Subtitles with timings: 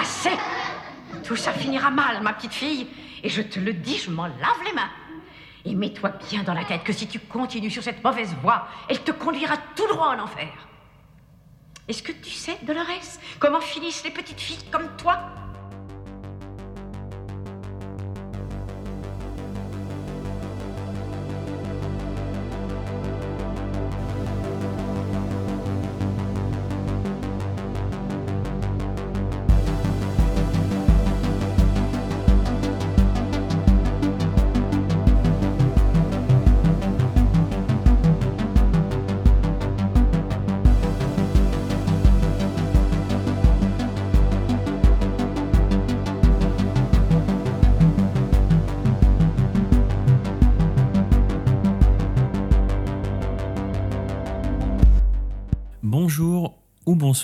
[0.00, 0.36] Assez
[1.24, 2.88] Tout ça finira mal, ma petite fille.
[3.22, 4.90] Et je te le dis, je m'en lave les mains.
[5.64, 9.02] Et mets-toi bien dans la tête que si tu continues sur cette mauvaise voie, elle
[9.02, 10.52] te conduira tout droit en enfer.
[11.88, 15.20] Est-ce que tu sais, Dolores, comment finissent les petites filles comme toi?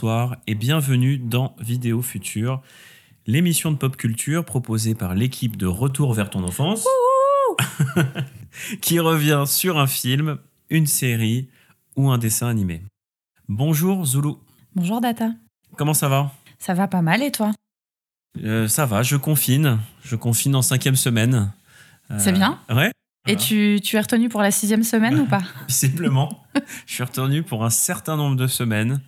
[0.00, 2.62] Bonsoir et bienvenue dans Vidéo Future,
[3.26, 6.86] l'émission de pop culture proposée par l'équipe de Retour vers ton enfance,
[8.80, 10.38] qui revient sur un film,
[10.70, 11.50] une série
[11.96, 12.82] ou un dessin animé.
[13.46, 14.36] Bonjour Zulu,
[14.74, 15.32] Bonjour Data.
[15.76, 16.32] comment ça va?
[16.58, 17.52] Ça va pas mal et toi?
[18.42, 21.52] Euh, Ça va, je confine, je confine en cinquième semaine.
[22.10, 22.58] Euh, C'est bien?
[22.70, 22.90] Ouais.
[23.28, 25.42] Et tu, tu es retenu pour la sixième semaine ou pas?
[25.68, 26.42] Visiblement,
[26.86, 29.02] je suis retenu pour un certain nombre de semaines.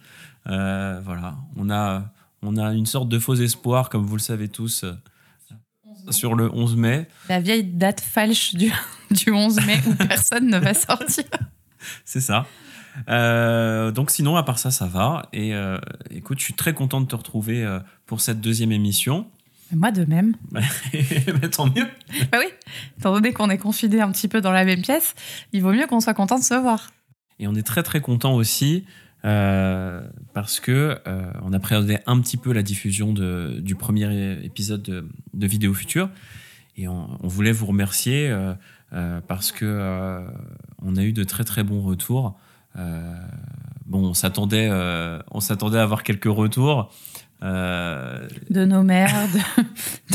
[0.49, 2.05] Euh, voilà, on a,
[2.43, 4.93] on a une sorte de faux espoir, comme vous le savez tous, euh,
[6.11, 7.09] sur le 11 mai.
[7.29, 8.73] La vieille date falche du,
[9.11, 11.25] du 11 mai où personne ne va sortir.
[12.05, 12.47] C'est ça.
[13.09, 15.29] Euh, donc sinon, à part ça, ça va.
[15.33, 15.79] Et euh,
[16.11, 19.27] écoute, je suis très content de te retrouver euh, pour cette deuxième émission.
[19.75, 20.35] Moi de même.
[20.53, 21.87] Mais tant mieux.
[22.31, 22.47] Bah oui,
[22.99, 25.15] étant donné qu'on est confinés un petit peu dans la même pièce,
[25.53, 26.91] il vaut mieux qu'on soit content de se voir.
[27.39, 28.85] Et on est très très content aussi
[29.25, 30.03] euh,
[30.35, 35.09] parce que euh, on appréhendait un petit peu la diffusion de- du premier épisode de,
[35.35, 36.09] de Vidéo Future
[36.77, 38.55] et on, on voulait vous remercier euh,
[38.93, 40.25] euh, parce que
[40.83, 42.39] on a eu de très très bons retours.
[43.87, 44.71] Bon, on s'attendait
[45.31, 46.91] on s'attendait à avoir quelques retours.
[47.43, 49.15] De nos mères,
[49.59, 49.63] de,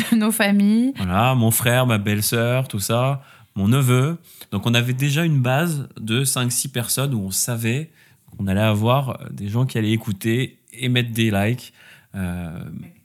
[0.01, 0.93] de nos familles.
[0.97, 3.21] voilà, mon frère, ma belle-sœur, tout ça,
[3.55, 4.17] mon neveu.
[4.51, 7.89] Donc on avait déjà une base de 5-6 personnes où on savait
[8.37, 11.73] qu'on allait avoir des gens qui allaient écouter et mettre des likes.
[12.15, 12.59] Euh,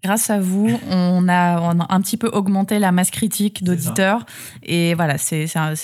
[0.05, 4.27] Grâce à vous, on a, on a un petit peu augmenté la masse critique d'auditeurs.
[4.65, 5.75] Et voilà, c'est un,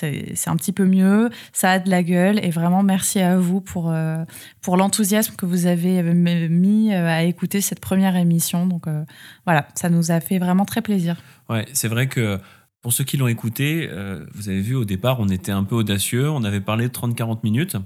[0.56, 1.31] petit peu mieux.
[1.53, 2.44] Ça a de la gueule.
[2.44, 4.25] Et vraiment, merci à vous pour, euh,
[4.60, 6.03] pour l'enthousiasme que vous avez
[6.48, 8.66] mis euh, à écouter cette première émission.
[8.66, 9.04] Donc euh,
[9.47, 11.16] voilà, ça nous a fait vraiment très plaisir.
[11.48, 12.41] ouais, c'est vrai que
[12.82, 13.88] pour ceux qui l'ont écouté,
[14.34, 16.28] vous avez vu au départ, on était un peu audacieux.
[16.30, 17.76] On avait parlé de 30-40 minutes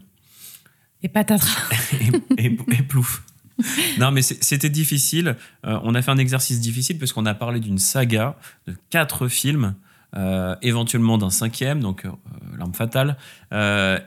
[1.03, 1.69] Et patatras.
[2.39, 3.23] et, et, et plouf.
[3.99, 5.37] Non, mais c'était difficile.
[5.67, 8.37] Euh, on a fait un exercice difficile parce qu'on a parlé d'une saga
[8.67, 9.75] de quatre films,
[10.17, 12.11] euh, éventuellement d'un cinquième, donc euh,
[12.59, 13.17] L'arme fatale,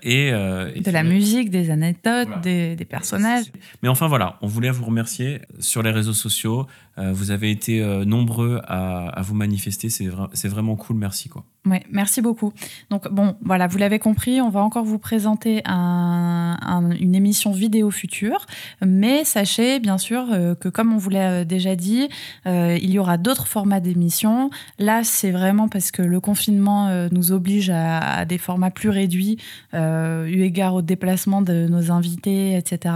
[0.03, 2.41] et, et De la musique, des anecdotes, Voilà.
[2.41, 3.45] des, des personnages.
[3.83, 6.67] Mais enfin voilà, on voulait vous remercier sur les réseaux sociaux.
[6.97, 9.89] Vous avez été nombreux à, à vous manifester.
[9.89, 10.97] C'est vra- c'est vraiment cool.
[10.97, 11.43] Merci quoi.
[11.91, 12.53] Merci beaucoup.
[12.91, 17.51] Donc bon, voilà, vous l'avez compris, on va encore vous présenter un- un- une émission
[17.51, 18.45] vidéo future,
[18.85, 22.07] mais sachez bien sûr euh, que comme on vous l'a euh, déjà dit,
[22.45, 24.51] euh, il y aura d'autres formats d'émissions.
[24.77, 29.37] Là, c'est vraiment parce que le confinement nous oblige à, à des formats plus réduits,
[29.73, 32.93] eu égard au déplacement de nos invités, etc.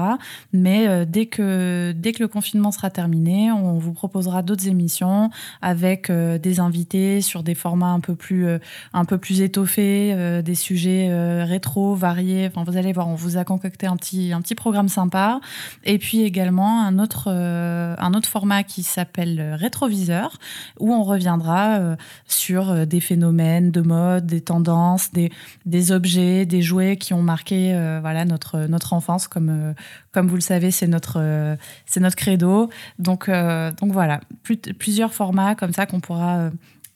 [0.53, 5.30] Mais dès que dès que le confinement sera terminé, on vous proposera d'autres émissions
[5.62, 8.58] avec des invités sur des formats un peu plus
[8.93, 12.47] un peu plus étoffés, euh, des sujets euh, rétro, variés.
[12.47, 15.39] Enfin, vous allez voir, on vous a concocté un petit, un petit programme sympa.
[15.83, 20.37] Et puis également un autre, euh, un autre format qui s'appelle Rétroviseur,
[20.79, 21.79] où on reviendra
[22.27, 25.31] sur des phénomènes de mode, des tendances, des,
[25.65, 27.71] des objets, des jouets qui ont marqué
[28.01, 29.27] voilà, notre, notre enfance.
[29.27, 29.73] Comme,
[30.11, 32.69] comme vous le savez, c'est notre, c'est notre credo.
[32.97, 36.50] Donc, donc voilà, plus- plusieurs formats comme ça qu'on pourra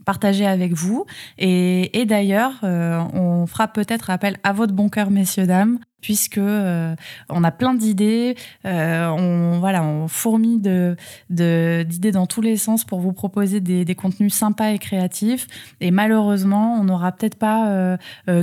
[0.06, 1.06] partager avec vous.
[1.38, 6.96] Et, d'ailleurs, euh, on fera peut-être appel à votre bon cœur, messieurs, dames, puisque euh,
[7.30, 8.36] on a plein d'idées,
[8.66, 10.98] euh, on, voilà, on fourmille de,
[11.30, 15.48] de- d'idées dans tous les sens pour vous proposer des, contenus sympas et créatifs.
[15.80, 17.98] Et malheureusement, on n'aura peut-être pas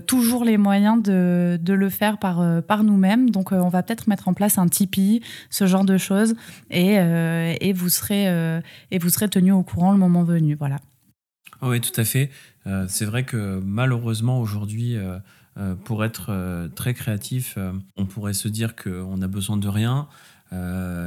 [0.07, 3.31] toujours les moyens de, de le faire par, par nous-mêmes.
[3.31, 5.21] Donc, on va peut-être mettre en place un Tipeee,
[5.51, 6.35] ce genre de choses,
[6.71, 8.27] et, et vous serez,
[8.91, 10.55] et serez tenus au courant le moment venu.
[10.55, 10.77] Voilà.
[11.62, 12.31] Ah oui, tout à fait.
[12.67, 15.19] Euh, c'est vrai que malheureusement aujourd'hui, euh,
[15.59, 17.59] euh, pour être très créatif,
[17.97, 20.09] on pourrait se dire qu'on a besoin de rien.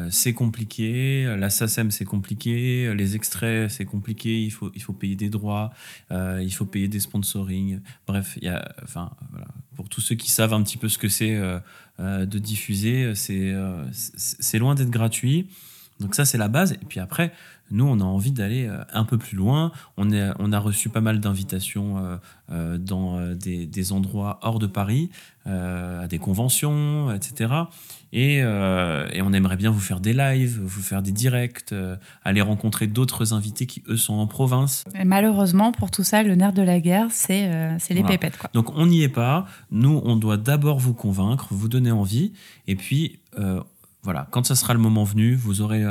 [0.10, 5.16] c'est compliqué, la SACEM c'est compliqué, les extraits c'est compliqué, il faut, il faut payer
[5.16, 5.72] des droits,
[6.12, 7.80] il faut payer des sponsoring.
[8.06, 9.48] Bref, y a, enfin, voilà.
[9.76, 11.40] pour tous ceux qui savent un petit peu ce que c'est
[12.00, 13.54] de diffuser, c'est
[13.92, 15.48] c'est loin d'être gratuit.
[16.00, 16.74] Donc ça c'est la base.
[16.74, 17.32] Et puis après,
[17.72, 19.72] nous, on a envie d'aller euh, un peu plus loin.
[19.98, 22.18] On, est, on a reçu pas mal d'invitations euh,
[22.52, 25.10] euh, dans des, endroits hors de Paris,
[25.46, 27.54] à des conventions, etc.
[28.14, 31.74] Et, on aimerait bien vous faire des lives, vous faire des directs,
[32.24, 34.86] aller rencontrer d'autres invités qui, eux, sont en province.
[34.98, 38.38] Et malheureusement, pour tout ça, le nerf de la guerre, c'est les pépettes.
[38.54, 39.46] Donc on n'y est pas.
[39.72, 42.32] Nous, on doit d'abord vous convaincre, vous donner envie.
[42.68, 43.20] Et puis,
[44.04, 45.84] voilà, quand ça sera le moment venu, vous aurez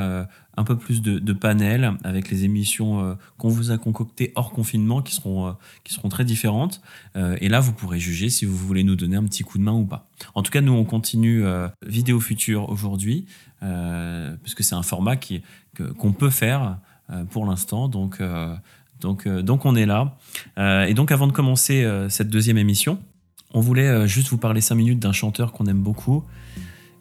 [0.55, 5.01] un peu plus de, panels avec les émissions euh, qu'on vous a concoctées hors confinement
[5.01, 5.51] qui seront, euh,
[5.83, 6.81] qui seront très différentes.
[7.15, 9.63] Euh, et là, vous pourrez juger si vous voulez nous donner un petit coup de
[9.63, 10.07] main ou pas.
[10.35, 11.43] En tout cas, nous, on continue
[11.85, 13.25] Vidéo Future aujourd'hui,
[14.41, 15.15] puisque c'est un format
[15.97, 16.77] qu'on peut faire
[17.31, 17.87] pour l'instant.
[17.89, 18.21] Donc,
[19.01, 20.17] donc, donc, on est là.
[20.57, 22.99] et donc, avant de commencer cette deuxième émission,
[23.53, 26.23] on voulait juste vous parler cinq minutes d'un chanteur qu'on aime beaucoup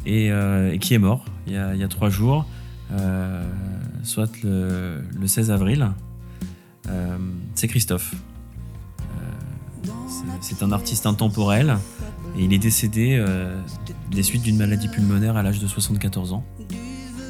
[0.05, 0.33] et,
[0.81, 2.47] qui est mort il y a trois jours.
[2.93, 3.43] Euh,
[4.03, 5.89] soit le, 16 avril.
[6.89, 7.17] Euh,
[7.55, 8.15] c'est Christophe.
[8.15, 9.89] Euh,
[10.41, 11.77] c'est un artiste intemporel
[12.37, 13.23] et il est décédé
[14.11, 16.45] des suites d'une maladie pulmonaire à l'âge de 74 ans.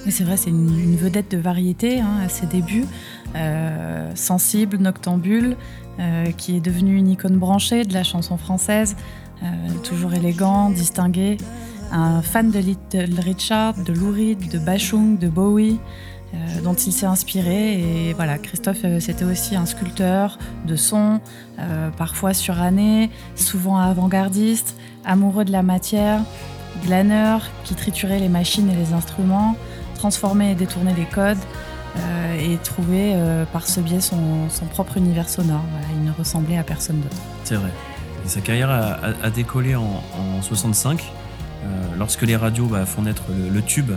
[0.08, 2.86] c'est vrai, c'est une, vedette de variété hein, à ses débuts,
[4.14, 5.56] sensible, noctambule,
[6.36, 8.96] qui est devenue une icône branchée de la chanson française,
[9.82, 11.36] toujours élégant, distingué
[11.92, 15.78] un fan de Little Richard, de Lou Reed, de Bashung, de Bowie,
[16.34, 18.08] euh, dont il s'est inspiré.
[18.08, 21.20] Et voilà, Christophe, euh, c'était aussi un sculpteur de son,
[21.58, 24.74] euh, parfois suranné, souvent avant-gardiste,
[25.04, 26.22] amoureux de la matière,
[26.84, 29.56] glaneur, qui triturait les machines et les instruments,
[29.94, 31.38] transformait et détournait les codes.
[32.40, 33.14] et trouvait
[33.52, 35.64] par ce biais son, propre univers sonore.
[35.94, 37.16] il ne ressemblait à personne d'autre.
[37.44, 37.70] C'est vrai.
[38.26, 41.21] Sa carrière a, décollé en, en 65 euh,
[41.98, 43.96] lorsque les radios bah, font naître le, tube euh,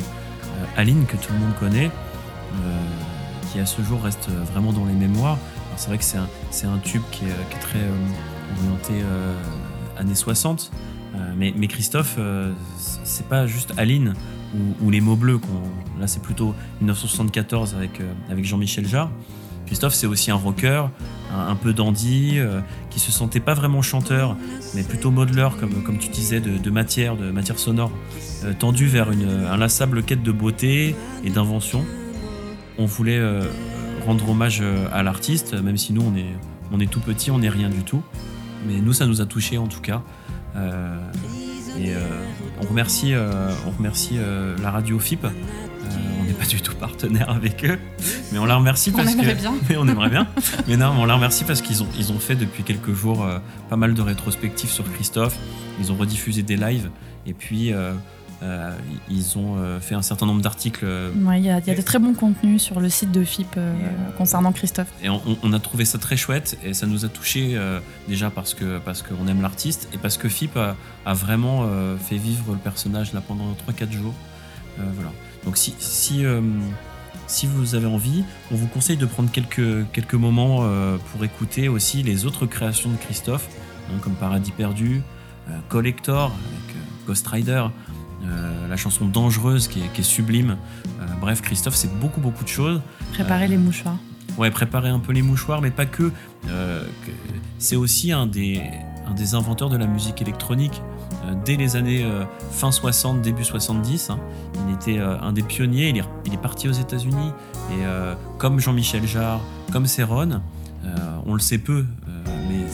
[0.77, 2.59] Aline que tout le monde connaît, euh,
[3.51, 5.38] qui à ce jour reste vraiment dans les mémoires.
[5.77, 6.17] C'est vrai que c'est
[6.67, 7.81] un, tube qui est, très
[8.59, 9.03] orienté
[9.97, 10.71] années 60.
[11.35, 12.17] Mais, Christophe,
[12.77, 14.13] c'est pas juste Aline
[14.81, 15.41] ou, les mots bleus.
[16.00, 19.12] Là, c'est plutôt 1974 avec, avec Jean-Michel Jarre.
[19.65, 20.89] Christophe, c'est aussi un rocker,
[21.33, 24.38] un, peu dandy, euh, qui se sentait pas vraiment chanteur,
[24.73, 27.91] mais plutôt modeleur, comme, comme tu disais, de, matière, de matière sonore,
[28.44, 31.83] euh, tendu vers une inlassable quête de beauté et d'invention.
[32.77, 33.44] On voulait euh,
[34.06, 34.62] rendre hommage
[34.94, 36.35] à l'artiste, même si nous, on est,
[36.71, 38.03] on est tout petit, on n'est rien du tout.
[38.67, 40.01] Mais nous, ça nous a touchés en tout cas.
[40.56, 41.91] et
[42.62, 44.17] on remercie, on remercie
[44.62, 45.25] la radio FIP
[46.20, 47.80] on n'est pas du tout partenaire avec eux,
[48.32, 49.54] mais on la remercie parce on que bien.
[49.70, 50.28] mais on aimerait bien.
[50.68, 53.40] mais non, on la remercie parce qu'ils ont ils ont fait depuis quelques jours euh,
[53.70, 55.38] pas mal de rétrospectives sur Christophe.
[55.80, 56.90] Ils ont rediffusé des lives
[57.26, 57.94] et puis euh,
[58.44, 58.76] euh,
[59.10, 60.86] ils ont fait un certain nombre d'articles.
[60.86, 63.60] il y, a de très bons contenus sur le site de FIP
[64.18, 64.92] concernant Christophe.
[65.04, 67.60] Et on, a trouvé ça très chouette et ça nous a touché
[68.08, 71.68] déjà parce que parce qu'on aime l'artiste et parce que FIP a, a vraiment
[71.98, 74.14] fait vivre le personnage là pendant 3-4 jours.
[74.78, 75.12] voilà.
[75.45, 76.42] Donc si, si, euh,
[77.27, 81.70] si, vous avez envie, on vous conseille de prendre quelques, quelques moments euh, pour écouter
[81.70, 83.48] aussi les autres créations de Christophe,
[83.89, 85.01] hein, comme Paradis perdu,
[85.50, 86.75] euh, Collector avec
[87.08, 87.65] Ghost Rider,
[88.67, 90.58] la chanson Dangereuse qui est, sublime.
[91.22, 92.81] bref, Christophe, c'est beaucoup beaucoup de choses.
[93.13, 93.98] Préparer les mouchoirs.
[94.39, 96.12] Ouais, préparer un peu les mouchoirs, mais pas que.
[97.60, 98.63] c'est aussi un des,
[99.05, 100.81] un des inventeurs de la musique électronique.
[101.24, 104.10] Euh, dès les années euh, fin 60, début 70.
[104.10, 104.19] Hein.
[104.67, 105.98] Il était euh, un des pionniers, il
[106.34, 107.31] est, parti aux États-Unis.
[107.72, 107.84] Et
[108.38, 109.39] comme Jean-Michel Jarre,
[109.72, 110.41] comme Céron,
[111.25, 111.86] on le sait peu,
[112.48, 112.65] mais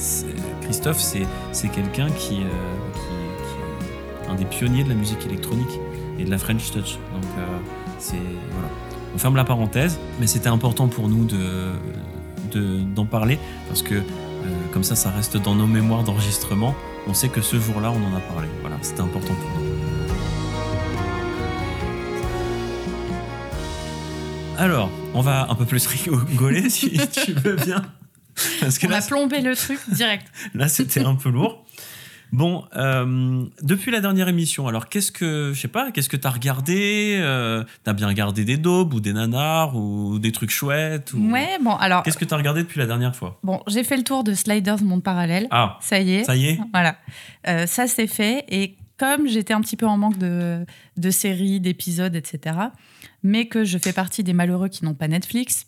[0.63, 5.79] Christophe, c'est quelqu'un qui, est un des pionniers de la musique électronique
[6.19, 6.97] et de la French Touch.
[7.13, 7.23] Donc.
[8.51, 8.67] Voilà.
[9.15, 14.01] On ferme la parenthèse, mais c'était important pour nous de, d'en parler parce que
[14.73, 16.75] comme ça, ça reste dans nos mémoires d'enregistrement
[17.07, 18.47] on sait que ce jour-là, on en a parlé.
[18.61, 19.71] Voilà, c'était important pour nous.
[24.57, 27.81] Alors, on va un peu plus rigoler si tu veux bien.
[28.59, 30.27] Parce que on a plombé le truc direct.
[30.53, 31.60] là, c'était un peu lourd.
[32.31, 36.29] Bon, euh, depuis la dernière émission, alors qu'est-ce que, je sais pas, qu'est-ce que t'as
[36.29, 41.29] regardé euh, T'as bien regardé des daubes ou des nanars ou des trucs chouettes ou...
[41.31, 42.03] Ouais, bon, alors.
[42.03, 43.37] Qu'est-ce que t'as regardé depuis la dernière fois?
[43.43, 45.47] Bon, j'ai fait le tour de Sliders Monde Parallèle.
[45.51, 46.23] Ah, ça y est.
[46.23, 46.59] Ça y est?
[46.71, 46.95] Voilà.
[47.47, 48.45] Euh, ça, c'est fait.
[48.47, 52.55] Et comme j'étais un petit peu en manque de, de séries, d'épisodes, etc.,
[53.23, 55.67] mais que je fais partie des malheureux qui n'ont pas Netflix,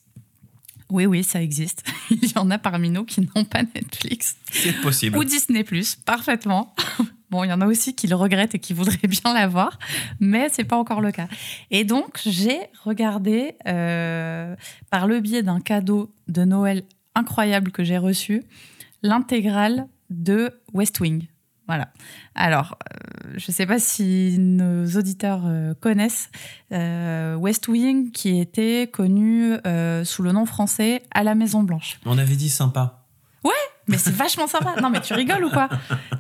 [0.90, 1.84] oui, oui, ça existe.
[2.10, 4.36] Il y en a parmi nous qui n'ont pas Netflix.
[4.52, 5.18] C'est possible.
[5.18, 5.62] Ou Disney⁇
[6.06, 6.76] parfaitement.
[7.34, 9.80] Bon, il y en a aussi qui le regrettent et qui voudraient bien l'avoir,
[10.20, 11.28] mais c'est pas encore le cas.
[11.72, 14.56] Et donc, j'ai regardé, euh,
[14.92, 16.84] par le biais d'un cadeau de Noël
[17.16, 18.44] incroyable que j'ai reçu,
[19.02, 21.26] l'intégrale de West Wing.
[21.68, 21.90] Voilà.
[22.36, 26.30] Alors, euh, je ne sais pas si nos auditeurs euh, connaissent
[26.72, 29.54] West Wing, qui était connu
[30.04, 32.00] sous le nom français à la Maison Blanche.
[32.06, 33.00] On avait dit sympa.
[33.44, 33.52] Ouais,
[33.88, 34.76] mais c'est vachement sympa.
[34.82, 35.70] Non, mais tu rigoles ou quoi?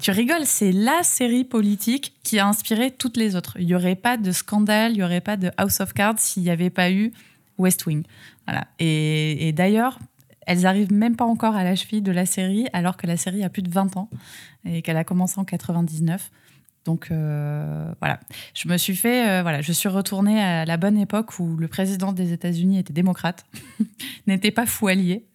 [0.01, 3.55] Tu rigoles, c'est la série politique qui a inspiré toutes les autres.
[3.59, 6.43] Il n'y aurait pas de scandale, il n'y aurait pas de House of Cards s'il
[6.43, 7.11] n'y avait pas eu
[7.57, 8.03] West Wing.
[8.45, 8.67] Voilà.
[8.79, 9.99] Et, et d'ailleurs,
[10.47, 13.43] elles arrivent même pas encore à la cheville de la série, alors que la série
[13.43, 14.09] a plus de 20 ans
[14.65, 16.31] et qu'elle a commencé en 99.
[16.85, 18.19] Donc euh, voilà,
[18.53, 21.67] je me suis fait, euh, voilà, je suis retournée à la bonne époque où le
[21.67, 23.45] président des États-Unis était démocrate,
[24.27, 25.25] n'était pas fou allié,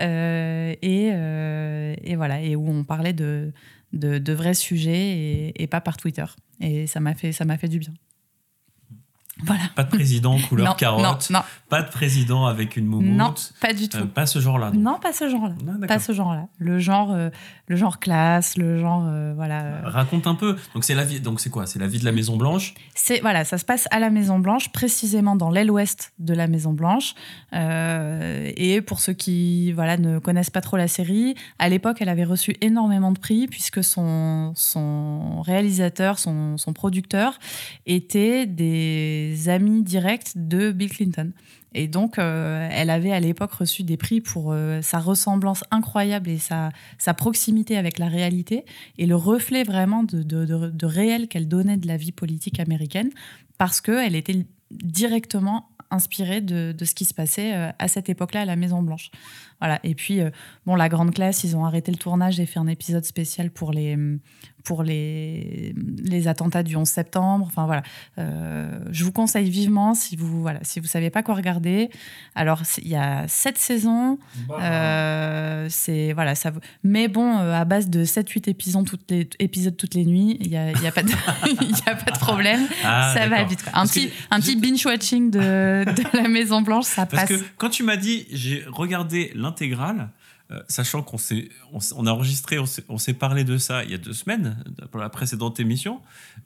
[0.00, 3.52] euh, et, voilà, et où on parlait de,
[3.92, 6.26] de, vrais sujets et, et, pas par Twitter.
[6.60, 7.92] Et ça m'a fait, ça m'a fait du bien.
[9.44, 9.62] Voilà.
[9.74, 11.30] Pas de président couleur carotte.
[11.30, 13.16] Non, Pas de président avec une moumoute.
[13.16, 13.98] Non, pas du tout.
[13.98, 14.70] Euh, pas ce genre-là.
[14.74, 15.54] Non, pas ce genre-là.
[15.86, 16.48] pas ce genre-là.
[16.58, 17.30] Le genre, euh,
[17.72, 19.80] le genre classe, le genre, euh, voilà.
[19.84, 20.56] Raconte un peu.
[20.74, 21.20] Donc c'est la vie.
[21.20, 21.66] Donc c'est quoi?
[21.66, 22.74] C'est la vie de la Maison Blanche.
[22.94, 26.46] C'est voilà, ça se passe à la Maison Blanche, précisément dans l'aile ouest de la
[26.46, 27.14] Maison Blanche.
[27.52, 32.24] et pour ceux qui voilà ne connaissent pas trop la série, à l'époque, elle avait
[32.24, 37.38] reçu énormément de prix puisque son son réalisateur, son, son producteur
[37.86, 41.32] étaient des amis directs de Bill Clinton.
[41.74, 46.30] Et donc, euh, elle avait à l'époque reçu des prix pour euh, sa ressemblance incroyable
[46.30, 46.70] et sa,
[47.16, 48.64] proximité avec la réalité
[48.98, 53.10] et le reflet vraiment de, de, réel qu'elle donnait de la vie politique américaine
[53.58, 58.44] parce qu'elle était directement inspirée de, ce qui se passait euh, à cette époque-là à
[58.44, 59.10] la Maison Blanche.
[59.62, 59.78] Voilà.
[59.84, 60.20] Et puis,
[60.66, 63.70] bon, la grande classe, ils ont arrêté le tournage et fait un épisode spécial pour
[63.70, 63.96] les,
[64.62, 67.46] pour les, les attentats du 11 septembre.
[67.46, 67.82] Enfin voilà,
[68.18, 71.90] euh, je vous conseille vivement si vous voilà si vous savez pas quoi regarder.
[72.34, 74.56] Alors il y a sept saisons, bah.
[74.60, 76.52] euh, c'est voilà ça.
[76.82, 80.48] Mais bon, euh, à base de 7-8 épisodes toutes les épisodes toutes les nuits, il
[80.48, 81.10] y a, y a pas de
[81.50, 83.64] y a pas de problème, ah, ça va vite.
[83.74, 87.30] Un petit un petit binge watching de, de la Maison Blanche, ça Parce passe.
[87.30, 90.08] Parce que quand tu m'as dit j'ai regardé l'intégrale.
[90.50, 93.98] Euh, sachant qu'on s'est, on, a enregistré, on s'est, parlé de ça il y a
[93.98, 96.02] deux semaines pour la précédente émission.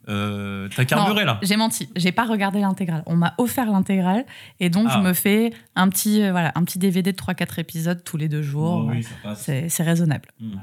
[0.07, 3.03] Euh, t'as carburé là J'ai menti, j'ai pas regardé l'intégrale.
[3.05, 4.25] On m'a offert l'intégrale
[4.61, 5.01] et donc je ah.
[5.01, 8.43] me fais un petit, euh, voilà, un petit DVD de 3-4 épisodes tous les deux
[8.43, 8.89] jours.
[9.35, 10.29] c'est, raisonnable.
[10.39, 10.59] Hmm.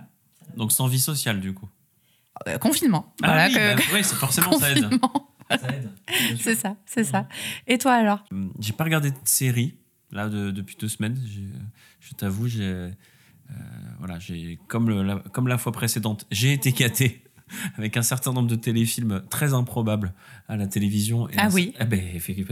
[0.56, 1.68] Donc sans vie sociale du coup.
[2.60, 3.12] confinement.
[3.22, 4.88] Ah oui, bah c'est forcément ça aide.
[6.40, 7.28] C'est ça, c'est ça.
[7.66, 8.24] Et toi alors?
[8.60, 9.74] J'ai pas regardé de série
[10.10, 11.18] là depuis deux semaines.
[12.04, 12.90] Je t'avoue, j'ai
[13.50, 13.54] euh,
[13.98, 17.22] voilà, j'ai comme, la, comme la fois précédente, j'ai été gâté
[17.78, 20.14] avec un certain nombre de téléfilms très improbables
[20.48, 21.28] à la télévision.
[21.36, 21.74] ah oui.
[21.80, 22.02] Eh ben,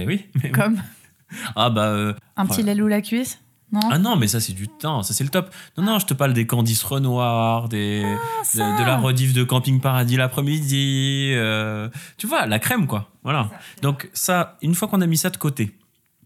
[0.07, 0.27] oui.
[0.53, 0.81] Comme?
[1.57, 1.89] ah bah.
[1.89, 3.39] Euh, un petit lait ou la cuisse?
[3.73, 3.81] Non?
[3.91, 5.51] Ah non, mais ça c'est du temps, ça c'est le top.
[5.79, 9.81] Non, non, je te parle des Candice Renoir, des, ah, de, la rediff de Camping
[9.81, 11.33] Paradis l'après-midi.
[11.33, 13.09] Euh, tu vois, la crème quoi.
[13.23, 13.49] Voilà.
[13.81, 15.75] Donc ça, une fois qu'on a mis ça de côté,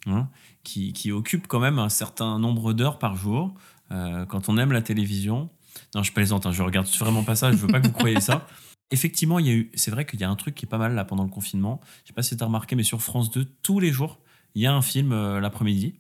[0.07, 0.29] hein,
[0.67, 3.55] qui, qui, occupe quand même un certain nombre d'heures par jour,
[3.93, 5.49] euh, quand on aime la télévision.
[5.95, 8.21] Non, je plaisante, hein, je regarde vraiment pas ça, je veux pas que vous croyez
[8.21, 8.47] ça.
[8.91, 10.79] Effectivement, il y a eu, c'est vrai qu'il y a un truc qui est pas
[10.79, 11.81] mal là pendant le confinement.
[12.03, 14.19] Je sais pas si tu as remarqué, mais sur France 2, tous les jours,
[14.55, 15.95] il y a un film euh, l'après-midi.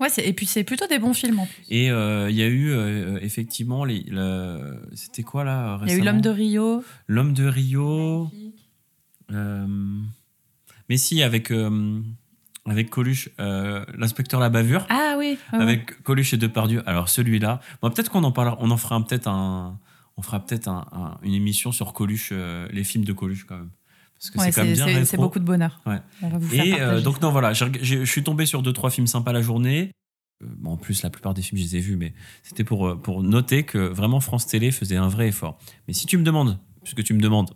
[0.00, 1.62] Ouais, et puis c'est plutôt des bons films en plus.
[1.68, 2.72] Et euh, il y a eu
[3.20, 4.04] effectivement, les,
[4.94, 6.84] c'était quoi là Il y a eu L'homme de Rio.
[7.06, 8.28] L'homme de Rio.
[9.30, 11.52] mais si, avec
[12.70, 14.86] avec Coluche, euh, l'inspecteur La Bavure.
[14.88, 15.38] Ah oui.
[15.52, 16.82] avec Coluche et Depardieu.
[16.86, 19.78] Alors celui-là, bon, peut-être qu'on en parlera, on en fera peut-être un,
[20.16, 23.70] on fera peut-être un, une émission sur Coluche, euh, les films de Coluche quand même.
[24.18, 25.80] Parce que c'est quand même bien C'est beaucoup de bonheur.
[25.86, 26.00] Ouais.
[26.52, 29.92] et euh, donc non voilà, je suis tombé sur deux trois films sympas la journée.
[30.40, 33.24] Bon, en plus, la plupart des films, je les ai vus, mais c'était pour, pour
[33.24, 35.58] noter que vraiment France Télé faisait un vrai effort.
[35.88, 37.50] Mais si tu me demandes, puisque tu me demandes,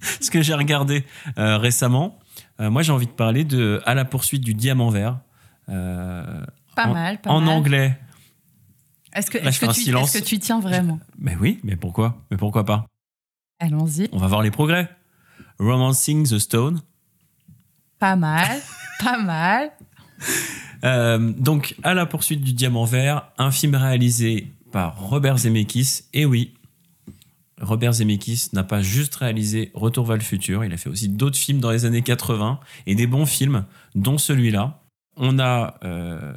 [0.20, 1.04] ce que j'ai regardé
[1.36, 2.20] récemment,
[2.60, 5.18] euh, moi, j'ai envie de parler de À la poursuite du diamant vert.
[5.68, 6.44] Euh,
[6.76, 7.98] pas mal, pas En anglais.
[9.14, 10.98] Est-ce que, est que, tu tiens vraiment?
[11.18, 12.24] Mais oui, mais pourquoi?
[12.30, 12.86] Mais pourquoi pas?
[13.60, 14.08] Allons-y.
[14.12, 14.90] On va voir les progrès.
[15.60, 16.82] Romancing the Stone.
[18.00, 18.60] Pas mal,
[19.00, 19.70] pas mal.
[20.84, 26.02] Euh, donc, À la poursuite du diamant vert, un film réalisé par Robert Zemeckis.
[26.12, 26.54] Et oui,
[27.64, 31.38] Robert Zemeckis n'a pas juste réalisé Retour vers le futur, il a fait aussi d'autres
[31.38, 34.82] films dans les années 80 et des bons films, dont celui-là.
[35.16, 36.34] On a euh,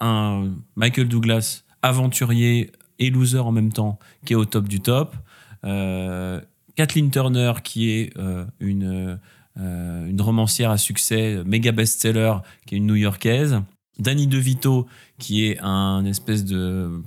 [0.00, 5.16] un Michael Douglas aventurier et loser en même temps qui est au top du top.
[5.64, 6.40] Euh,
[6.76, 9.18] Kathleen Turner qui est euh, une,
[9.56, 12.34] une romancière à succès, méga best-seller,
[12.66, 13.60] qui est une new-yorkaise.
[13.98, 14.86] Danny DeVito
[15.18, 17.02] qui est un espèce de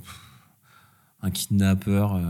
[1.26, 2.20] un kidnappeur euh,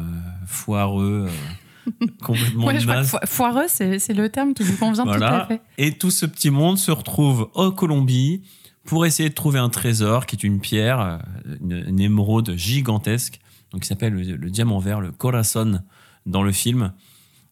[0.47, 5.11] foireux, euh, complètement Ouais, je crois que foireux, c'est le terme qui lui convient tout
[5.11, 5.61] à fait.
[5.79, 8.43] Et tout ce petit monde se retrouve en Colombie
[8.85, 11.19] pour essayer de trouver un trésor qui est une pierre, euh,
[11.61, 15.81] une, une émeraude gigantesque, donc qui s'appelle le, le diamant vert, le corazon
[16.25, 16.93] dans le film.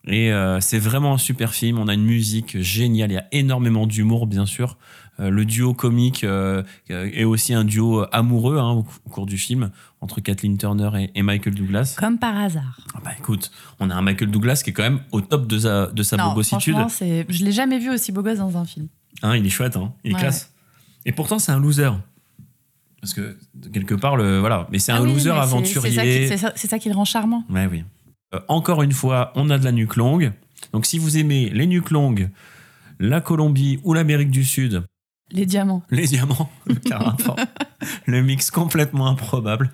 [0.06, 1.78] Et euh, c'est vraiment un super film.
[1.78, 3.10] On a une musique géniale.
[3.10, 4.76] Il y a énormément d'humour, bien sûr.
[5.20, 9.38] Euh, le duo comique euh, est aussi un duo amoureux hein, au, au cours du
[9.38, 9.70] film
[10.04, 11.96] entre Kathleen Turner et, et Michael Douglas.
[11.98, 12.78] Comme par hasard.
[12.94, 15.58] Ah bah écoute, on a un Michael Douglas qui est quand même au top de
[15.58, 16.74] sa, de sa non, bogossitude.
[16.76, 18.88] franchement, je l'ai jamais vu aussi beau gosse dans un film.
[19.22, 19.94] Hein, il est chouette, hein.
[20.04, 20.20] il est Ouais.
[20.20, 20.52] classe.
[21.06, 21.90] Et pourtant, c'est un loser.
[23.00, 23.38] Parce que,
[23.72, 24.66] quelque part, le, voilà.
[24.70, 25.90] Mais c'est Ah un oui, loser aventurier.
[25.90, 27.44] C'est ça, qui- c'est ça- c'est ça qui le rend charmant.
[27.48, 27.84] Ouais, oui.
[28.34, 30.32] Euh, encore une fois, on a de la nuque longue.
[30.72, 32.28] Donc, si vous aimez les nuques longues,
[32.98, 34.84] la Colombie ou l'Amérique du Sud,
[35.30, 35.82] Les diamants.
[35.90, 36.50] les diamants,
[38.06, 39.70] le mix complètement improbable.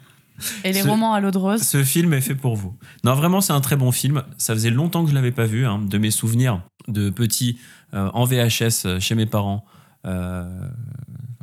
[0.65, 1.63] Et les Ce- romans à l'eau de rose.
[1.63, 2.77] Ce film est fait pour vous.
[3.05, 4.23] Non, vraiment, c'est un très bon film.
[4.39, 5.67] Ça faisait longtemps que je l'avais pas vu.
[5.67, 7.59] hein, de mes souvenirs de petit
[7.95, 9.65] euh, en VHS euh, chez mes parents,
[10.07, 10.69] euh,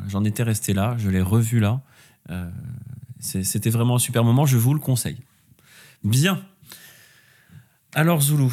[0.08, 0.96] j'en étais resté là.
[0.98, 1.82] Je l'ai revu là.
[2.32, 2.50] Euh,
[3.20, 4.46] C'était vraiment un super moment.
[4.46, 5.18] Je vous le conseille.
[6.04, 6.42] Bien.
[7.96, 8.50] Alors Zulu,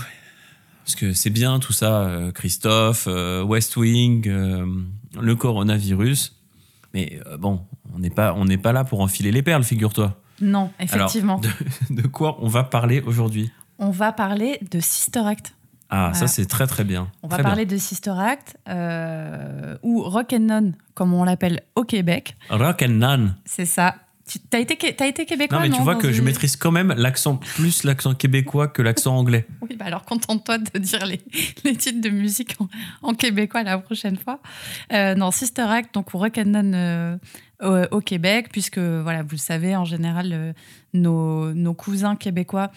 [0.85, 3.09] parce que c'est bien tout ça, Christophe,
[3.47, 4.27] West Wing,
[5.21, 6.41] le coronavirus.
[6.95, 7.61] Mais bon,
[7.93, 10.21] on n'est pas, on n'est pas là pour enfiler les perles, figure-toi.
[10.41, 11.39] Non, Alors, effectivement.
[11.39, 11.49] de,
[11.91, 15.55] de quoi on va parler aujourd'hui On va parler de Sister Act.
[15.91, 17.09] Ah, ça c'est très très bien.
[17.23, 17.45] On va bien.
[17.45, 22.37] parler de Sister Act, euh, ou Rock and Non, comme on l'appelle au Québec.
[22.51, 23.37] Rock and Nan.
[23.45, 23.95] C'est ça.
[24.27, 26.95] Tu as été, t'as été québécois Non, mais tu vois que je maîtrise quand même
[26.97, 29.47] l'accent, plus l'accent québécois que l'accent anglais.
[29.61, 31.21] Oui, bah alors contente-toi de dire les,
[31.65, 32.69] les titres de musique en,
[33.03, 34.41] en québécois la prochaine fois.
[34.95, 37.17] Euh, non, Sister Act, donc ou Rock and Non euh,
[37.63, 40.53] au, Québec, puisque voilà, vous le savez, en général, euh,
[40.93, 42.71] nos, cousins québécois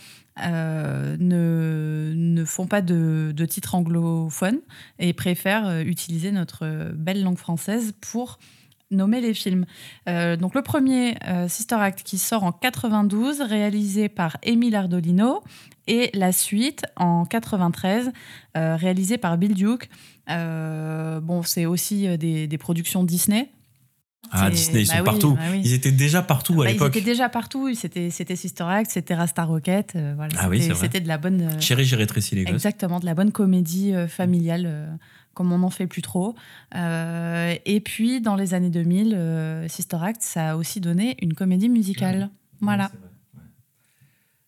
[0.46, 4.60] euh, ne, ne font pas de, de titres anglophones
[5.00, 8.38] et préfèrent euh, utiliser notre belle langue française pour
[8.90, 9.66] nommer les films.
[10.06, 11.18] Donc le premier,
[11.50, 15.44] Sister Act, qui sort en 92, réalisé par Émile Ardolino,
[15.88, 18.14] et la suite en 93,
[18.56, 19.90] euh, réalisée par Bill Duke.
[20.30, 23.50] Bon, c'est aussi des, des productions Disney.
[24.32, 25.34] Ah, Disney, ils bah sont oui, partout.
[25.36, 25.62] bah oui.
[25.64, 26.96] Ils étaient déjà partout à Bah, ils l'époque.
[26.96, 27.74] étaient déjà partout.
[27.76, 29.94] C'était, c'était Sister Act, c'était Rasta Rocket.
[29.96, 30.88] euh, voilà, Ah oui, c'était, c'est vrai.
[30.88, 31.42] c'était de la bonne.
[31.44, 32.56] euh, Chérie, j'ai rétréci les gosses.
[32.56, 35.00] Exactement, de la bonne comédie euh, familiale,
[35.34, 36.36] comme on n'en fait plus trop.
[36.76, 41.70] Et puis, dans les années 2000, euh, Sister Act, ça a aussi donné une comédie
[41.70, 42.30] musicale.
[42.60, 42.86] Voilà.
[42.86, 43.10] Ouais, vrai, ouais.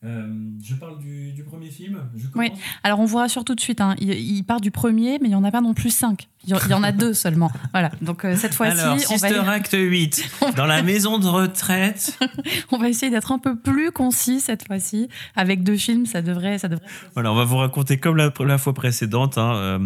[0.05, 0.27] Euh,
[0.63, 1.99] je parle du, du premier film.
[2.15, 2.51] Je Oui.
[2.83, 5.31] Alors, on voit sur tout de suite, hein, il, il part du premier, mais il
[5.31, 6.29] n'y en a pas non plus cinq.
[6.45, 7.51] Il y, en- il y en a deux seulement.
[7.73, 7.91] Voilà.
[8.01, 12.17] Donc, euh, cette fois-ci, Alors, on, Sister va, Act 8, dans la maison de retraite.
[12.71, 15.09] on va essayer d'être un peu plus concis cette fois-ci.
[15.35, 16.57] Avec deux films, ça devrait.
[16.59, 16.85] Ça devrait...
[17.13, 19.79] Voilà, on va vous raconter comme la, la fois précédente hein, euh,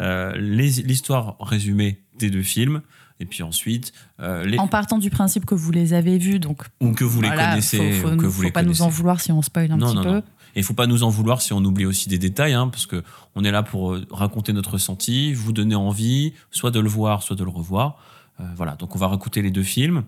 [0.00, 2.82] euh, les- l'histoire résumée des deux films.
[3.20, 6.64] Et puis ensuite, euh, les, En partant du principe que vous les avez vus, donc
[6.80, 9.20] ou que vous les connaissez, faut, faut que vous faut les pas nous en vouloir
[9.20, 10.10] si on spoil un non, petit non, peu.
[10.10, 10.22] non.
[10.56, 12.86] Et il faut pas nous en vouloir si on oublie aussi des détails, hein, parce
[12.86, 13.04] que
[13.34, 17.22] on est là pour euh, raconter notre ressenti, vous donner envie, soit de le voir,
[17.22, 17.98] soit de le revoir.
[18.40, 20.04] Euh, voilà, donc on va réécouter les deux films.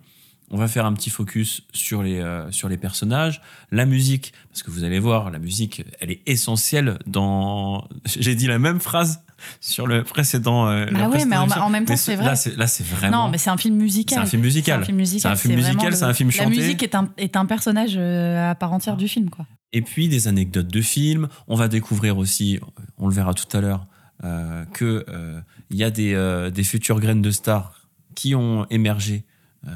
[0.50, 3.40] On va faire un petit focus sur les, euh, sur les personnages.
[3.70, 7.88] La musique, parce que vous allez voir, la musique, elle est essentielle dans...
[8.04, 9.22] J'ai dit la même phrase
[9.60, 10.66] sur le précédent...
[10.68, 12.26] euh, la Bah ouais, mais en, même temps, c'est ce- vrai.
[12.26, 13.24] Là, c'est là, c'est vraiment...
[13.24, 14.18] Non, mais c'est un film musical.
[14.18, 14.80] C'est un film musical.
[14.80, 15.20] C'est un film musical.
[15.20, 16.56] C'est un film musical, c'est un film La chanté.
[16.56, 19.46] musique est un, est un personnage euh, à part entière du film, quoi.
[19.72, 21.28] Et puis des anecdotes de films.
[21.48, 22.58] On va découvrir aussi,
[22.98, 23.86] on le verra tout à l'heure,
[24.24, 27.72] euh, que euh, il y a des, euh, des futures graines de stars
[28.14, 29.24] qui ont émergé
[29.66, 29.70] euh,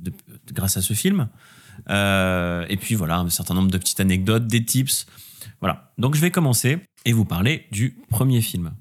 [0.00, 0.12] de-
[0.52, 1.28] grâce à ce film.
[1.90, 5.06] Euh, et puis voilà, un certain nombre de petites anecdotes, des tips.
[5.60, 5.90] Voilà.
[5.98, 8.72] Donc je vais commencer et vous parler du premier film.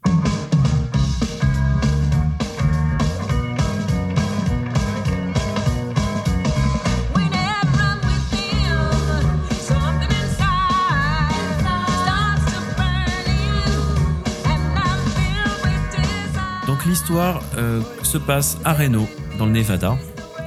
[16.68, 19.08] Donc l'histoire euh, se passe à Reno,
[19.40, 19.98] dans le Nevada,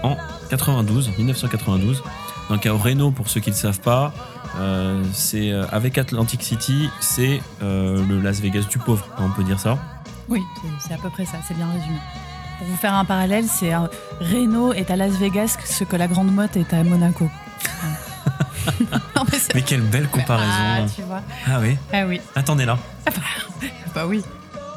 [0.02, 0.16] en
[0.50, 2.02] 92, 1992.
[2.50, 4.12] Donc à Reno, pour ceux qui ne le savent pas,
[4.58, 9.44] euh, c'est euh, avec Atlantic City, c'est euh, le Las Vegas du pauvre, on peut
[9.44, 9.78] dire ça.
[10.28, 10.40] Oui,
[10.80, 11.98] c'est- à peu près ça, c'est bien résumé.
[12.58, 13.74] Pour vous faire un parallèle, c'est
[14.20, 17.30] Reno est à Las Vegas ce que la Grande Motte est à Monaco.
[19.16, 20.86] non, mais quelle belle Ah, comparaison.
[20.94, 21.22] tu vois.
[21.46, 21.76] Ah oui.
[21.92, 22.20] Ah oui.
[22.34, 22.78] Attendez là.
[23.94, 24.22] Bah oui.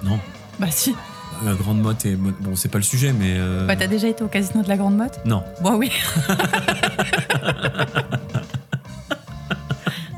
[0.04, 0.20] Non.
[0.60, 0.96] Bah si.
[1.44, 4.28] La grande motte et bon, c'est pas le sujet, mais Bah t'as déjà été au
[4.28, 5.20] casino de la Grande Motte?
[5.26, 5.44] Non.
[5.62, 5.92] Bah oui.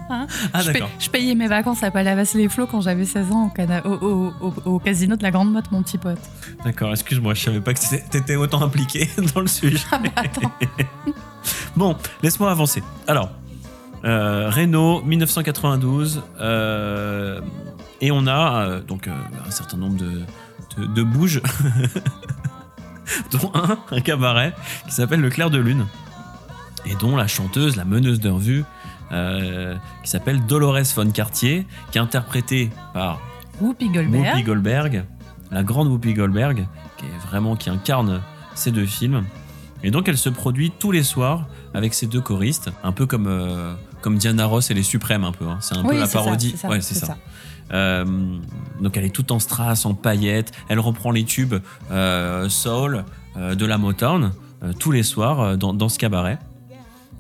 [0.10, 0.28] Ah
[0.62, 4.34] je, je payais mes vacances à Palavas-les-Flots quand j'avais 16 ans au, Cana- au, au-
[4.42, 6.20] au- au casino de la Grande Motte, mon petit pote.
[6.64, 6.92] D'accord.
[6.92, 7.80] Excuse-moi, je savais pas que
[8.12, 9.80] t'étais- autant impliqué dans le sujet.
[9.92, 10.52] Ah bah attends.
[11.76, 12.82] Bon, laisse-moi avancer.
[13.08, 13.30] Alors,
[14.06, 17.42] euh, Renault, 1992, euh,
[18.02, 19.12] et on a euh, donc euh,
[19.48, 20.22] un certain nombre de,
[20.78, 21.42] de, de bouges,
[23.32, 24.54] dont un, un cabaret
[24.88, 25.86] qui s'appelle Le Clair de Lune,
[26.86, 28.64] et dont la chanteuse, la meneuse de revue,
[29.12, 33.20] euh, qui s'appelle Dolores von Cartier, qui est interprétée par
[33.62, 34.26] Whoopi Goldberg.
[34.34, 35.06] Whoopi Goldberg,
[35.52, 38.22] la grande Whoopi Goldberg, qui est vraiment qui incarne
[38.56, 39.24] ces deux films.
[39.84, 43.28] Et donc elle se produit tous les soirs avec ces deux choristes, un peu comme
[43.28, 45.46] euh, comme Diana Ross et les Suprêmes un peu.
[45.48, 45.58] hein.
[45.62, 46.56] C'est un Oui, peu la ça, parodie.
[46.58, 47.08] ça, ouais, c'est ça.
[47.08, 47.18] ça.
[47.74, 48.06] Euh,
[48.80, 50.52] donc elle est toute en strass, en paillettes.
[50.70, 51.56] Elle reprend les tubes
[51.92, 53.04] euh, soul
[53.36, 54.32] de la Motown
[54.80, 56.40] tous les soirs dans, dans ce cabaret.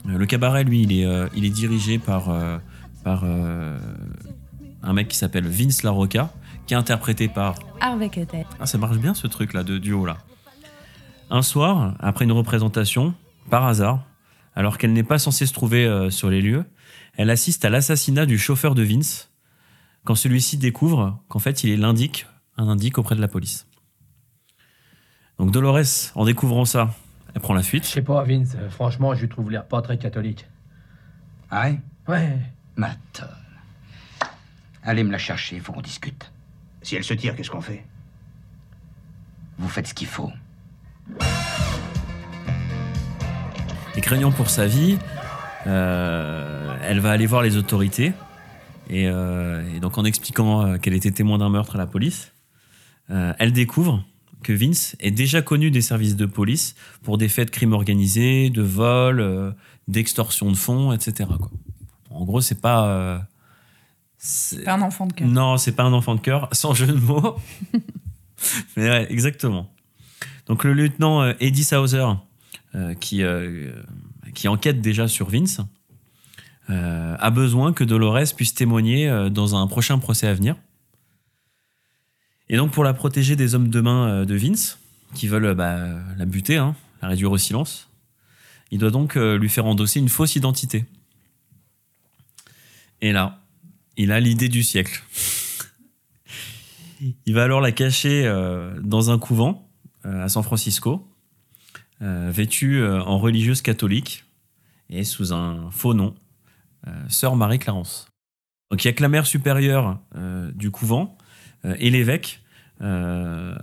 [0.07, 2.57] Euh, le cabaret, lui, il est, euh, il est dirigé par, euh,
[3.03, 6.31] par un mec qui s'appelle Vince LaRocca,
[6.67, 7.55] qui est interprété par.
[7.81, 8.45] Harvey Keitel.
[8.59, 10.17] Ah, ça marche bien ce truc là de duo là.
[11.29, 13.13] Un soir, après une représentation,
[13.49, 14.05] par hasard,
[14.55, 16.65] alors qu'elle n'est pas censée se trouver euh, sur les lieux,
[17.17, 19.31] elle assiste à l'assassinat du chauffeur de Vince
[20.03, 23.67] quand celui-ci découvre qu'en fait il est l'indique, un indique auprès de la police.
[25.39, 26.93] Donc Dolores, en découvrant ça,
[27.35, 27.85] elle prend la Je fuite.
[27.85, 28.55] sais pas, Vince.
[28.57, 30.47] euh, Franchement, je lui trouve l'air pas très catholique.
[31.51, 32.37] Ah ouais Ouais.
[32.77, 33.25] Maton.
[34.83, 36.31] Allez me la chercher, il faut qu'on discute.
[36.81, 37.83] Si elle se tire, qu'est-ce qu'on fait?
[39.57, 40.31] Vous faites ce qu'il faut.
[43.95, 44.97] Et craignant pour sa vie,
[45.67, 48.13] euh, elle va aller voir les autorités.
[48.89, 52.33] Et, euh, et donc en expliquant qu'elle était témoin d'un meurtre à la police,
[53.09, 54.03] euh, elle découvre
[54.45, 58.49] que Vince est déjà connu des services de police pour des faits de crimes organisés,
[58.49, 59.51] de vol, euh,
[59.87, 61.29] d'extorsion de fonds, etc.
[61.37, 61.49] quoi.
[62.11, 62.87] En gros, c'est pas...
[62.87, 63.17] euh,
[64.17, 65.27] c'est- C'est un enfant de cœur.
[65.27, 67.35] non, c'est pas un enfant de cœur, sans jeu de mots.
[68.77, 69.69] Mais ouais, exactement.
[70.47, 72.05] Donc le lieutenant euh, Eddie Sauser,
[72.75, 73.23] euh, qui,
[74.35, 75.59] qui enquête déjà sur Vince,
[76.67, 80.55] a besoin que Dolores puisse témoigner dans un prochain procès à venir.
[82.49, 84.79] Et donc pour la protéger des hommes de main euh, de Vince,
[85.13, 85.77] qui veulent euh, bah,
[86.17, 87.89] la buter, hein, la réduire au silence,
[88.71, 90.85] il doit donc euh, lui faire endosser une fausse identité.
[93.01, 93.39] Et là,
[93.97, 95.03] il a l'idée du siècle.
[97.25, 98.23] Il va alors la cacher
[98.81, 99.69] dans un couvent
[100.05, 101.05] à San Francisco,
[101.99, 104.23] vêtue en religieuse catholique
[104.89, 106.15] et sous un faux nom,
[107.09, 108.07] Sœur Marie Clarence.
[108.71, 109.99] Donc il y a que la mère supérieure
[110.55, 111.17] du couvent
[111.79, 112.41] et l'évêque
[112.81, 113.55] euh,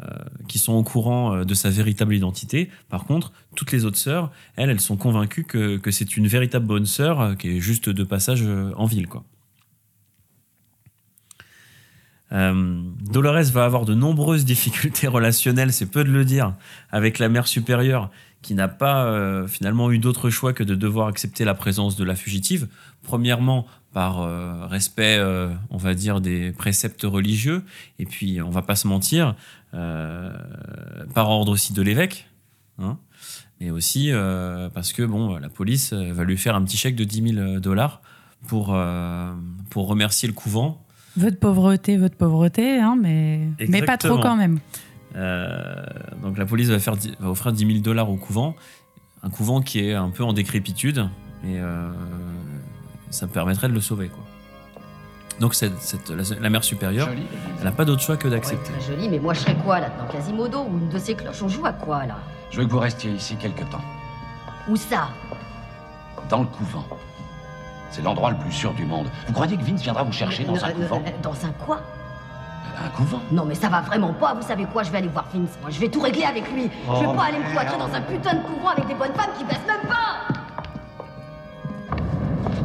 [0.49, 2.71] qui sont au courant euh, de sa véritable identité.
[2.88, 6.65] Par contre, toutes les autres sœurs, elles, elles sont convaincues que, que c'est une véritable
[6.65, 9.25] bonne sœur euh, qui est juste de passage euh, en ville, quoi.
[12.33, 16.55] Euh, Dolores va avoir de nombreuses difficultés relationnelles, c'est peu de le dire,
[16.91, 18.11] avec la mère supérieure
[18.41, 22.05] qui n'a pas euh, finalement eu d'autre choix que de devoir accepter la présence de
[22.05, 22.67] la fugitive.
[23.05, 27.62] Premièrement, par euh, respect, euh, on va dire, des préceptes religieux,
[27.98, 29.35] et puis on va pas se mentir,
[29.74, 30.33] euh,
[31.14, 32.26] par ordre aussi de l'évêque,
[32.78, 32.98] hein,
[33.61, 34.11] mais aussi
[34.74, 38.02] parce que bon, la police va lui faire un petit chèque de 10 000 dollars
[38.48, 38.76] pour,
[39.70, 40.85] pour remercier le couvent.
[41.16, 44.59] De pauvreté, de pauvreté, hein, mais, mais pas trop quand même.
[45.14, 48.57] Donc la police va, faire, va offrir 10 000 dollars au couvent,
[49.22, 51.09] un couvent qui est un peu en décrépitude,
[51.44, 51.61] et
[53.12, 54.09] ça permettrait de le sauver.
[54.09, 54.25] Quoi.
[55.40, 57.09] Donc cette, cette- la, la mère supérieure,
[57.59, 58.72] elle n'a pas d'autre choix que Ouais, d'accepter.
[58.72, 61.42] très joli, mais moi je serais quoi là-dedans Quasimodo ou une de ces cloches?
[61.42, 62.16] On joue à quoi là?
[62.51, 63.81] Je veux que vous restiez ici quelque temps.
[64.68, 65.09] Où ça?
[66.29, 66.85] Dans le couvent.
[67.90, 69.07] C'est l'endroit le plus sûr du monde.
[69.27, 71.03] Vous croyez que Vince viendra vous chercher dans Euh, un euh, couvent?
[71.07, 71.81] euh, Dans un quoi?
[72.85, 74.83] Un couvent Non mais ça va vraiment pas, vous savez quoi?
[74.83, 76.70] Je vais aller voir Vince, moi je vais tout régler avec lui.
[76.87, 79.12] Je vais Oh, pas aller me cloîtrer dans un putain de couvent avec des bonnes
[79.14, 80.35] femmes qui baissent même pas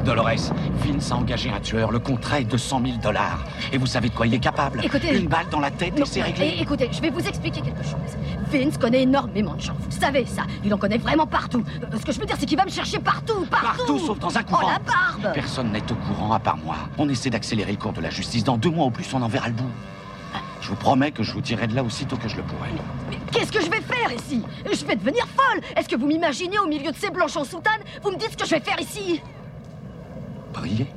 [0.08, 0.54] Dolores,
[0.86, 1.91] Vince a engagé un tueur.
[1.91, 3.43] Le contrat est de 100 000 dollars.
[3.74, 6.06] Et vous savez de quoi il est capable Écoutez- Une balle dans la tête Non,
[6.06, 6.56] et c'est réglé.
[6.62, 8.15] écoutez, je vais vous expliquer quelque chose.
[8.50, 9.74] Vince connaît énormément de gens.
[9.78, 10.43] Vous savez ça.
[10.63, 11.62] Il en connaît vraiment partout.
[11.84, 13.65] Euh, Ce que je veux dire, c'est qu'il va me chercher partout, partout.
[13.86, 14.70] Partout, sauf dans un Oh couvent.
[14.70, 16.78] la barbe Personne n'est au courant à part moi.
[16.98, 18.46] On essaie d'accélérer le cours de la justice.
[18.46, 19.70] Dans deux mois au plus, on en verra le bout.
[20.62, 22.70] Je vous promets que je vous tirerai de là aussitôt que je le pourrai.
[23.10, 24.41] Mais qu'est-ce que je vais faire ici?
[24.72, 27.82] Je vais devenir folle Est-ce que vous m'imaginez au milieu de ces blanches en soutane?
[28.02, 29.22] Vous me dites ce que je vais faire ici
[30.58, 30.88] Priez.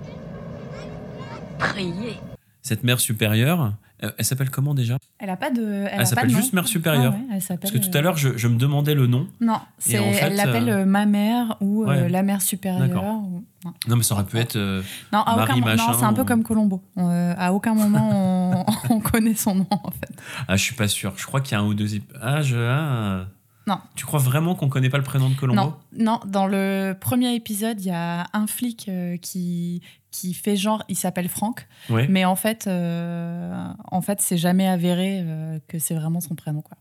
[1.59, 2.17] Prier.
[2.63, 4.99] Cette mère supérieure, euh, elle s'appelle comment déjà?
[5.19, 5.87] Elle a pas de.
[5.91, 7.15] Elle, s'appelle juste mère supérieure.
[7.15, 9.07] Ah ouais, elle s'appelle, Parce que tout à euh, l'heure, je, je me demandais le
[9.07, 9.27] nom.
[9.41, 12.87] Non, c'est, en fait, elle l'appelle euh, ma mère ou euh, la mère supérieure.
[12.87, 13.05] D'accord.
[13.25, 14.57] ou- Non, Non, mais ça aurait pu être.
[14.57, 16.83] euh, non, à Marie aucun mo- non, machin c'est un peu ou- comme Colombo.
[16.99, 20.11] Euh, à aucun moment on, on connaît son nom en fait.
[20.49, 21.13] Ah, je suis pas sûr.
[21.17, 21.87] Je crois qu'il y a un ou deux.
[22.21, 22.57] Ah, je.
[22.59, 23.27] ah.
[23.67, 23.79] Non.
[23.95, 27.35] Tu crois vraiment qu'on connaît pas le prénom de Colombo Non, non, dans le premier
[27.35, 32.07] épisode, il y a un flic euh, qui, qui fait genre, il s'appelle Franck, Ouais.
[32.09, 36.63] mais en fait, euh, en fait, c'est jamais avéré euh, que c'est vraiment son prénom
[36.63, 36.77] quoi.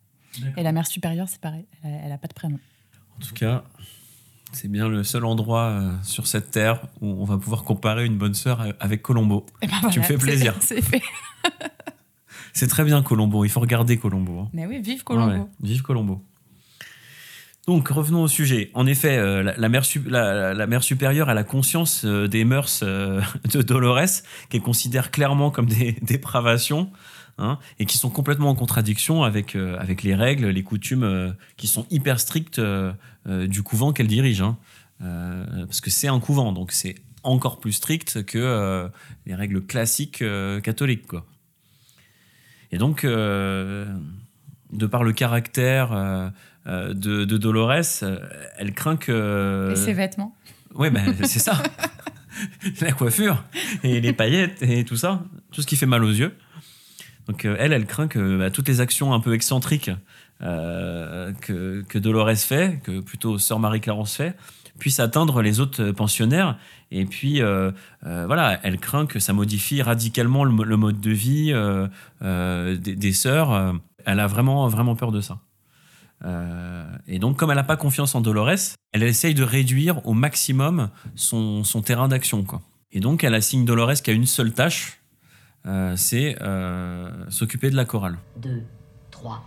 [0.58, 2.60] Et la mère supérieure, c'est pareil, elle, a- elle a pas de prénom.
[3.18, 3.64] En tout cas,
[4.54, 8.34] c'est bien le seul endroit sur cette terre où on va pouvoir comparer une bonne
[8.36, 9.46] sœur avec Colombo.
[9.62, 10.56] Et ben Tu me fais plaisir.
[10.62, 11.02] C'est fait.
[12.54, 13.46] C'est très bien Colombo.
[13.46, 14.40] Il faut regarder Colombo.
[14.40, 14.50] hein.
[14.54, 15.32] Mais oui, vive Colombo.
[15.32, 16.24] Ouais, vive Colombo.
[17.70, 18.72] Donc revenons au sujet.
[18.74, 23.22] En effet, euh, la, mère supérieure a la conscience euh, des mœurs euh,
[23.54, 26.90] de Dolores, qu'elle considère clairement comme des dépravations,
[27.38, 32.20] hein, et qui sont complètement en contradiction avec, les règles, les coutumes qui sont hyper
[32.20, 32.60] strictes
[33.28, 34.42] du couvent qu'elle dirige.
[34.42, 34.58] hein.
[35.00, 38.90] Parce que c'est un couvent, donc c'est encore plus strict que
[39.28, 40.24] les règles classiques
[40.64, 41.06] catholiques.
[42.72, 43.86] Et donc, de
[44.90, 46.32] par le caractère
[46.66, 48.18] de, de Dolores, euh,
[48.58, 49.70] elle craint que.
[49.72, 50.36] Et ses vêtements.
[50.76, 51.62] Oui, ben, c'est ça.
[52.82, 53.44] la coiffure
[53.84, 56.34] et les paillettes et tout ça, tout ce qui fait mal aux yeux.
[57.28, 59.92] Donc euh, elle, elle craint que bah, toutes les actions un peu excentriques
[60.42, 64.36] euh, que, que Dolores fait, que plutôt Sœur Marie-Clarence fait,
[64.80, 66.58] puissent atteindre les autres pensionnaires.
[66.92, 67.72] Et puis, euh,
[68.06, 71.88] euh, voilà, elle craint que ça modifie radicalement le, mo- le mode de vie euh,
[72.22, 73.52] euh, des, des sœurs.
[73.52, 73.74] Euh,
[74.06, 75.40] Elle a vraiment, vraiment peur de ça.
[76.26, 80.14] Euh, et donc, comme elle n'a pas confiance en Dolores, elle essaye de réduire au
[80.14, 82.44] maximum son, son terrain d'action.
[82.44, 82.62] quoi.
[82.92, 85.00] Et donc, elle assigne Dolores qu'à une seule tâche,
[85.66, 88.18] euh, c'est euh, s'occuper de la chorale.
[88.38, 88.64] Deux,
[89.12, 89.44] trois.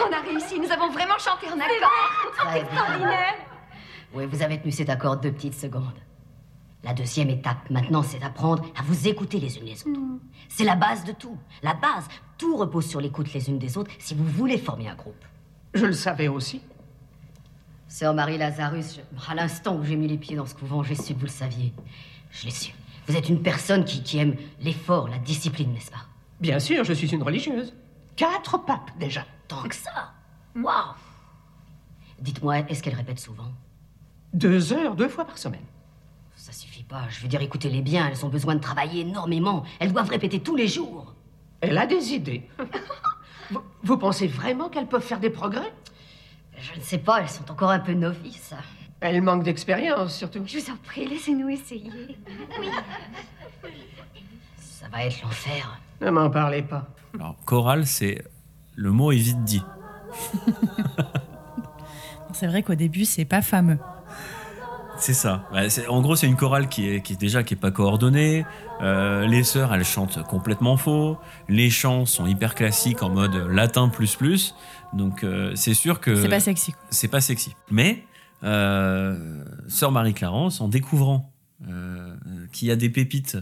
[0.00, 2.52] On a réussi, nous avons vraiment chanté en accord.
[2.52, 2.62] Bien.
[2.62, 3.34] Extraordinaire.
[4.14, 5.98] Oui, vous avez tenu cet accord deux petites secondes.
[6.84, 10.00] La deuxième étape, maintenant, c'est d'apprendre à vous écouter les unes les autres.
[10.48, 11.36] C'est la base de tout.
[11.62, 12.06] La base.
[12.38, 15.24] Tout repose sur l'écoute les unes des autres si vous voulez former un groupe.
[15.74, 16.60] Je le savais aussi.
[17.88, 20.94] Sœur Marie Lazarus, je- à l'instant où j'ai mis les pieds dans ce couvent, j'ai
[20.94, 21.72] su que vous le saviez.
[22.30, 22.72] Je l'ai su.
[23.08, 26.04] Vous êtes une personne qui, qui aime l'effort, la discipline, n'est-ce pas?
[26.40, 27.74] Bien sûr, je suis une religieuse.
[28.14, 29.24] Quatre papes déjà.
[29.48, 30.12] Tant que ça
[30.54, 30.94] Waouh
[32.20, 33.50] Dites-moi, est-ce qu'elle répète souvent?
[34.34, 35.64] Deux heures, deux fois par semaine.
[36.88, 37.02] Pas.
[37.10, 38.08] Je veux dire, écoutez-les bien.
[38.08, 39.64] Elles ont besoin de travailler énormément.
[39.78, 41.14] Elles doivent répéter tous les jours.
[41.60, 42.48] Elle a des idées.
[43.50, 45.72] vous, vous pensez vraiment qu'elles peuvent faire des progrès?
[46.60, 48.54] Je ne sais pas, elles sont encore un peu novices.
[49.00, 50.42] Elles manquent d'expérience, surtout.
[50.44, 51.92] Je vous en prie, laissez-nous essayer.
[52.58, 52.70] Oui.
[54.56, 55.78] Ça va être l'enfer.
[56.00, 56.88] Ne m'en parlez pas.
[57.14, 58.24] Alors, chorale, c'est.
[58.74, 59.62] Le mot est vite dit.
[62.32, 63.78] C'est vrai qu'au début, c'est pas fameux.
[64.98, 65.48] C'est ça.
[65.88, 68.44] En gros, c'est une chorale qui est, qui est déjà qui est pas coordonnée.
[68.80, 71.16] Euh, les sœurs, elles chantent complètement faux.
[71.48, 74.54] Les chants sont hyper classiques en mode latin plus plus.
[74.92, 76.74] Donc, euh, c'est sûr que C'est pas sexy.
[76.90, 77.54] c'est pas sexy.
[77.70, 78.04] Mais
[78.42, 81.32] euh, sœur Marie-Clarence, en découvrant
[82.52, 83.36] qu'il y a des pépites,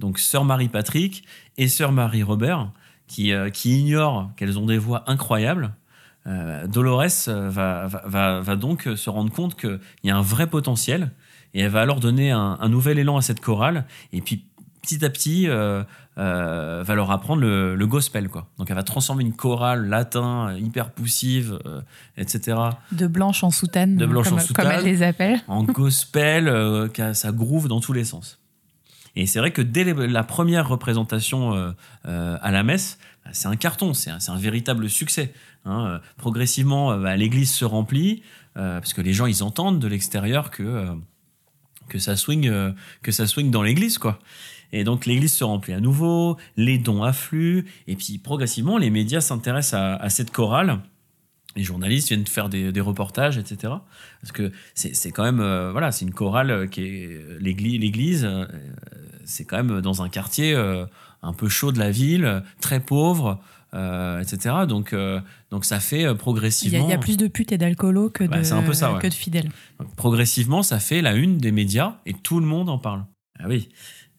[0.00, 1.24] donc sœur Marie-Patrick
[1.58, 2.70] et sœur Marie-Robert,
[3.06, 5.72] qui, euh, qui ignorent qu'elles ont des voix incroyables,
[6.26, 10.22] euh, Dolores euh, va, va, va- va donc se rendre compte qu'il y a un
[10.22, 11.10] vrai potentiel
[11.54, 14.44] et elle va alors donner un, un nouvel élan à cette chorale et puis
[14.82, 15.82] petit à petit euh,
[16.18, 18.48] euh, va leur apprendre le, le gospel quoi.
[18.58, 21.80] Donc elle va transformer une chorale latin euh, hyper poussive euh,
[22.16, 22.56] etc
[22.92, 24.66] De blanche en soutane, De blanche comme, en soutane.
[24.66, 25.40] comme elle les appelle.
[25.48, 28.38] en gospel, euh, ça groove dans tous les sens.
[29.18, 31.70] Et c'est vrai que dès les- la première représentation euh,
[32.06, 35.32] euh, à la messe, bah, c'est un carton, c'est un, c'est un véritable succès.
[35.66, 35.86] Hein.
[35.86, 38.22] Euh, Progressivement, euh, bah, l'église se remplit,
[38.56, 40.86] euh, parce que les gens, ils entendent de l'extérieur que,
[41.88, 42.50] que, ça swing,
[43.02, 44.18] que ça dans l'église, quoi.
[44.72, 49.20] Et donc l'église se remplit à nouveau, les dons affluent, et puis progressivement, les médias
[49.20, 50.80] s'intéressent à, cette chorale
[51.54, 53.72] les journalistes viennent faire des, reportages, etc.
[54.20, 55.38] Parce que c'est quand même,
[55.70, 58.28] voilà, c'est une chorale qui est l'église,
[59.24, 60.54] c'est quand même dans un quartier
[61.22, 63.40] un peu chaud de la ville, très pauvre,
[63.74, 64.54] euh, etc.
[64.68, 66.86] Donc, euh, donc ça fait euh, Il y, a, progressivement.
[66.86, 68.58] il y a plus de putes et d'alcoolos que, Bah, de- ça,
[68.94, 69.00] ouais.
[69.00, 69.50] que de fidèles.
[69.96, 73.04] progressivement, ça fait la une des médias et tout le monde en parle.
[73.38, 73.68] Ah oui,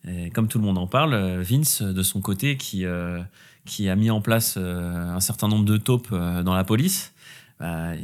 [0.07, 3.19] Et comme tout le monde en parle, Vince, de son côté, qui, euh,
[3.65, 7.13] qui a mis en place un certain nombre de taupes dans la police,
[7.59, 7.95] bah,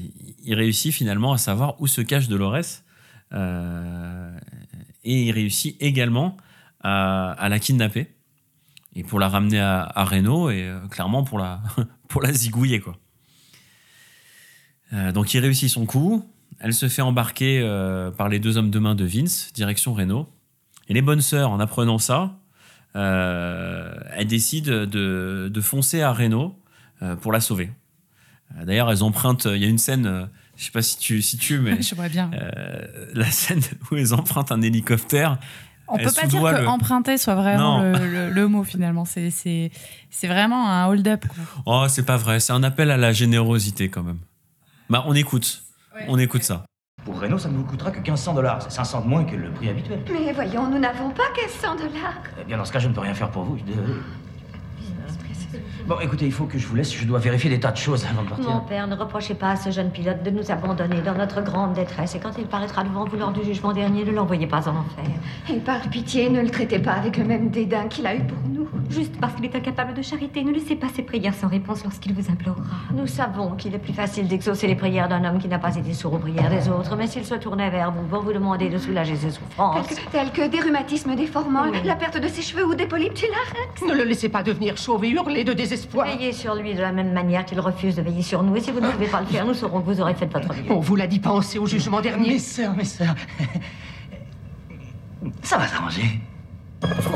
[0.44, 2.82] il- réussit finalement à savoir où se cache Dolores.
[5.04, 6.38] et il réussit également
[6.82, 8.08] à, à la kidnapper
[8.96, 11.62] et pour la ramener à, à Reno et euh, clairement pour la,
[12.08, 12.96] pour la zigouiller quoi.
[14.94, 16.30] Euh, donc il réussit son coup,
[16.60, 20.30] elle se fait embarquer euh, par les deux hommes de main de Vince, direction Reno.
[20.88, 22.38] Et les bonnes sœurs, en apprenant ça,
[22.94, 26.60] elles décident de, de foncer à Reno
[27.02, 27.72] euh, pour la sauver.
[28.66, 29.48] D'ailleurs, elles empruntent.
[29.52, 32.30] Il y a une scène, je sais pas si tu si tu mais J'aimerais bien.
[33.14, 35.40] la scène où elles empruntent un hélicoptère.
[35.88, 39.06] On peut pas dire que le- emprunter soit vraiment le, le- le mot finalement.
[39.06, 39.72] C'est- C'est
[40.10, 41.26] c'est vraiment un hold-up.
[41.66, 42.40] Oh, c'est pas vrai.
[42.40, 44.20] C'est un appel à la générosité quand même.
[44.90, 45.64] Bah, on écoute.
[46.08, 46.64] On écoute ça.
[47.06, 48.62] Pour Renault, ça ne vous coûtera que 1500 dollars.
[48.62, 50.00] C'est 500 de moins que le prix habituel.
[50.12, 52.14] Mais voyons, nous n'avons pas 1500 dollars.
[52.42, 53.58] Eh bien, dans ce cas, je ne peux rien faire pour vous.
[53.58, 53.94] Je suis désolé.
[55.86, 56.94] Bon, écoutez, il faut que je vous laisse.
[56.96, 58.50] Je dois vérifier des tas de choses avant de partir.
[58.50, 61.74] Mon père, ne reprochez pas à ce jeune pilote de nous abandonner dans notre grande
[61.74, 62.16] détresse.
[62.16, 65.04] Et quand il paraîtra devant vous lors du jugement dernier, ne l'envoyez pas en enfer.
[65.50, 68.38] Et par pitié, ne le traitez pas avec le même dédain qu'il a eu pour
[68.50, 68.66] nous.
[68.90, 72.14] Juste parce qu'il est incapable de charité, ne laissez pas ses prières sans réponse lorsqu'il
[72.14, 72.64] vous implorera.
[72.94, 75.94] Nous savons qu'il est plus facile d'exaucer les prières d'un homme qui n'a pas été
[75.94, 78.78] sourd aux prières des autres, mais s'il se tournait vers vous pour vous demander de
[78.78, 79.86] soulager ses souffrances.
[79.88, 81.80] Tels que, tels que des rhumatismes déformants, Oui.
[81.84, 83.82] la perte de ses cheveux ou des polypes du larynx.
[83.94, 85.73] Ne le laissez pas devenir chauve et hurler de désespoir.
[86.18, 88.56] Veillez sur lui de la même manière qu'il refuse de veiller sur nous.
[88.56, 90.34] Et si vous ne pouvez pas le faire, nous saurons que vous aurez fait de
[90.34, 90.72] votre mieux.
[90.72, 92.30] On vous l'a dit penser au jugement dernier.
[92.30, 93.16] Mes sœurs, mes sœurs.
[95.42, 96.20] Ça va s'arranger.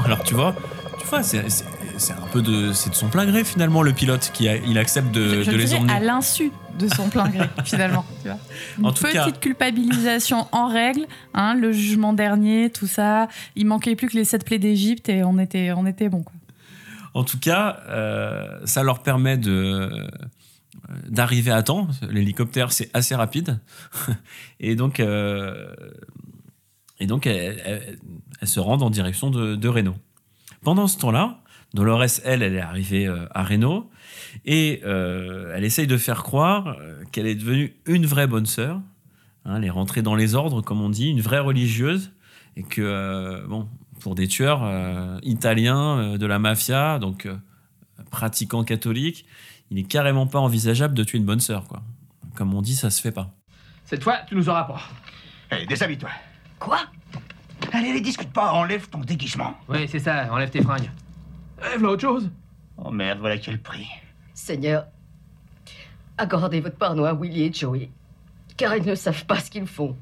[0.06, 0.56] Alors tu vois,
[1.00, 1.65] tu vois, c'est c'est-
[1.98, 4.78] c'est un peu de, c'est de son plein gré finalement le pilote qui a, il
[4.78, 5.91] accepte de, Je de les emmener.
[5.93, 8.06] à l'insu de son plein gré finalement.
[8.22, 8.38] Tu vois.
[8.78, 13.28] Une En tout petite cas- culpabilisation en règle, hein, le jugement dernier, tout ça.
[13.56, 16.22] Il manquait plus que les sept plaies d'Égypte et on était, on était bon.
[16.22, 16.34] Quoi.
[17.18, 20.08] En tout cas, euh, ça leur permet de euh,
[21.10, 21.88] d'arriver à temps.
[22.08, 23.60] L'hélicoptère, c'est assez rapide.
[24.60, 25.74] et donc, euh,
[27.00, 27.98] et donc elles,
[28.44, 29.96] se rendent en direction de, de Reno.
[30.62, 31.42] Pendant ce temps-là,
[31.74, 33.90] Dolores, elle, elle est arrivée euh, à Reno
[34.46, 36.78] et elle essaye de faire croire
[37.12, 38.80] qu'elle est devenue une vraie bonne sœur.
[39.44, 42.12] Hein, elle est rentrée dans les ordres, comme on dit, une vraie religieuse.
[42.56, 43.68] Et que, bon,
[44.00, 47.36] pour des tueurs euh, italiens euh, de la mafia, donc euh,
[48.12, 49.26] pratiquants catholiques,
[49.70, 51.82] il est carrément pas envisageable de tuer une bonne sœur, quoi.
[52.36, 53.32] Comme on dit, ça se fait pas.
[53.86, 54.82] Cette fois, tu nous auras pas.
[55.50, 56.10] Allez, déshabille-toi.
[56.60, 56.80] Quoi?
[57.74, 58.52] Allez, allez, discute pas.
[58.54, 59.56] Enlève ton déguisement.
[59.68, 60.90] Oui, c'est ça, enlève tes fringues.
[61.60, 62.30] Eh, voilà autre chose.
[62.78, 63.88] Oh merde, voilà quel prix.
[64.34, 64.86] Seigneur,
[66.18, 67.90] accordez votre pardon à Willy et Joey,
[68.56, 69.96] car ils ne savent pas ce qu'ils font.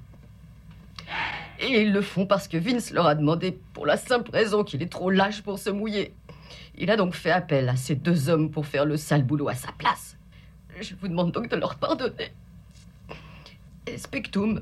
[1.59, 4.81] Et ils le font parce que Vince leur a demandé pour la simple raison qu'il
[4.81, 6.13] est trop lâche pour se mouiller.
[6.77, 9.55] Il a donc fait appel à ces deux hommes pour faire le sale boulot à
[9.55, 10.17] sa place.
[10.81, 12.33] Je vous demande donc de leur pardonner.
[13.85, 14.61] Espectum,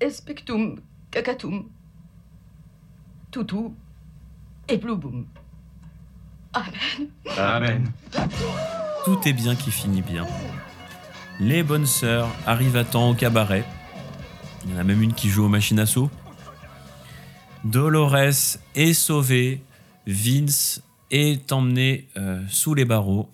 [0.00, 1.68] espectum, cacatum,
[3.30, 3.74] toutou
[4.68, 5.26] et blue boom.
[6.52, 7.08] Amen.
[7.36, 7.92] Amen.
[9.04, 10.26] Tout est bien qui finit bien.
[11.38, 13.64] Les bonnes sœurs arrivent à temps au cabaret.
[14.66, 16.10] Il y en a même une qui joue aux machines à sous.
[17.64, 18.16] Dolores
[18.74, 19.62] est sauvée.
[20.06, 23.30] Vince est emmené euh, sous les barreaux.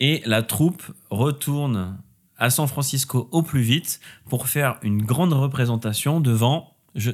[0.00, 1.98] Et la troupe retourne
[2.38, 7.10] à San Francisco au plus vite pour faire une grande représentation devant, je,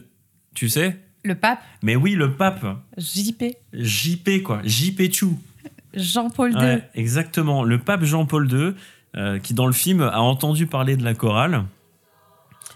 [0.54, 2.64] tu sais, Le pape, mais oui, le pape,
[2.96, 5.38] JP, JP quoi, JP Chou.
[5.94, 6.58] Jean-Paul II.
[6.58, 7.64] Ouais, exactement.
[7.64, 8.74] Le pape Jean-Paul II,
[9.16, 11.64] euh, qui dans le film a entendu parler de la chorale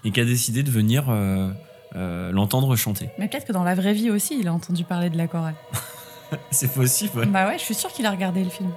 [0.03, 1.49] et qui a décidé de venir euh,
[1.95, 3.09] euh, l'entendre chanter.
[3.17, 5.55] Mais peut-être que dans la vraie vie aussi, il a entendu parler de la chorale.
[6.51, 7.19] C'est possible.
[7.19, 7.25] ouais.
[7.25, 8.71] Bah ouais, je suis sûre qu'il a regardé le film.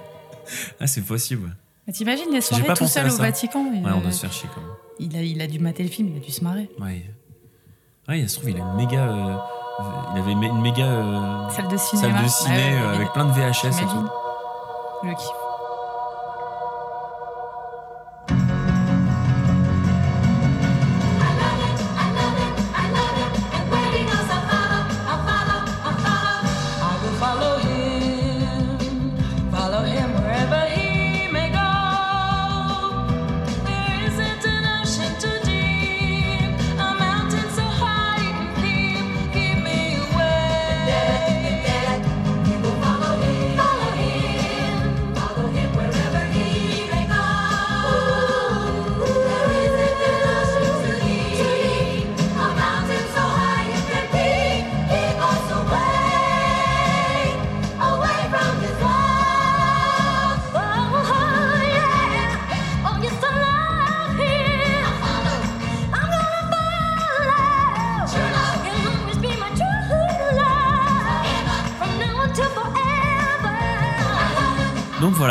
[0.79, 1.55] Ah, c'est possible.
[1.87, 3.15] Mais T'imagines les soirées tout seul au.
[3.15, 4.69] Vatican Ouais, on euh, doit se faire chier quand même.
[4.99, 6.69] il, a, il a dû mater le film, il a dû se marrer.
[6.79, 7.03] Ouais.
[8.07, 9.09] Ouais, il se trouve, il a une méga.
[9.09, 9.35] euh,
[10.15, 10.83] il avait une méga.
[10.85, 12.13] euh, Salle de cinéma.
[12.15, 14.07] salle de ciné Ouais, ouais, euh, ouais, avec plein de VHS et tout.
[15.03, 15.27] Le kiff.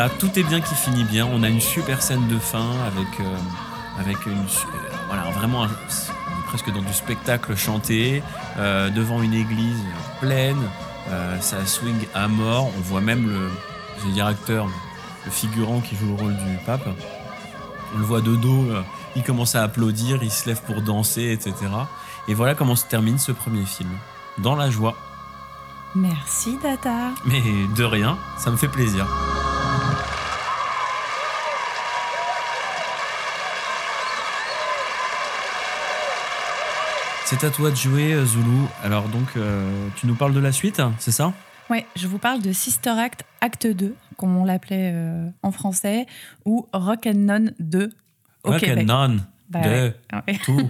[0.05, 1.25] Voilà, tout est bien qui finit bien.
[1.31, 3.37] On a une super scène de fin avec, euh,
[3.99, 5.69] avec une, euh, voilà, vraiment un-
[6.47, 8.21] presque dans du spectacle chanté,
[8.57, 9.79] euh, devant une église
[10.21, 10.61] pleine.
[11.09, 12.69] Euh, ça swing à mort.
[12.77, 13.49] On voit même le,
[13.99, 14.67] je vais dire acteur,
[15.25, 16.87] le figurant qui joue le rôle du pape.
[17.95, 18.83] On le voit de dos, euh,
[19.15, 21.53] il commence à applaudir, il se lève pour danser, etc.
[22.27, 23.89] Et voilà comment se termine ce premier film.
[24.37, 24.95] Dans la joie.
[25.95, 27.11] Merci, Data.
[27.25, 27.41] Mais
[27.75, 29.07] de rien, ça me fait plaisir.
[37.25, 38.43] C'est à toi de jouer, euh, Zulu.
[38.83, 41.33] Alors donc, euh, tu nous parles de la suite, c'est ça?
[41.69, 46.05] Ouais, je vous parle de Sister Act, acte 2, comme on l'appelait euh, en français,
[46.45, 47.89] ou Rock and Non 2
[48.43, 48.83] au Rock and.
[48.83, 49.95] None, Bah de ouais.
[50.27, 50.39] Ouais.
[50.43, 50.55] tout.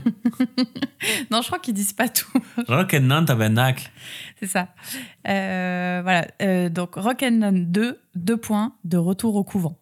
[1.31, 2.31] non, je crois qu'ils disent pas tout.
[2.69, 3.91] Rock and None tabernacle.
[4.39, 4.69] C'est ça.
[5.27, 6.69] Euh, voilà.
[6.69, 9.77] Donc, Rock and Non 2, deux points, de retour au couvent.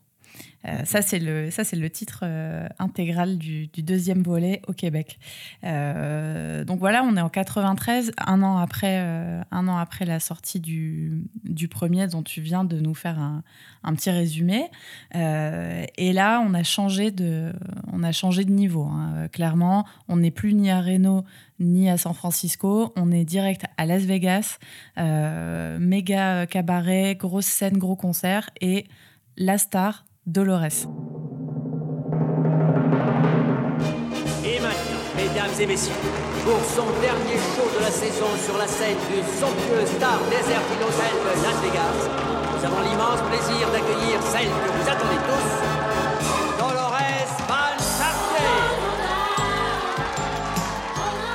[0.68, 5.20] Euh, ça, c'est le, titre euh, intégral du, deuxième volet au Québec.
[5.64, 10.60] Euh, donc voilà, on est en 93, un an après, un an après la sortie
[10.60, 11.28] du,
[11.70, 13.44] premier dont tu viens de nous faire un,
[13.96, 14.70] petit résumé.
[15.14, 17.54] Et là, on a changé de,
[17.92, 18.84] on a changé de niveau.
[18.84, 19.28] hein.
[19.32, 21.24] Clairement, on n'est plus ni à Reno
[21.60, 22.94] ni à San Francisco.
[22.96, 24.58] On est direct à Las Vegas.
[24.98, 28.86] Méga cabaret, grosse scène, gros concert et
[29.38, 30.88] la star Dolores.
[34.46, 35.94] Et maintenant, mesdames et messieurs,
[36.46, 41.14] pour son dernier show de la saison sur la scène du somptueux Star Desert Hotel
[41.24, 42.00] de Las Vegas,
[42.56, 45.50] nous avons l'immense plaisir d'accueillir celle que vous attendez tous,
[46.58, 46.98] Dolores
[47.48, 47.84] Van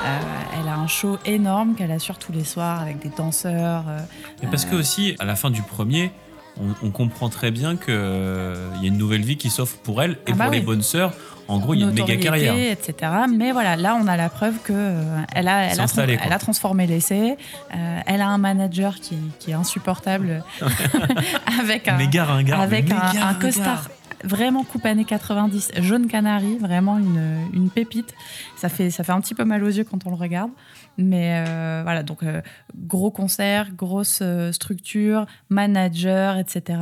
[0.05, 3.83] Euh, elle a un show énorme qu'elle assure tous les soirs avec des danseurs.
[3.87, 3.99] euh,
[4.41, 6.11] Et parce que aussi, à la fin du premier,
[6.59, 10.11] on, on comprend très bien qu'il y a une nouvelle vie qui s'offre pour elle
[10.27, 11.13] et Ah bah pour les bonnes sœurs.
[11.49, 12.55] En gros, il y a une méga carrière.
[12.55, 13.11] etc.
[13.27, 16.27] Mais voilà, là, on a la preuve que euh, elle a, elle a, installé, quoi.
[16.27, 17.37] elle a transformé l'essai.
[17.75, 20.43] Euh, elle a un manager qui, qui est insupportable
[21.59, 23.89] avec un, Méga ringard, avec un, costard
[24.23, 28.13] vraiment coupe années 90, jaune canari, vraiment une, une pépite.
[28.55, 30.51] Ça fait, ça fait un petit peu mal aux yeux quand on le regarde.
[30.99, 32.41] Mais euh, voilà, donc euh,
[32.75, 36.77] gros concert, grosse euh, structure, manager, etc.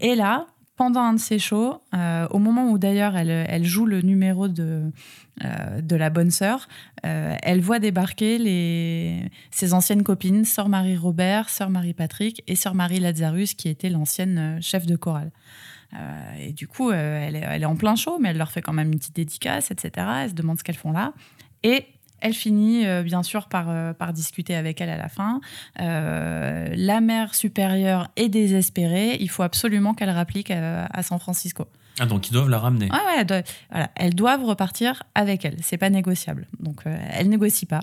[0.00, 1.80] Et là, pendant un de ces shows,
[2.30, 4.90] au moment où d'ailleurs elle, elle joue le numéro de,
[5.80, 6.66] de la bonne sœur,
[7.04, 13.54] elle voit débarquer les, ses anciennes copines, sœur Marie-Robert, sœur Marie-Patrick et sœur Marie Lazarus,
[13.54, 15.30] qui était l'ancienne chef de chorale.
[16.40, 18.72] Et du coup, elle, est, elle est en plein show, mais elle leur fait quand
[18.72, 20.08] même une petite dédicace, etc.
[20.22, 21.12] Elle se demande ce qu'elles font là.
[21.62, 21.86] Et
[22.20, 25.40] elle finit, euh, bien sûr, par, euh, par discuter avec elle à la fin.
[25.80, 29.16] Euh, la mère supérieure est désespérée.
[29.20, 31.66] Il faut absolument qu'elle rapplique à, à San Francisco.
[32.00, 32.86] Ah, donc ils doivent la ramener.
[32.90, 35.56] Ouais, ouais, elles doivent, voilà, elles doivent repartir avec elle.
[35.62, 36.48] C'est pas négociable.
[36.58, 37.82] Donc, euh, elle négocie pas.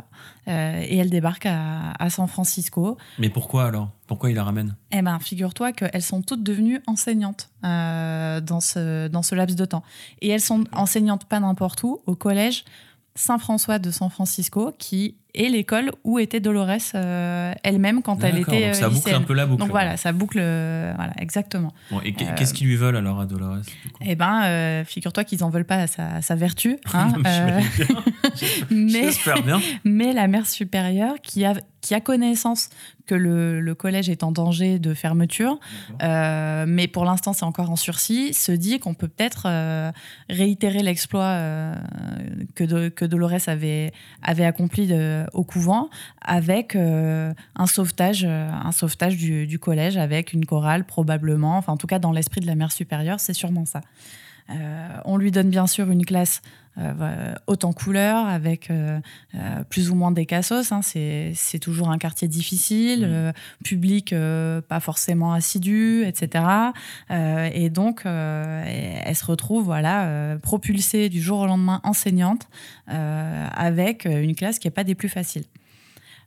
[0.49, 2.97] Euh, et elle débarque à, à San Francisco.
[3.19, 3.91] Mais pourquoi alors?
[4.07, 4.75] Pourquoi ils la ramènent?
[4.91, 9.63] Eh ben, figure-toi qu'elles sont toutes devenues enseignantes euh, dans, ce, dans ce laps de
[9.63, 9.83] temps.
[10.19, 12.65] Et elles sont enseignantes pas n'importe où, au collège
[13.15, 18.65] Saint-François de San Francisco, qui est l'école où était Dolores euh, elle-même quand elle était
[18.67, 19.15] donc ça euh, boucle lycéenne.
[19.21, 21.73] un peu la boucle, Donc voilà, ça boucle, euh, voilà, exactement.
[21.89, 23.57] Bon, Et qu- Euh, qu'est-ce qu'ils lui veulent alors à Dolores
[24.01, 26.77] Eh ben, figure-toi qu'ils en veulent pas à sa, à sa vertu.
[26.93, 27.13] hein,
[28.69, 29.09] mais
[29.45, 29.61] bien.
[29.83, 32.69] mais la mère supérieure qui a, qui a connaissance
[33.07, 35.59] que le, le collège est en danger de fermeture,
[36.03, 39.91] euh, mais pour l'instant c'est encore en sursis, se dit qu'on peut peut-être euh,
[40.29, 41.75] réitérer l'exploit euh,
[42.55, 45.89] que, de- que Dolores avait, avait accompli de- au couvent
[46.21, 51.87] avec un sauvetage, un sauvetage du, du collège avec une chorale probablement, enfin en tout
[51.87, 53.81] cas dans l'esprit de la mère supérieure, c'est sûrement ça.
[55.05, 56.41] On lui donne bien sûr une classe
[56.77, 58.99] euh, haute en couleur, avec euh,
[59.35, 60.71] euh, plus ou moins des cassos.
[60.71, 60.81] hein.
[60.81, 63.31] C'est c'est toujours un quartier difficile, euh,
[63.63, 66.45] public euh, pas forcément assidu, etc.
[67.11, 68.63] Euh, et donc, euh,
[69.05, 72.47] elle se retrouve voilà, euh, propulsée du jour au lendemain enseignante
[72.89, 75.43] euh, avec une classe qui n'est pas des plus faciles.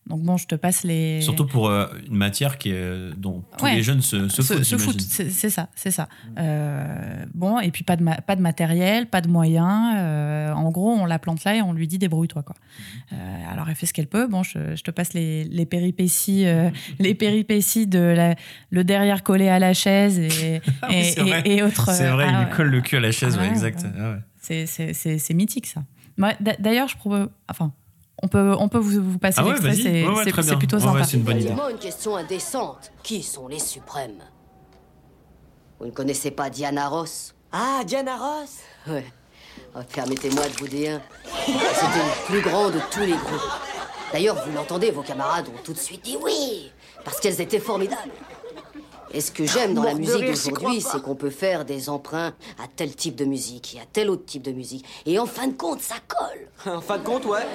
[0.07, 1.23] Donc bon, je te passe les...
[1.23, 3.77] Surtout pour euh, une matière qui est, dont tous Ouais.
[3.77, 4.59] les jeunes se, se foutent.
[4.59, 4.79] Se j'imagine.
[4.91, 6.09] foutent, c'est ça, c'est ça.
[6.39, 9.95] Euh, bon, et puis pas de, pas de matériel, pas de moyens.
[9.97, 12.43] euh, en gros, on la plante là et on lui dit débrouille-toi.
[12.43, 12.55] Quoi.
[13.15, 13.17] Euh,
[13.51, 14.27] alors, elle fait ce qu'elle peut.
[14.27, 18.35] Bon, je, je te passe les, les péripéties, euh, les péripéties de la-
[18.71, 21.91] le derrière collé à la chaise et, Ah oui, et, autres.
[21.93, 23.87] C'est vrai, ah il lui colle le cul à la chaise, Ah ouais, ouais, exact.
[23.99, 24.17] Ah.
[24.39, 25.83] C'est- mythique, ça.
[26.61, 27.29] D'ailleurs, je propose.
[27.49, 27.73] Enfin,
[28.23, 30.43] on peut, on peut vous, vous passer Ah ouais, l'extrait, c'est Ouais, ouais, c'est- très
[30.43, 30.59] c'est bien.
[30.59, 30.99] plutôt sympa.
[31.01, 31.55] ouais, c'est une bonne idée.
[31.71, 32.93] Une question indécente.
[33.03, 34.23] Qui sont les suprêmes?
[35.81, 37.35] Vous ne connaissez pas Diana Ross?
[37.53, 38.59] Ah, Diana Ross?
[38.89, 39.05] Ouais.
[39.77, 43.51] Oh, Permettez-moi de vous dire, c'était le plus grand de tous les groupes.
[44.13, 46.71] D'ailleurs, vous l'entendez, vos camarades ont tout de suite dit oui,
[47.05, 48.13] parce qu'elles étaient formidables.
[49.15, 52.35] Et ce que j'aime dans la Mort musique d'aujourd'hui, c'est qu'on peut faire des emprunts
[52.59, 54.85] à tel type de musique et à tel autre type de musique.
[55.07, 56.49] Et en fin de compte, ça colle.
[56.75, 57.47] En fin de compte, ouais.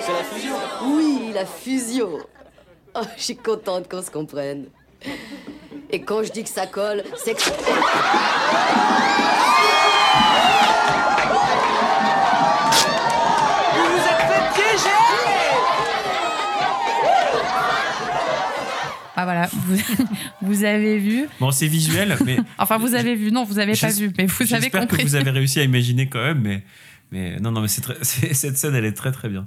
[0.00, 0.54] C'est la fusion.
[0.84, 2.18] Oui, la fusion.
[2.94, 4.66] Oh, je suis contente qu'on se comprenne.
[5.90, 7.42] Et quand je dis que ça colle, c'est que...
[13.74, 14.94] Vous vous êtes fait piéger
[19.16, 19.76] Ah voilà, vous,
[20.42, 21.26] vous avez vu.
[21.40, 22.36] Bon, c'est visuel, mais.
[22.58, 24.98] Enfin, vous avez vu, non, vous avez pas vu, mais vous avez J'espère compris.
[24.98, 26.62] que vous avez réussi à imaginer quand même, mais,
[27.12, 29.44] mais non, non, mais très- cette scène, elle est très très bien.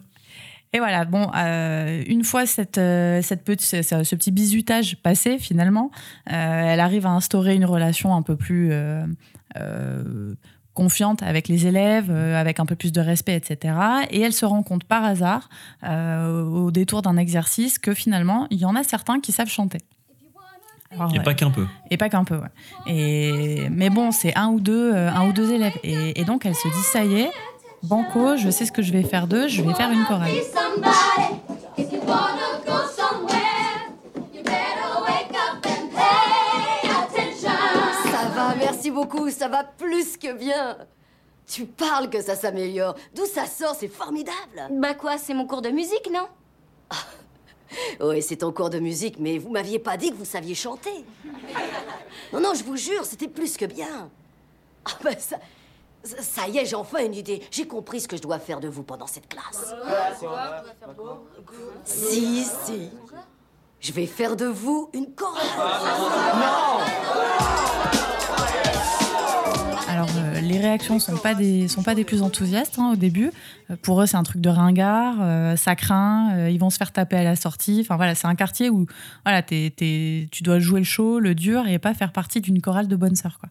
[0.73, 5.37] Et voilà, bon, euh, une fois cette, euh, cette petite, ce, ce petit bisutage passé,
[5.39, 5.91] finalement,
[6.29, 8.71] euh, elle arrive à instaurer une relation un peu plus
[10.77, 13.73] confiante avec les élèves, euh, avec un peu plus de respect, etc.
[14.11, 15.49] Et elle se rend compte par hasard,
[15.83, 19.79] euh, au détour d'un exercice, que finalement, il y en a certains qui savent chanter.
[20.91, 21.23] Alors, Et ouais.
[21.23, 21.65] pas qu'un peu.
[21.89, 22.53] Et pas qu'un peu, ouais.
[22.85, 25.77] Et, mais bon, c'est un ou deux, euh, un ou deux élèves.
[25.83, 27.31] Et, et donc, elle se dit, ça y est,
[27.81, 30.29] banco, je sais ce que je vais faire d'eux, je vais faire une chorale.
[38.97, 40.77] Beaucoup, ça va plus que bien.
[41.45, 42.95] Tu parles que ça s'améliore.
[43.15, 44.67] D'où ça sort, c'est formidable.
[44.71, 46.27] Bah quoi, c'est mon cours de musique, non?
[47.99, 51.03] Oui, c'est ton cours de musique, mais vous m'aviez pas dit que vous saviez chanter.
[52.31, 54.09] Non, non, je vous jure, c'était plus que bien.
[54.85, 55.35] Ah ben ça,
[56.01, 57.43] ça- ça y est, j'ai enfin une idée.
[57.51, 59.75] J'ai compris ce que je dois faire de vous pendant cette classe.
[61.83, 62.89] Si, si.
[63.81, 65.43] Je vais faire de vous une chorale.
[69.89, 73.31] Alors, euh, les réactions sont pas des sont pas des plus enthousiastes hein, au début.
[73.69, 76.77] Euh, pour eux, c'est un truc de ringard, euh, ça craint, euh, ils vont se
[76.77, 77.79] faire taper à la sortie.
[77.81, 78.85] Enfin voilà, c'est un quartier où
[79.25, 82.95] voilà, tu dois jouer le chaud, le dur et pas faire partie d'une chorale de
[82.95, 83.39] bonnes sœurs.
[83.39, 83.49] Quoi.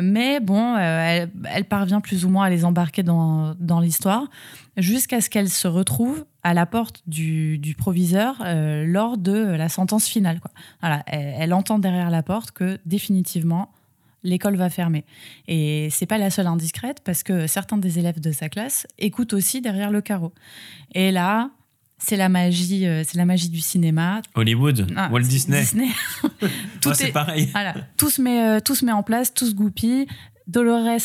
[0.00, 4.28] Mais bon, elle, parvient plus ou moins à les embarquer dans, dans l'histoire
[4.76, 8.44] jusqu'à ce qu'elle se retrouve à la porte du, du proviseur
[8.84, 10.38] lors de la sentence finale.
[10.38, 10.52] Quoi.
[10.80, 13.70] Voilà, elle entend derrière la porte que définitivement
[14.26, 15.04] l'école va fermer.
[15.48, 19.32] Et c'est pas la seule indiscrète parce que certains des élèves de sa classe écoutent
[19.32, 20.32] aussi derrière le carreau.
[20.94, 21.50] Et là,
[21.98, 24.20] c'est la magie, euh, c'est la magie du cinéma.
[24.34, 25.60] Hollywood, Ah, Walt Disney.
[25.60, 25.88] Disney.
[26.84, 27.48] Ouais, c'est pareil.
[27.52, 30.06] Voilà, tout se met, euh, tout se met en place, tout se goupille.
[30.46, 31.00] Dolores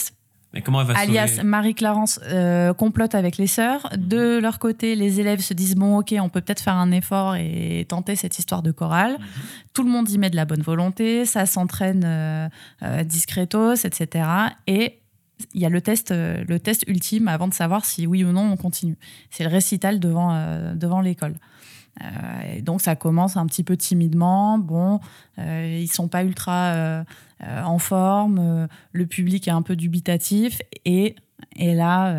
[0.54, 3.90] Mais comment elle va alias sauver Marie-Clarence euh, complote avec les sœurs.
[3.98, 7.36] De leur côté, les élèves se disent bon, ok, on peut peut-être faire un effort
[7.36, 9.18] et tenter cette histoire de chorale.
[9.74, 12.50] Tout le monde y met de la bonne volonté, ça s'entraîne euh,
[12.84, 14.26] euh, discretos, etc.
[14.68, 15.02] Et
[15.54, 18.32] il y a le test, euh, le test ultime avant de savoir si oui ou
[18.32, 18.98] non on continue.
[19.30, 21.36] C'est le récital devant, euh, devant l'école.
[22.02, 24.58] Euh, et donc ça commence un petit peu timidement.
[24.58, 25.00] Bon,
[25.40, 27.04] euh, ils sont pas ultra euh,
[27.44, 28.68] euh, en forme.
[28.92, 30.62] le public est un peu dubitatif.
[30.86, 31.16] Et,
[31.56, 32.14] et là,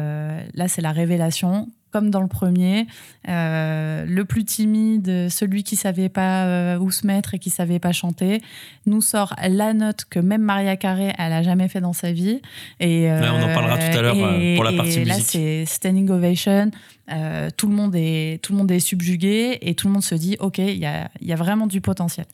[0.54, 1.68] là c'est la révélation.
[1.92, 2.86] Comme dans le premier,
[3.28, 7.78] euh, le plus timide, celui qui savait pas euh, où se mettre et qui savait
[7.78, 8.40] pas chanter,
[8.86, 12.40] nous sort la note que même Maria Carré, elle a jamais fait dans sa vie.
[12.80, 15.28] Et Ouais, on en parlera tout à l'heure, euh, pour la et partie là, musique.
[15.30, 16.70] c'est standing ovation.
[17.10, 20.14] Euh, tout le monde est tout le monde est subjugué et tout le monde se
[20.14, 22.24] dit ok, il y a, il y a vraiment du potentiel.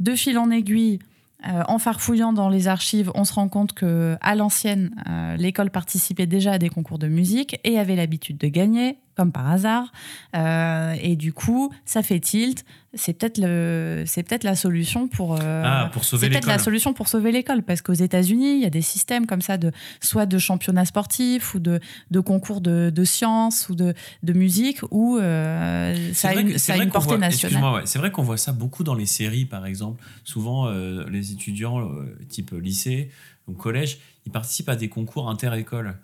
[0.00, 0.98] De fil en aiguille,
[1.46, 5.70] euh, en farfouillant dans les archives, on se rend compte que à l'ancienne, euh, l'école
[5.70, 9.92] participait déjà à des concours de musique et avait l'habitude de gagner, comme par hasard.
[10.36, 12.64] Euh, et du coup, ça fait tilt.
[12.94, 15.34] C'est peut-être le, c'est peut-être la solution pour.
[15.34, 16.64] euh, Ah, pour sauver c'est peut-être la l'école.
[16.64, 19.70] solution pour sauver l'école, parce qu'aux États-Unis, il y a des systèmes comme ça de
[20.00, 23.92] soit de championnats sportifs ou de, de concours de, de sciences ou de,
[24.22, 27.18] de musique où euh, ça a une, que- ça a vrai une qu'on portée voit-
[27.18, 27.74] nationale.
[27.74, 30.02] ouais, c'est vrai qu'on voit ça beaucoup dans les séries, par exemple.
[30.24, 31.88] Souvent, les étudiants,
[32.28, 33.10] type lycée
[33.46, 35.96] ou collège, ils participent à des concours inter-écoles.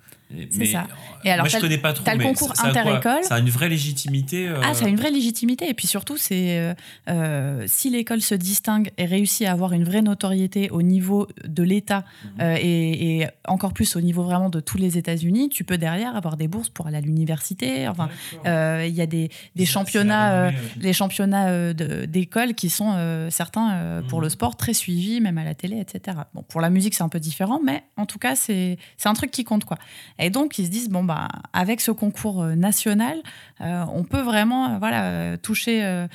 [0.50, 0.80] C'est mais, ça.
[0.80, 2.04] euh, Et alors, moi, je connais pas trop.
[2.04, 3.22] t'as le concours inter-école.
[3.24, 4.48] Ça a une vraie légitimité.
[4.48, 5.68] euh, Ah, ça a une vraie légitimité.
[5.68, 6.74] Et puis surtout, c'est
[7.08, 11.62] euh, si l'école se distingue et réussit à avoir une vraie notoriété au niveau de
[11.62, 12.30] l'État Mhm.
[12.40, 16.16] euh, et, et encore plus au niveau vraiment de tous les États-Unis, tu peux derrière
[16.16, 17.86] avoir des bourses pour aller à l'université.
[17.88, 18.08] Enfin,
[18.44, 24.24] il y a des, des championnats, les championnats d'école qui sont certains pour Mhm.
[24.24, 26.16] le sport très suivis, même à la télé, etc.
[26.34, 29.14] Bon, pour la musique, c'est un peu différent, mais en tout cas, c'est c'est un
[29.14, 29.78] truc qui compte quoi.
[30.18, 33.18] Et donc, ils se disent, bon, bah, avec ce concours euh, national,
[33.60, 36.06] euh, on peut vraiment euh, voilà, toucher,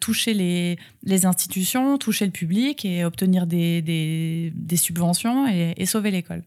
[0.00, 6.10] toucher les, les institutions, toucher le public et obtenir des, des, subventions et, et sauver
[6.10, 6.42] l'école.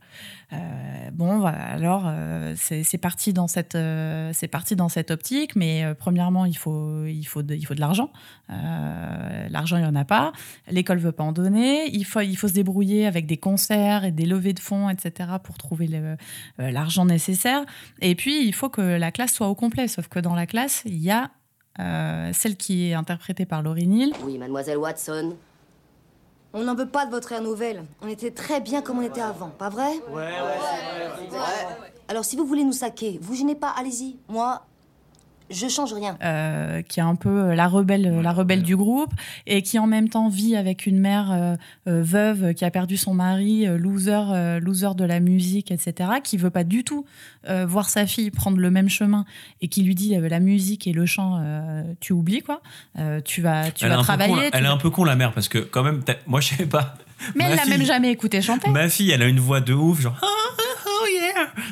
[0.54, 6.46] Euh, bon, alors euh, c'est parti dans cette euh, parti dans cette optique, mais premièrement
[6.46, 8.12] il faut il faut de, de l'argent.
[8.50, 10.32] L'argent il y en a pas,
[10.70, 11.88] l'école veut pas en donner.
[11.94, 15.32] Il faut il faut se débrouiller avec des concerts et des levées de fonds, etc.
[15.44, 15.90] pour trouver
[16.58, 17.64] l'argent nécessaire.
[18.02, 19.88] Et puis il faut que la classe soit au complet.
[19.88, 21.32] Sauf que dans la classe il y a
[22.34, 24.12] celle qui est interprétée par Laurie Neal.
[24.24, 25.36] Oui, mademoiselle Watson.
[26.56, 27.84] On n'en veut pas de votre air nouvelle.
[28.04, 29.94] On était très bien comme on était avant, pas vrai?
[30.10, 30.32] Ouais, ouais,
[30.62, 31.92] c'est vrai, c'est vrai.
[32.08, 34.18] Alors si vous voulez nous saquer, vous gênez pas, allez-y.
[34.28, 34.62] Moi,
[35.50, 36.18] je change rien.
[36.24, 39.12] euh, qui est un peu la rebelle, la rebelle du groupe,
[39.46, 41.56] et qui en même temps vit avec une mère euh,
[41.88, 46.10] euh, veuve qui a perdu son mari, euh, loser, euh, loser de la musique, etc.,
[46.24, 47.06] qui veut pas du tout
[47.50, 49.26] euh, voir sa fille prendre le même chemin
[49.62, 52.62] et qui lui dit euh, la musique et le chant, euh, tu oublies quoi,
[53.00, 54.50] Euh, tu vas, tu elle vas con, travailler.
[54.52, 56.66] tu elle est un peu con la mère parce que quand même, moi je sais
[56.66, 56.96] pas.
[57.36, 58.70] Mais Ma elle l'a même jamais écouté chanter.
[58.70, 60.20] Ma fille, elle a une voix de ouf, genre.
[60.86, 61.23] Oh yeah.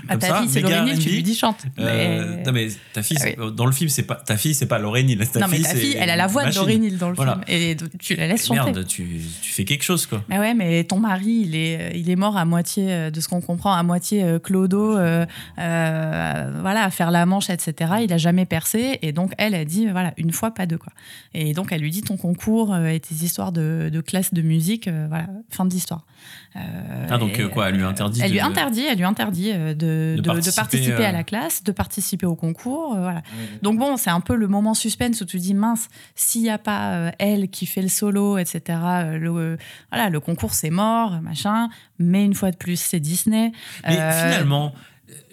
[0.07, 1.63] Ah, Comme ta ça, fille, c'est Laurie Neal, tu lui dis chante.
[1.79, 4.65] Euh, Mais- Non mais ta fille, Ah dans le film, c'est pas ta fille, c'est
[4.65, 5.25] pas Laurie Neal.
[5.27, 6.55] Ta non, mais fille, ta c'est fille, elle a la voix de.
[6.55, 7.33] Laurie Neal dans le Voilà.
[7.33, 7.43] film.
[7.47, 8.71] Et tu la laisses chanter.
[8.71, 10.23] Merde, tu, tu fais quelque chose quoi.
[10.29, 13.27] Mais ouais, mais ton mari, il est, il est mort à moitié, euh, de ce
[13.27, 15.25] qu'on comprend, à moitié euh, clodo, euh,
[15.59, 17.91] euh, voilà, à faire la manche, etc.
[18.03, 18.99] Il a jamais percé.
[19.01, 20.91] Et donc, elle a dit, voilà, une fois, pas deux, quoi.
[21.33, 24.41] Et donc, elle lui dit ton concours euh, et tes histoires de, de classe de
[24.41, 26.05] musique, euh, voilà, fin de l'histoire.
[26.55, 26.59] Euh,
[27.09, 29.51] Ah, donc, et, euh, quoi, elle lui interdit Elle de- lui interdit, elle lui interdit
[29.61, 33.01] euh, de, De de- de participer, euh, à la classe, de participer au concours, euh,
[33.01, 33.21] voilà.
[33.61, 36.57] Donc bon, c'est un peu le moment suspense où tu dis mince, s'il n'y a
[36.57, 38.61] pas euh, elle qui fait le solo, etc.
[38.83, 39.57] euh, le, euh,
[39.91, 41.69] voilà, le concours c'est mort, machin.
[41.99, 43.51] Mais une fois de plus, c'est Disney.
[43.87, 44.73] Mais Euh, finalement,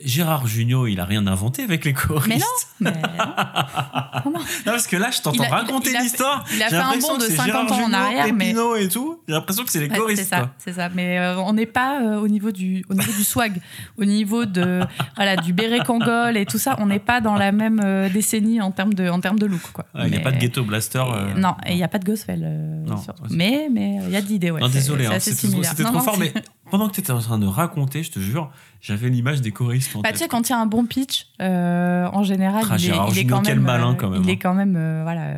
[0.05, 2.69] Gérard Jugnot, il a rien inventé avec les choristes.
[2.81, 3.03] Mais non, mais
[4.27, 4.33] non,
[4.65, 6.45] parce que là, je t'entends raconter l'histoire.
[6.55, 9.21] il a fait un bond de c'est 50 Gérard ans en arrière, mais- et tout.
[9.27, 10.23] J'ai l'impression que c'est les Ouais, choristes.
[10.23, 10.89] c'est ça, c'est ça.
[10.95, 13.61] Mais euh, on n'est pas euh, au niveau du au niveau du swag,
[13.97, 14.81] au niveau de
[15.17, 16.77] voilà du béret Kangol et tout ça.
[16.79, 19.73] On n'est pas dans la même euh, décennie en termes de en termes de look
[19.73, 19.87] quoi.
[19.97, 21.03] Il n'y a pas de ghetto blaster.
[21.37, 22.41] Non, et il n'y a pas de gospel.
[22.87, 22.97] Non,
[23.31, 24.61] mais mais il y a de l'idée, ouais.
[24.61, 26.33] non, désolé, c'est hein, c'était trop fort, mais
[26.71, 28.51] pendant que tu étais en train de raconter, je te jure,
[28.81, 30.19] j'avais l'image des choristes en Bah, tête.
[30.19, 33.09] tu sais, quand il y a un bon pitch, euh, en général, il, est, Gérard
[33.09, 34.33] il est Jugnot, quand quel même, malin, euh, quand même, il hein.
[34.33, 35.35] est quand même euh, voilà,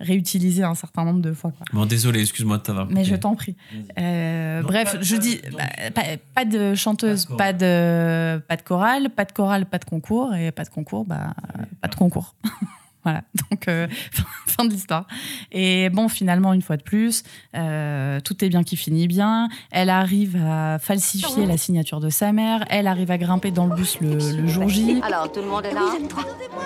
[0.00, 1.50] réutilisé un certain nombre de fois.
[1.56, 1.66] Quoi.
[1.72, 3.56] Bon, désolé, excuse-moi de t'avoir Mais je t'en prie.
[3.98, 6.02] Euh, bref, pas- je pas- dis bah, pas,
[6.34, 10.50] pas de chanteuse, pas de, pas de chorale, pas de chorale, pas de concours, et
[10.52, 11.34] pas de concours, bah,
[11.80, 12.34] pas de concours.
[13.02, 13.88] Voilà, donc euh,
[14.46, 15.06] fin, de l'histoire.
[15.52, 17.22] Et bon, finalement, une fois de plus,
[17.56, 19.48] euh, tout est bien qui finit bien.
[19.70, 22.64] Elle arrive à falsifier la signature de sa mère.
[22.68, 25.00] Elle arrive à grimper dans le bus le, le jour J.
[25.02, 26.64] Alors, tout le monde est là Attendez-moi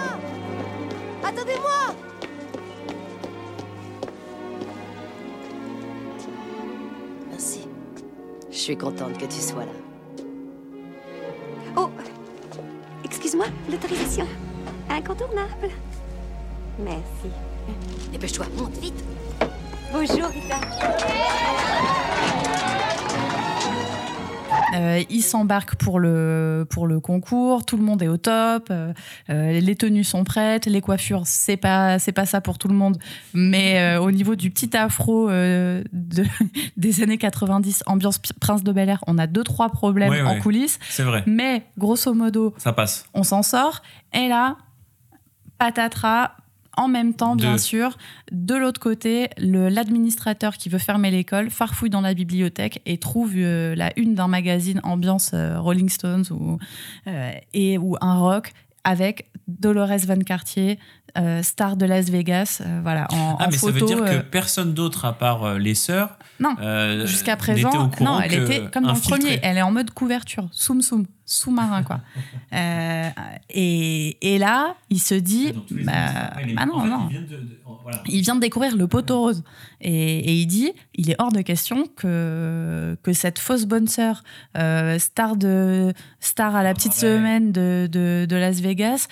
[1.23, 1.95] Attendez-moi
[7.31, 7.61] Merci.
[8.51, 9.73] Je suis contente que tu sois là.
[11.77, 11.91] Oh
[13.05, 14.27] Excuse-moi, l'autorisation.
[14.89, 15.71] Incontournable.
[16.79, 17.31] Merci.
[18.13, 19.05] Dépêche-toi, monte vite.
[19.93, 20.57] Bonjour, Rita.
[24.77, 28.93] Euh, il s'embarque pour le, pour le concours, tout le monde est au top, euh,
[29.31, 32.75] euh, les tenues sont prêtes, les coiffures, c'est pas, c'est pas ça pour tout le
[32.75, 32.99] monde,
[33.35, 36.25] mais euh, au niveau du petit afro euh, de,
[36.77, 40.35] des années 90, ambiance Prince de Bel Air, on a deux, trois problèmes Ouais, en
[40.35, 40.39] ouais.
[40.41, 41.23] coulisses, C'est vrai.
[41.27, 43.07] mais grosso modo, Ça passe.
[43.15, 43.81] on s'en sort,
[44.13, 44.57] et là,
[45.59, 46.33] patatras,
[46.77, 47.97] en même temps, bien De- sûr,
[48.33, 53.75] de l'autre côté, l'administrateur qui veut fermer l'école farfouille dans la bibliothèque et trouve euh,
[53.75, 56.59] la une d'un magazine ambiance euh, Rolling Stones ou,
[57.07, 58.53] euh, et, ou un rock
[58.85, 60.79] avec Dolores Van Cartier,
[61.43, 63.73] star de Las Vegas, voilà, en, Ah, en mais photo.
[63.73, 68.21] ça veut dire que personne d'autre, à part les sœurs, non, euh, jusqu'à présent, non,
[68.21, 72.01] elle était comme dans le premier, elle est en mode couverture, soum soum, sous-marin quoi.
[72.55, 73.09] Euh,
[73.51, 77.09] et, et là, il se dit, bah, bah non, non.
[78.07, 79.43] Il vient de découvrir le poteau rose.
[79.81, 79.91] Et,
[80.21, 84.23] et il dit, il est hors de question que, que cette fausse bonne sœur,
[84.57, 89.09] euh, star, de, star à la petite semaine de, de, Las Vegas,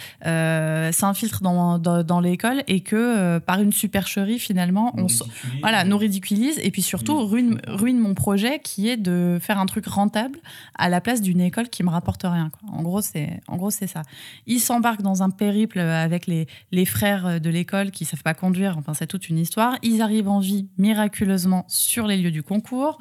[0.93, 5.23] s'infiltre dans, dans dans, l'école et que par une supercherie finalement on s-
[5.61, 9.87] voilà nous ridiculise et puis surtout ruine, mon projet qui est de faire un truc
[9.87, 10.39] rentable
[10.77, 12.77] à la place d'une école qui me rapporte rien quoi.
[12.77, 14.03] en gros c'est en gros c'est ça
[14.47, 18.77] il s'embarque dans un périple avec les, les frères de l'école qui savent pas conduire
[18.79, 22.99] enfin c'est toute une histoire ils arrivent en vie miraculeusement sur les lieux du concours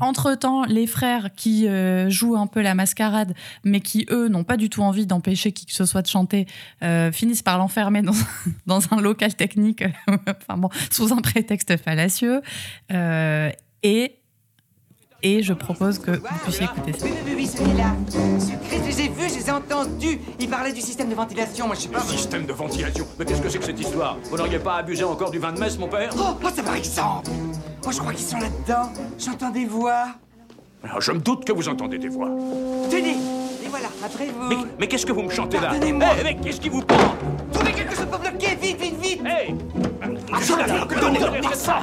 [0.00, 3.34] entre temps les frères qui euh, jouent un peu la mascarade
[3.64, 6.46] mais qui eux n'ont pas du tout envie d'empêcher qui que ce soit de chanter
[6.82, 8.12] euh, finissent par l'enfermer dans,
[8.66, 12.42] dans un local technique, enfin bon, sous un prétexte fallacieux.
[12.92, 13.33] Euh,
[13.82, 14.20] et,
[15.22, 17.06] et je propose que vous puissiez écouter ça.
[17.06, 17.94] Oui, oui, oui, celui-là.
[18.34, 20.20] Monsieur Chris, je les ai vus, je les ai entendus.
[20.38, 22.00] Ils parlaient du système de ventilation, moi je sais pas.
[22.00, 25.30] Système de ventilation Mais qu'est-ce que c'est que cette histoire Vous n'auriez pas abusé encore
[25.30, 27.30] du vin de messe, mon père Oh, oh, ça par exemple.
[27.82, 28.90] Moi je crois qu'ils sont là-dedans.
[29.18, 30.06] J'entends des voix.
[30.84, 32.28] Alors, je me doute que vous entendez des voix.
[32.90, 33.14] Tenez,
[33.62, 34.48] les voilà, après vous.
[34.48, 35.68] Mais, mais qu'est-ce que vous me chantez là?
[35.70, 36.08] Pardonnez-moi.
[36.20, 37.14] Eh, mais qu'est-ce qui vous prend?
[37.52, 39.20] Trouvez quelque chose pour bloquer, vite, vite, vite.
[39.24, 39.54] Hey
[40.32, 40.40] Ah,
[41.54, 41.82] ça.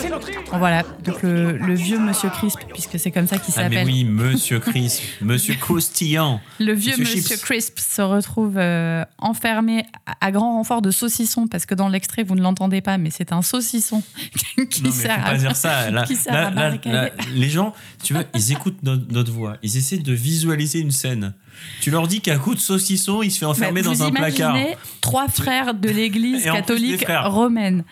[0.00, 3.68] c'est notre Voilà, donc le, le vieux Monsieur Crisp, puisque c'est comme ça qu'il Ah
[3.68, 3.86] mais s'appelle.
[3.86, 6.40] oui, Monsieur Chris, Monsieur Croustillant.
[6.58, 7.36] Le vieux Monsieur.
[7.36, 9.84] Crisp se retrouve euh, enfermé
[10.20, 13.32] à, grand renfort de saucisson, parce que dans l'extrait, vous ne l'entendez pas, mais c'est
[13.32, 14.02] un saucisson
[14.70, 15.90] qui Non, mais sert faut à, pas dire ça.
[15.90, 19.56] Là, qui sert là, à les gens, tu vois, ils écoutent notre, notre voix.
[19.62, 21.34] Ils essaient de visualiser une scène.
[21.80, 24.56] Tu leur dis qu'à coup de saucisson, il se fait enfermer Bah, dans un placard.
[25.00, 27.84] trois frères de l'église catholique romaine,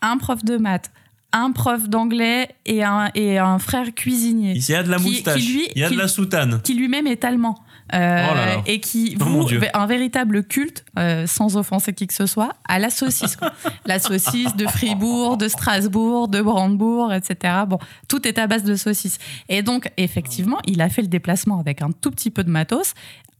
[0.00, 0.90] un prof de maths,
[1.32, 4.54] un prof d'anglais et un, et un frère cuisinier.
[4.56, 6.60] Il y a de la qui- moustache, qui lui- il y a de la soutane.
[6.62, 7.58] Qui lui-même est allemand.
[7.94, 8.62] Euh, Oh là là.
[8.66, 9.60] et qui Oh Dieu.
[9.74, 13.36] un véritable culte, euh, sans offenser qui que ce soit, à la saucisse.
[13.36, 13.52] quoi.
[13.86, 17.54] la saucisse de Fribourg, de Strasbourg, de Brandebourg, etc.
[17.66, 17.78] Bon,
[18.08, 19.18] tout est à base de saucisses.
[19.48, 22.94] Et donc, effectivement, il a fait le déplacement avec un tout petit peu de matos,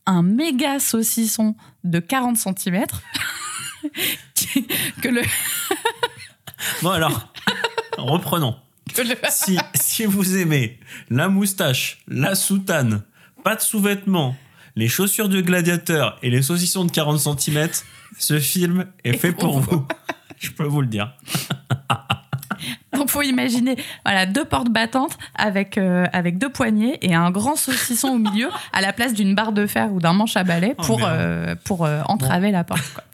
[0.07, 2.85] un méga saucisson de 40 cm.
[5.03, 5.23] que le,
[6.83, 7.33] Bon alors,
[7.99, 8.57] reprenons.
[8.97, 10.79] le- Si, si vous aimez
[11.11, 13.03] la moustache, la soutane,
[13.43, 14.37] pas de sous-vêtements,
[14.77, 17.69] les chaussures de gladiateur et les saucissons de 40 cm,
[18.19, 19.87] ce film est fait pour vous.
[20.39, 21.13] Je peux vous le dire.
[22.93, 27.57] Donc, faut imaginer, voilà, deux portes battantes avec, euh, avec deux poignées et un grand
[27.57, 30.75] saucisson au milieu à la place d'une barre de fer ou d'un manche à balai
[30.79, 32.87] Oh, pour, euh, pour euh, entraver la porte.
[32.95, 33.05] quoi.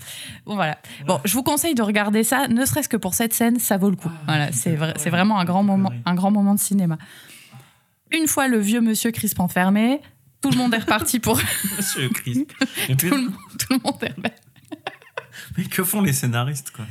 [0.47, 0.79] Bon, voilà.
[1.07, 3.91] Bon, je vous conseille de regarder ça, ne serait-ce que pour cette scène, ça vaut
[3.91, 4.11] le coup.
[4.27, 6.99] Voilà, c'est vrai, c'est vraiment un grand moment, un grand moment de cinéma.
[8.11, 10.01] Une fois le vieux monsieur Crisp enfermé,
[10.41, 11.41] tout le monde est reparti pour.
[11.77, 12.47] Monsieur Christ.
[12.99, 13.27] Tout, le,
[13.59, 14.43] tout le monde est reparti.
[15.57, 16.87] mais que font les scénaristes quoi?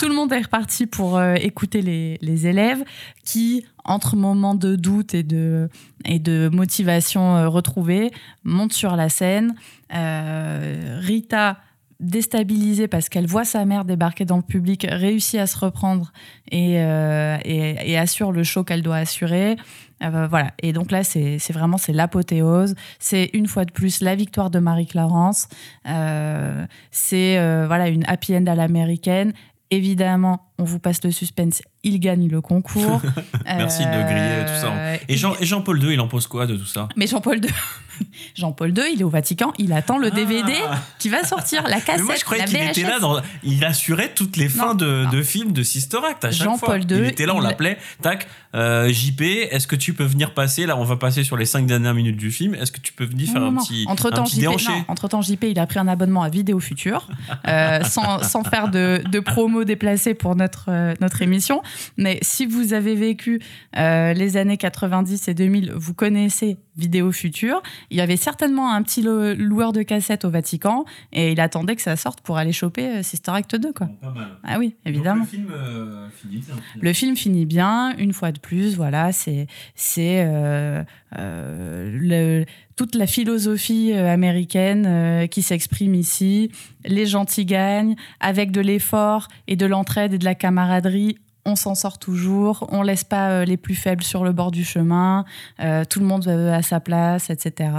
[0.00, 2.84] Tout le monde est reparti pour euh, écouter les, les élèves
[3.24, 5.68] qui, entre moments de doute et de,
[6.04, 8.10] et de motivation euh, retrouvée,
[8.44, 9.54] montent sur la scène.
[9.94, 11.58] Euh, Rita,
[12.02, 16.12] déstabilisée parce qu'elle voit sa mère débarquer dans le public, réussit à se reprendre
[16.50, 19.56] et, euh, et, et assure le show qu'elle doit assurer.
[20.02, 20.52] Euh, voilà.
[20.62, 22.74] Et donc là, c'est vraiment c'est l'apothéose.
[22.98, 25.48] C'est une fois de plus la victoire de Marie Clarence.
[25.88, 29.32] Euh, c'est euh, voilà une happy end à l'américaine.
[29.70, 31.60] Évidemment, on vous passe le suspense.
[31.82, 33.02] Il gagne le concours.
[33.44, 34.72] Merci de griller tout ça.
[34.72, 36.88] Euh, Et Jean- et Jean-Paul II, il en pose quoi de tout ça?
[36.96, 37.50] Mais Jean-Paul II,
[38.34, 39.52] Jean-Paul II, il est au Vatican.
[39.58, 40.52] Il attend le DVD
[40.98, 41.96] qui va sortir, la cassette, Ah.
[41.98, 42.98] Mais moi, je croyais qu'il était là.
[43.00, 43.20] Dans...
[43.42, 46.96] Il assurait toutes les fins de, de films de Sister Act à chaque Jean-Paul fois.
[46.96, 47.78] II, Il était là, on il- l'appelait.
[48.00, 50.66] Tac, euh, JP, est-ce que tu peux venir passer?
[50.66, 52.54] Là, on va passer sur les cinq dernières minutes du film.
[52.54, 54.40] Est-ce que tu peux venir faire Non, un non, petit, Entre un temps, petit JP,
[54.40, 54.68] déhanché?
[54.72, 57.08] non, entre-temps, JP, il a pris un abonnement à Vidéo Future,
[57.48, 61.62] euh, sans, sans faire de, de promo déplacée pour notre, euh, notre émission.
[61.96, 63.40] Mais si vous avez vécu
[63.76, 67.62] euh, les années 90 et 2000, vous connaissez Vidéo Future.
[67.90, 71.76] Il y avait certainement un petit lo- loueur de cassettes au Vatican et il attendait
[71.76, 73.72] que ça sorte pour aller choper euh, Sister Act 2.
[73.72, 73.88] Quoi.
[74.00, 74.28] Pas mal.
[74.44, 75.24] Ah oui, évidemment.
[75.24, 76.54] Donc, le film euh, finit bien.
[76.80, 80.82] Le film finit bien, une fois de plus, voilà, c'est c'est euh,
[81.18, 82.44] euh,
[82.76, 86.50] toute la philosophie américaine qui s'exprime ici.
[86.84, 91.18] Les gentils gagnent, avec de l'effort et de l'entraide et de la camaraderie.
[91.44, 94.64] On s'en sort toujours, on laisse pas euh, les plus faibles sur le bord du
[94.64, 95.24] chemin,
[95.60, 97.70] euh, tout le monde euh, à sa place, etc.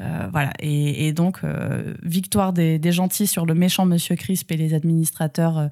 [0.00, 0.52] Euh, voilà.
[0.60, 1.40] Et, donc,
[2.02, 5.68] victoire des, gentils sur le méchant Monsieur Crisp et les administrateurs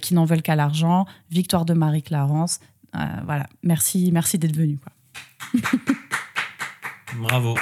[0.00, 1.06] qui n'en veulent qu'à l'argent.
[1.30, 2.58] Victoire de Marie Clarence.
[2.94, 3.46] Euh, voilà.
[3.62, 4.78] Merci, merci d'être venu.
[7.18, 7.54] Bravo.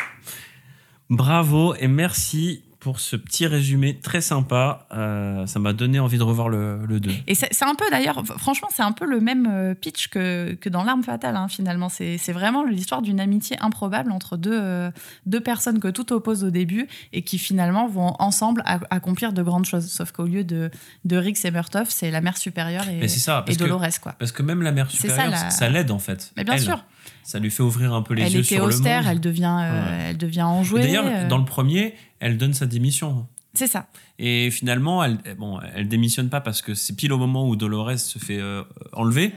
[1.09, 4.89] Bravo et merci pour ce petit résumé très sympa.
[4.93, 7.11] Euh, ça m'a donné envie de revoir le, le 2.
[7.29, 10.69] Et c'est un peu d'ailleurs, franchement, c'est un peu le même euh, pitch que, que
[10.69, 11.89] dans L'arme fatale, hein, finalement.
[11.89, 14.91] C'est vraiment l'histoire d'une amitié improbable entre deux, euh,
[15.27, 19.65] deux personnes que tout oppose au début et qui finalement vont ensemble accomplir de grandes
[19.67, 19.87] choses.
[19.89, 20.69] Sauf qu'au lieu de,
[21.05, 24.01] de Rick et Murtoff, c'est la mère supérieure et, ça, et parce que, Dolores.
[24.03, 24.17] Quoi.
[24.19, 26.33] parce que même la mère ça, supérieure, la- ça, l'aide en fait.
[26.37, 26.85] Mais bien Elle, sûr.
[27.25, 29.13] Ça lui fait ouvrir un peu les Elle yeux sur austère, le monde.
[29.15, 30.03] elle devient, euh, Ouais.
[30.11, 30.83] elle devient enjouée.
[30.83, 33.27] D'ailleurs, dans le premier, elle donne sa démission.
[33.55, 33.87] C'est ça.
[34.19, 37.99] Et finalement, elle, bon, elle démissionne pas parce que c'est pile au moment où Dolores
[37.99, 38.63] se fait euh,
[38.93, 39.33] enlever.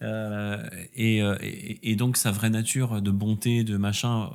[0.00, 0.62] Euh,
[0.94, 4.28] et, euh, et- et donc sa vraie nature de bonté, de machin,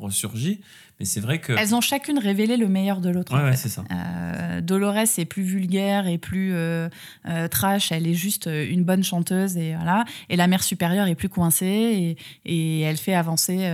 [0.00, 0.60] ressurgit.
[1.00, 1.54] Mais c'est vrai que.
[1.54, 3.32] Elles ont chacune révélé le meilleur de l'autre.
[3.34, 3.56] Ouais, en ouais, fait.
[3.56, 3.84] c'est ça.
[3.90, 6.90] Euh, Dolores est plus vulgaire et plus euh,
[7.26, 7.90] euh, trash.
[7.90, 10.04] Elle est juste une bonne chanteuse et voilà.
[10.28, 13.70] Et la mère supérieure est plus coincée et, et elle fait avancer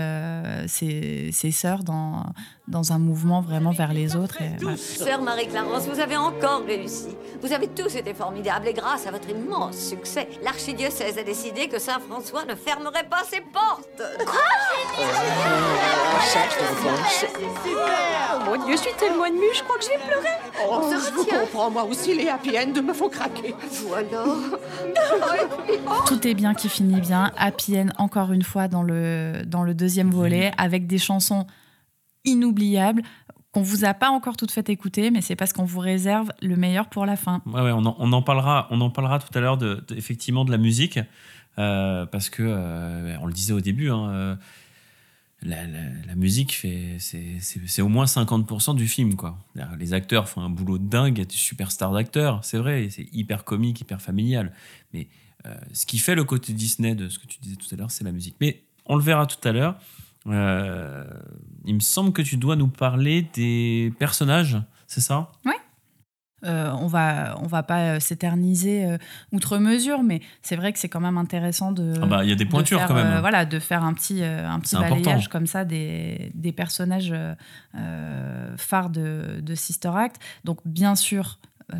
[0.69, 2.25] ses, ses sœurs dans,
[2.69, 4.43] dans un mouvement vraiment vers les autres.
[4.43, 4.77] Et, voilà.
[4.77, 7.17] Sœur Marie-Clarence, vous avez encore réussi.
[7.43, 11.79] Vous avez tous été formidables et grâce à votre immense succès, l'archidiocèse a décidé que
[11.79, 14.03] Saint-François ne fermerait pas ses portes.
[17.69, 20.29] Oh mon Dieu, je suis tellement émue, je crois que je vais pleurer.
[20.61, 23.55] Oh, On se je vous comprends, moi aussi, les happy end me font craquer.
[23.87, 24.25] Voilà.
[26.07, 27.33] Tout est bien qui finit bien.
[27.37, 31.47] Happy End, encore une fois, dans le, dans le deuxième volet, avec des chansons
[32.27, 33.03] inoubliables
[33.53, 36.57] qu'on vous a pas encore toutes faites écouter, mais c'est parce qu'on vous réserve le
[36.57, 37.41] meilleur pour la fin.
[37.47, 40.45] Ouais, ouais, on, en, on en parlera, on en parlera tout à l'heure de, effectivement
[40.45, 40.99] de la musique
[41.59, 44.37] euh, parce que euh, on le disait au début, hein, euh,
[45.43, 49.39] la, la- la musique fait c'est, au moins 50% du film quoi.
[49.79, 53.81] Les acteurs font un boulot de dingue, des superstars d'acteurs, c'est vrai, c'est hyper comique,
[53.81, 54.53] hyper familial.
[54.93, 55.09] Mais
[55.73, 58.03] ce qui fait le côté Disney de ce que tu disais tout à l'heure, c'est
[58.05, 58.35] la musique.
[58.41, 59.79] Mais on le verra tout à l'heure.
[60.29, 61.05] Euh,
[61.65, 65.31] il me semble que tu dois nous parler des personnages, c'est ça?
[65.45, 65.53] Ouais.
[66.45, 68.99] Euh, on va on va pas euh, s'éterniser euh,
[69.33, 71.95] outre mesure, mais c'est vrai que c'est quand même intéressant de.
[72.03, 73.07] Ah bah, il y a des de pointures faire, quand même.
[73.07, 74.97] euh, voilà, de faire un petit un petit important.
[74.97, 77.15] balayage comme ça des, des personnages
[78.57, 80.21] phares de, de Sister Act.
[80.45, 81.39] Donc bien sûr.
[81.75, 81.77] Euh,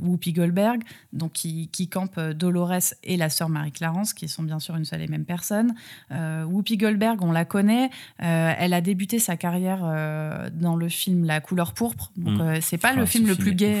[0.00, 0.82] Whoopi Goldberg,
[1.12, 4.84] donc qui, qui campe euh, Dolores et la sœur Marie-Clarence, qui sont bien sûr une
[4.84, 5.74] seule et même personne.
[6.12, 7.90] Euh, Whoopi Goldberg, on la connaît.
[8.22, 9.80] euh, elle a débuté sa carrière
[10.52, 12.10] dans le film La couleur pourpre.
[12.16, 12.40] Donc Mm.
[12.40, 13.74] euh, c'est pas Ah, le film le plus gai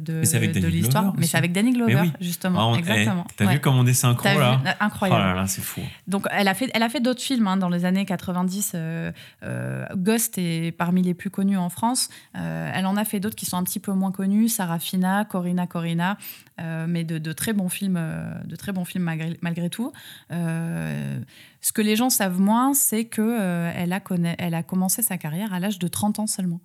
[0.00, 2.12] de, l'histoire, mais c'est avec Danny Glover oui.
[2.20, 3.26] justement, Ah, on- eh, exactement.
[3.36, 3.54] T'as Ouais.
[3.54, 5.20] vu comme on est synchro vu là Incroyable.
[5.22, 5.80] Oh là là, c'est fou.
[6.06, 8.72] Donc, elle a fait, elle a fait d'autres films hein, dans les années 90.
[8.74, 12.08] euh, euh, Ghost est parmi les plus connus en France.
[12.34, 14.48] Elle en a fait d'autres qui sont un petit peu moins connus.
[14.48, 16.16] Sarah Fina, Corina Corina,
[16.60, 19.92] euh, mais de, de très bons films, euh, de très bons films malgré, malgré tout.
[20.32, 21.18] Euh,
[21.60, 25.18] ce que les gens savent moins, c'est que elle a, connaît- elle a commencé sa
[25.18, 26.60] carrière à l'âge de 30 ans seulement.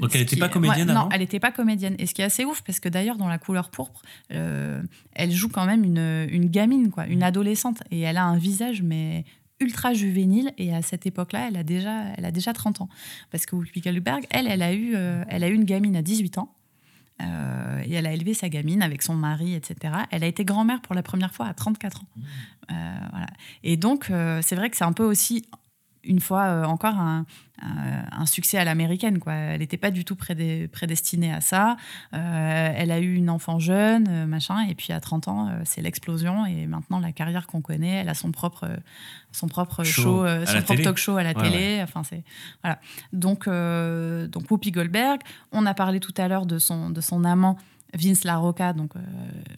[0.00, 1.94] Donc, elle était qui pas comédienne ouais, Non, avant elle n'était pas comédienne.
[1.98, 5.48] Et ce qui est assez ouf, parce que d'ailleurs, dans La couleur pourpre, elle joue
[5.48, 7.82] quand même une, une gamine, quoi, une adolescente.
[7.90, 9.24] Et elle a un visage, mais
[9.60, 10.52] ultra juvénile.
[10.58, 12.88] Et à cette époque-là, elle, a déjà- elle a déjà 30 ans.
[13.30, 16.02] Parce que Whoopi Goldberg, elle, elle a eu, euh, elle a eu une gamine à
[16.02, 16.52] 18 ans.
[17.20, 19.94] Euh, et elle a élevé sa gamine avec son mari, etc.
[20.10, 22.06] Elle a été grand-mère pour la première fois à 34 ans.
[22.70, 22.74] Euh,
[23.10, 23.26] voilà.
[23.62, 25.44] Et donc, euh, c'est vrai que c'est un peu aussi,
[26.04, 27.24] une fois euh, encore, un,
[27.62, 29.18] un- un succès à l'américaine.
[29.20, 29.32] quoi.
[29.34, 31.76] Elle n'était pas du tout prédé- prédestinée à ça.
[32.12, 35.60] Euh, elle a eu une enfant jeune, euh, machin, et puis à 30 ans, euh,
[35.64, 36.44] c'est l'explosion.
[36.46, 38.68] Et maintenant, la carrière qu'on connaît, elle a son propre,
[39.30, 40.82] son propre Show euh, son propre télé.
[40.82, 41.80] talk show à la Ouais, télé.
[41.82, 42.24] Enfin, c'est
[42.62, 42.78] voilà.
[43.12, 45.20] Donc, euh, donc Whoopi Goldberg.
[45.52, 47.56] On a parlé tout à l'heure de son, de son amant
[47.94, 49.00] Vince LaRocca, donc euh,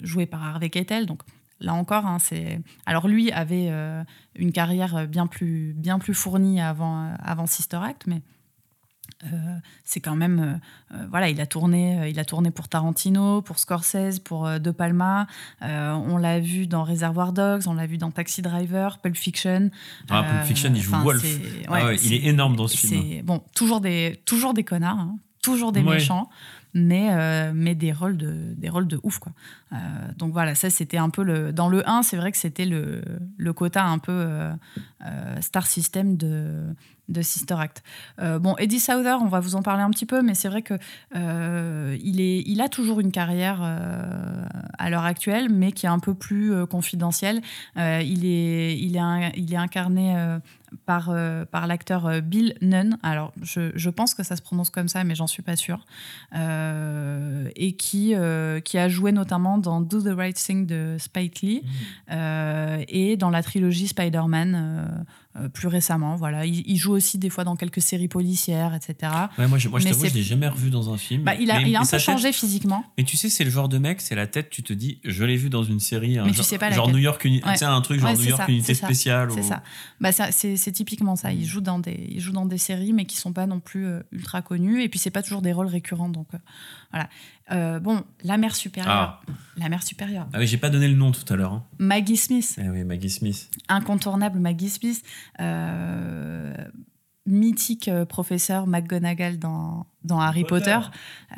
[0.02, 1.06] joué par Harvey Keitel.
[1.06, 1.22] Donc
[1.64, 4.02] là encore, hein, c'est alors lui avait euh,
[4.36, 8.22] une carrière bien plus bien plus fournie avant avant Sister Act, mais
[9.24, 9.28] euh,
[9.84, 10.60] c'est quand même
[10.92, 14.70] euh, voilà il a tourné euh, il a tourné pour Tarantino pour Scorsese pour De
[14.70, 15.26] Palma
[15.62, 19.70] on l'a vu dans Reservoir Dogs on l'a vu dans Taxi Driver Pulp Fiction
[20.10, 21.24] Ah, Pulp Fiction, il joue Wolf.
[21.68, 23.02] Ah ouais, il est énorme dans ce film.
[23.02, 25.94] c'est- bon toujours des toujours des connards hein, toujours des Ouais.
[25.94, 26.28] méchants
[26.74, 29.32] mais euh, mais des rôles de des rôles de ouf quoi
[29.72, 29.76] Euh,
[30.18, 33.02] donc voilà ça c'était un peu le dans le 1 c'est vrai que c'était le,
[33.36, 34.54] le quota un peu euh,
[35.40, 36.74] star system de
[37.06, 37.82] de Sister Act.
[38.18, 40.78] Bon, Eddie Souther, on va vous en parler un petit peu, mais c'est vrai que
[41.14, 46.66] il, il a toujours une carrière à l'heure actuelle, mais qui est un peu plus
[46.66, 47.42] confidentielle.
[47.76, 50.16] Il, est, il, est il est incarné
[50.86, 52.98] par, euh, par l'acteur euh, Bill Nunn.
[53.02, 55.84] Alors, je, je pense que ça se prononce comme ça, mais j'en suis pas sûre.
[56.34, 61.40] Euh, et qui, euh, qui a joué notamment dans Do the Right Thing de Spike
[61.42, 61.62] Lee
[62.10, 65.04] euh, et dans la trilogie Spider-Man
[65.36, 66.16] euh, plus récemment.
[66.16, 66.46] Voilà.
[66.46, 69.12] Il, il joue aussi des fois dans quelques séries policières, etc.
[69.38, 71.22] Ouais, moi, je, moi, je t'avoue, l'ai jamais revu dans un film.
[71.24, 72.84] Bah, il a, Mais- il a un peu tête- changé physiquement.
[72.98, 75.24] Mais tu sais, c'est le genre de mec, c'est la tête, tu te dis, je
[75.24, 76.88] l'ai vu dans une série, un Mais tu genre, sais pas genre.
[76.90, 77.52] New York, Uni- Ouais.
[77.52, 79.30] tu sais, un truc genre Ouais, New York ça, Unité Spéciale.
[79.32, 79.62] C'est ou- ça.
[80.00, 81.32] Bah, ça c'est typiquement ça.
[81.32, 83.86] Il joue dans des, il joue dans des séries, mais qui sont pas non plus
[83.86, 84.82] euh, ultra connues.
[84.82, 86.08] Et puis c'est pas toujours des rôles récurrents.
[86.08, 86.38] Donc euh,
[86.92, 87.08] voilà.
[87.52, 89.22] Euh, bon, la mère supérieure.
[89.56, 90.26] La mère supérieure.
[90.32, 91.52] Ah oui, j'ai pas donné le nom tout à l'heure.
[91.52, 91.64] hein.
[91.78, 92.58] Maggie Smith.
[92.62, 93.50] Eh oui, Maggie Smith.
[93.68, 95.02] incontournable Maggie Smith,
[95.40, 96.54] euh,
[97.26, 100.78] mythique euh, professeur McGonagall dans, dans Harry Potter.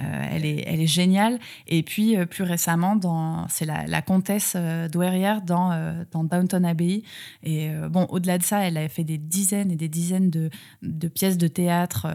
[0.00, 1.38] Euh, elle, est, elle est géniale.
[1.66, 2.98] Et puis, euh, plus récemment,
[3.48, 5.70] c'est la, la comtesse euh, douairière dans,
[6.10, 7.02] dans Downton Abbey.
[7.42, 10.50] Et bon, au-delà de ça, elle a fait des dizaines et des dizaines de,
[10.82, 12.06] de pièces de théâtre,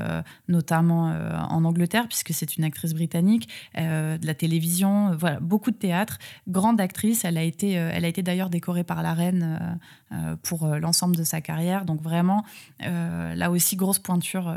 [0.48, 1.14] notamment
[1.50, 6.18] en Angleterre, puisque c'est une actrice britannique, de la télévision, voilà, beaucoup de théâtre.
[6.48, 9.80] Grande actrice, elle a été, elle a été d'ailleurs décorée par la reine
[10.44, 11.86] pour l'ensemble de sa carrière.
[11.86, 12.44] Donc vraiment,
[12.80, 14.56] là aussi, grosse pointure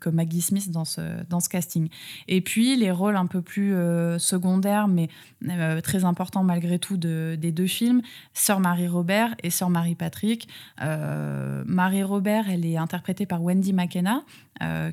[0.00, 1.88] que Maggie Smith dans ce, dans ce casting.
[2.28, 5.08] Et puis, les rôles un peu plus euh, secondaires, mais
[5.48, 8.02] euh, très importants malgré tout de- des deux films,
[8.34, 10.48] Sœur Marie Robert et Sœur Marie Patrick.
[10.82, 14.22] Euh, Marie Robert, elle est interprétée par Wendy McKenna,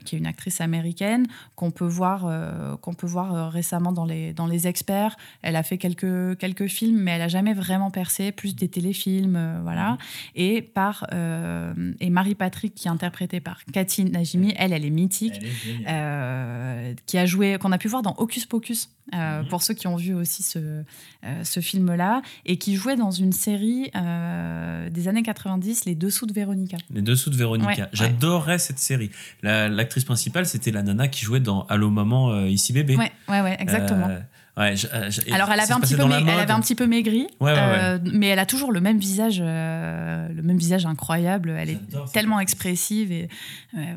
[0.03, 2.29] qui est une actrice américaine qu'on peut voir,
[2.81, 5.17] qu'on peut voir récemment dans les, dans les experts.
[5.41, 9.61] Elle a fait quelques, quelques films, mais elle a jamais vraiment percé, plus des téléfilms,
[9.63, 9.97] voilà.
[10.35, 15.41] Et par et Marie Patrick, qui est interprétée par Cathy Najimy, elle, elle est mythique,
[15.87, 18.89] euh, qui a joué, qu'on a pu voir dans Hocus Pocus.
[19.13, 20.57] euh, Pour ceux qui ont vu aussi ce,
[21.23, 23.91] euh, ce film-là, et qui jouait dans une série
[24.91, 26.77] des années 90, Les Dessous de Véronica.
[26.93, 27.69] Les Dessous de Véronica.
[27.69, 27.87] Ouais, ouais.
[27.93, 29.11] J'adorais cette série.
[29.43, 32.95] La- L'actrice principale, c'était la nana qui jouait dans Allô Maman, ici bébé.
[32.97, 34.07] Ouais, ouais, ouais, exactement.
[34.57, 36.75] Euh, ouais, je- je- et Alors elle avait, un petit peu elle avait un petit
[36.75, 40.57] peu maigri, Ouais, ouais, euh, mais elle a toujours le même visage, euh, le même
[40.57, 41.49] visage incroyable.
[41.49, 41.79] Elle est
[42.13, 43.27] tellement expressive et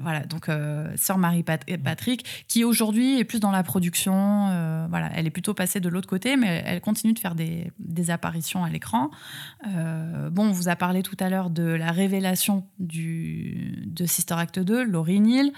[0.03, 0.21] voilà.
[0.25, 0.49] Donc
[0.97, 4.87] sœur Marie Pat- Patrick, qui aujourd'hui est plus dans la production.
[4.91, 8.11] voilà, elle est plutôt passée de l'autre côté, mais elle continue de faire des, des
[8.11, 9.11] apparitions à l'écran.
[9.65, 14.59] Bon, on vous a parlé tout à l'heure de la révélation du, de Sister Act
[14.59, 15.51] 2, Laurie Neal,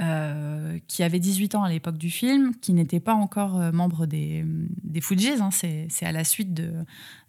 [0.00, 4.43] euh, qui avait 18 ans à l'époque du film, qui n'était pas encore membre des,
[4.82, 5.40] des Fugees.
[5.40, 5.50] hein.
[5.52, 6.70] C'est à la suite de,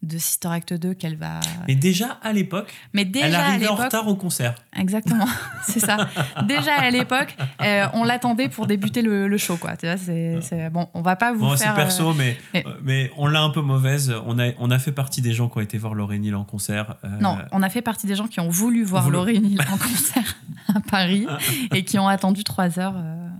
[0.04, 1.40] de Sister Act 2 qu'elle va.
[1.68, 4.56] Mais déjà à l'époque, elle arrivait en retard au concert.
[4.78, 5.26] Exactement,
[5.68, 6.08] c'est ça.
[6.48, 9.76] Déjà à l'époque, euh, on l'attendait pour débuter le, le show, quoi.
[9.78, 10.88] Tu vois, bon.
[10.94, 11.70] On va pas vous Bon, faire.
[11.70, 14.14] c'est perso, euh, mais, mais- euh, mais on l'a un peu mauvaise.
[14.26, 16.44] On a, on a fait partie des gens qui ont été voir Laurie Neal en
[16.44, 16.96] concert.
[17.04, 19.78] euh, Non, on a fait partie des gens qui ont voulu voir Laurie Neal en
[19.78, 20.36] concert
[20.74, 21.28] à Paris
[21.74, 22.96] et qui ont attendu trois heures.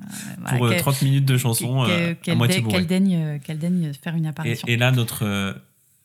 [0.06, 3.58] Euh, voilà, Pour, euh, qu'elle- 30 minutes de chanson, qu'elle- euh, qu'elle daigne, euh, qu'elle
[3.60, 4.68] daigne faire une apparition.
[4.68, 5.54] et là, notre, euh,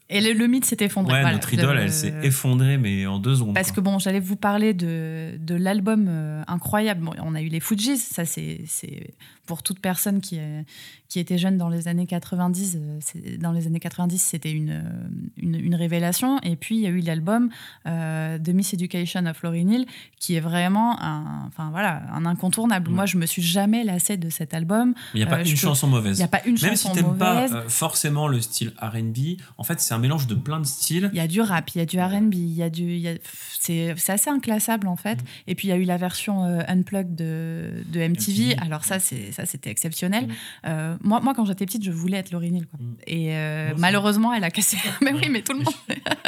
[0.08, 1.12] Et le, le mythe s'est effondré.
[1.14, 1.34] ouais, voilà.
[1.36, 3.54] notre idole, De- elle s'est effondrée, mais en deux secondes.
[3.54, 3.76] Parce quoi.
[3.76, 7.02] que bon, j'allais vous parler de, de l'album euh, incroyable.
[7.04, 8.60] Bon, on a eu les Fujis, ça c'est
[9.50, 10.62] pour toute personne qui, euh,
[11.08, 12.78] qui était jeune dans les années 90.
[12.78, 14.80] euh, dans les années 90, c'était une, euh,
[15.38, 16.38] une, une révélation.
[16.44, 17.50] Et puis il y a eu l'album
[17.86, 19.86] euh, The Miss Education of Laurie Neal,
[20.20, 22.90] qui est vraiment un, enfin voilà, un incontournable.
[22.92, 24.94] Moi, je me suis jamais lassée de cet album.
[25.14, 26.16] Il n'y a pas une chanson mauvaise.
[26.18, 27.52] Il n'y a pas une Même chanson si t'aimes pas mauvaise.
[27.54, 31.10] euh, forcément le style R&B, en fait, c'est un mélange de plein de styles.
[31.12, 33.18] Il y a du rap, il y a du R&B, il y a du, a-
[33.58, 34.98] c'est c'est assez inclassable en Mm.
[34.98, 35.18] fait.
[35.48, 38.56] Et puis il y a eu la version euh, unplugged de, de MTV.
[38.58, 40.26] Alors ça, c'est ça, c'était exceptionnel.
[40.26, 40.32] Mm.
[40.66, 42.78] Euh, moi, moi, quand j'étais petite, je voulais être Laurie Neal, quoi.
[43.06, 44.76] Et euh, malheureusement, elle a cassé.
[45.02, 45.74] mais oui, mais tout le monde.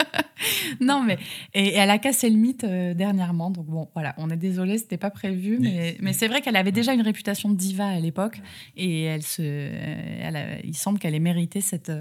[0.80, 1.18] non, mais
[1.54, 3.50] et elle a cassé le mythe euh, dernièrement.
[3.50, 6.72] Donc bon, voilà, on est désolé, c'était pas prévu, mais, mais c'est vrai qu'elle avait
[6.72, 8.40] déjà une réputation de diva à l'époque,
[8.76, 11.92] et elle se, elle a- il semble qu'elle ait mérité cette.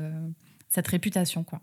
[0.69, 1.61] cette réputation quoi.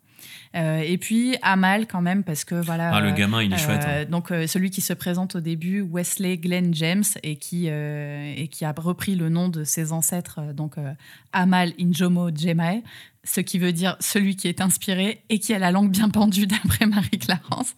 [0.54, 2.94] Euh, et puis Amal quand même parce que voilà.
[2.94, 4.04] Ah, le euh, gamin, il est chouette, hein.
[4.04, 8.48] Donc euh, celui qui se présente au début, Wesley Glenn James, et qui euh, et
[8.48, 10.92] qui a repris le nom de ses ancêtres, euh, donc euh,
[11.32, 12.82] Amal Injomo Jemae,
[13.24, 16.46] ce qui veut dire celui qui est inspiré et qui a la langue bien pendue
[16.48, 17.74] d'après Marie Clarence,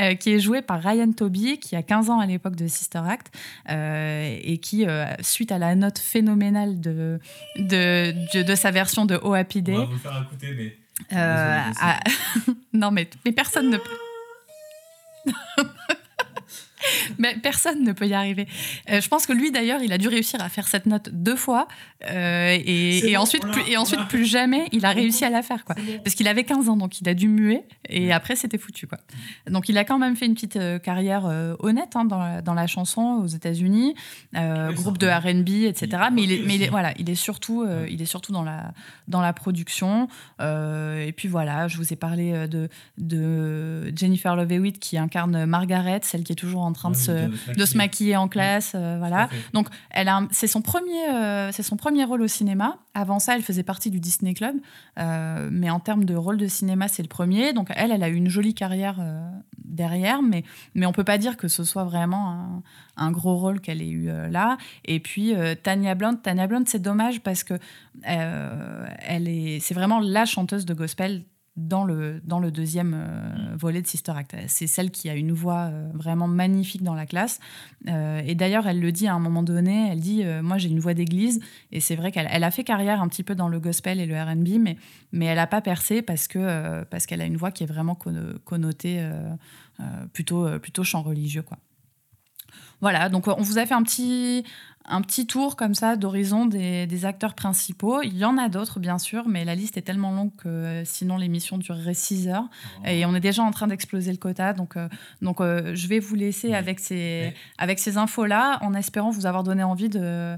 [0.00, 3.00] euh, qui est joué par Ryan Toby, qui a 15 ans à l'époque de Sister
[3.06, 3.34] Act,
[3.70, 7.18] euh, et qui, euh, suite à la note phénoménale de,
[7.56, 10.76] de, de, de sa version de Oh Happy Day, vous faire écouter, mais.
[11.12, 11.62] Euh,
[12.72, 13.78] non, mais, mais personne ne.
[17.18, 18.46] Mais personne ne peut y arriver.
[18.90, 21.36] Euh, je pense que lui, d'ailleurs, il a dû réussir à faire cette note deux
[21.36, 21.68] fois.
[22.10, 25.42] euh, et, et bon, ensuite, plus, et ensuite plus jamais, il a réussi à la
[25.42, 25.64] faire.
[25.64, 25.76] Quoi.
[26.04, 27.62] Parce qu'il avait 15 ans, donc il a dû muer.
[27.88, 28.86] Et après, c'était foutu.
[28.86, 28.98] Quoi.
[29.50, 32.42] Donc il a quand même fait une petite euh, carrière euh, honnête hein, dans, la,
[32.42, 33.94] dans la chanson aux États-Unis,
[34.36, 36.04] euh, groupe de RB, etc.
[36.12, 38.72] Mais, il est, mais il est- voilà, il est surtout, il est surtout dans, la,
[39.08, 40.08] dans la production.
[40.40, 42.68] Euh, et puis voilà, je vous ai parlé de,
[42.98, 47.10] de Jennifer Love Hewitt qui incarne Margaret, celle qui est toujours en train de, se,
[47.28, 48.72] de se de se maquiller en classe.
[48.74, 49.28] euh, voilà.
[49.52, 52.78] Donc elle a, c'est son premier, euh, c'est son premier rôle au cinéma.
[52.94, 54.56] Avant ça, elle faisait partie du Disney Club,
[54.98, 57.52] Euh, mais en termes de rôle de cinéma, c'est le premier.
[57.52, 58.96] Donc elle, elle a eu une jolie carrière
[59.64, 62.62] derrière, mais mais on peut pas dire que ce soit vraiment un,
[62.96, 64.58] un gros rôle qu'elle ait eu là.
[64.84, 67.54] Et puis Tanya Blunt, Tanya Blunt, c'est dommage parce que
[68.02, 71.22] elle est, c'est vraiment la chanteuse de gospel
[71.56, 74.34] dans le, dans le deuxième euh, volet de Sister Act.
[74.46, 77.40] C'est celle qui a une voix euh, vraiment magnifique dans la classe.
[77.88, 80.80] Euh, et d'ailleurs, elle le dit à un moment donné, elle dit Moi, j'ai une
[80.80, 81.40] voix d'église.
[81.70, 84.06] Et c'est vrai qu'elle elle a fait carrière un petit peu dans le gospel et
[84.06, 84.76] le RB, mais,
[85.12, 87.94] mais elle n'a pas percé parce que parce qu'elle a une voix qui est vraiment
[87.94, 89.06] conno- connotée
[90.12, 91.42] plutôt, plutôt chant religieux.
[91.42, 91.58] Quoi.
[92.82, 94.44] Voilà, donc on vous a fait un petit,
[94.84, 98.02] un petit tour comme ça d'horizon des, des acteurs principaux.
[98.02, 100.84] Il y en a d'autres, bien sûr, mais la liste est tellement longue que euh,
[100.84, 102.48] sinon l'émission durerait 6 heures.
[102.84, 104.52] Et on est déjà en train d'exploser le quota.
[104.52, 104.88] Donc, euh,
[105.22, 109.44] donc euh, je vais vous laisser avec ces, avec ces infos-là, en espérant vous avoir
[109.44, 110.36] donné envie de,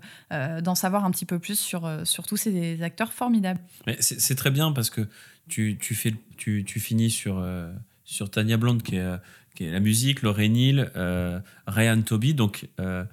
[0.61, 3.61] d'en savoir un petit peu plus sur, sur tous ces acteurs formidables.
[3.87, 5.09] Mais c'est c'est très bien parce que
[5.49, 7.45] tu, tu, fais, tu, tu finis sur,
[8.05, 9.19] sur Tania Blonde, qui est,
[9.55, 12.35] qui est la musique, Lauren Hill, euh, Ryan Toby.
[12.35, 13.05] Donc, euh,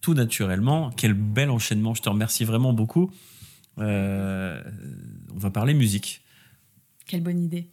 [0.00, 1.94] tout naturellement, quel bel enchaînement.
[1.94, 3.10] Je te remercie vraiment beaucoup.
[3.78, 4.60] Euh,
[5.34, 6.22] on va parler musique.
[7.06, 7.68] Quelle bonne idée.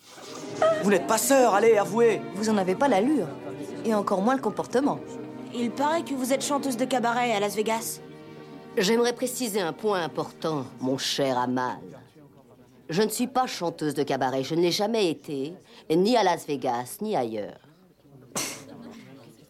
[0.83, 2.21] Vous n'êtes pas sœur, allez, avouez.
[2.35, 3.27] Vous en avez pas l'allure.
[3.85, 4.99] Et encore moins le comportement.
[5.53, 8.01] Il paraît que vous êtes chanteuse de cabaret à Las Vegas.
[8.77, 11.79] J'aimerais préciser un point important, mon cher Amal.
[12.89, 15.53] Je ne suis pas chanteuse de cabaret, je ne l'ai jamais été,
[15.89, 17.57] ni à Las Vegas, ni ailleurs.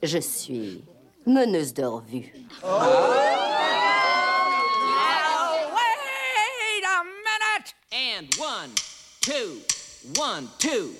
[0.03, 0.83] Je suis
[1.27, 2.31] meneuse de revue.
[2.63, 3.13] Oh!
[5.75, 7.75] Wait a minute!
[7.91, 8.71] And one,
[9.21, 9.59] two,
[10.15, 10.95] one, two.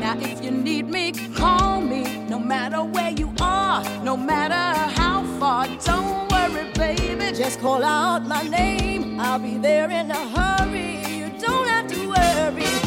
[0.00, 2.24] Now, if you need me, call me.
[2.26, 5.66] No matter where you are, no matter how far.
[5.84, 7.36] Don't worry, baby.
[7.36, 9.20] Just call out my name.
[9.20, 11.04] I'll be there in a hurry.
[11.18, 12.83] You don't have to worry.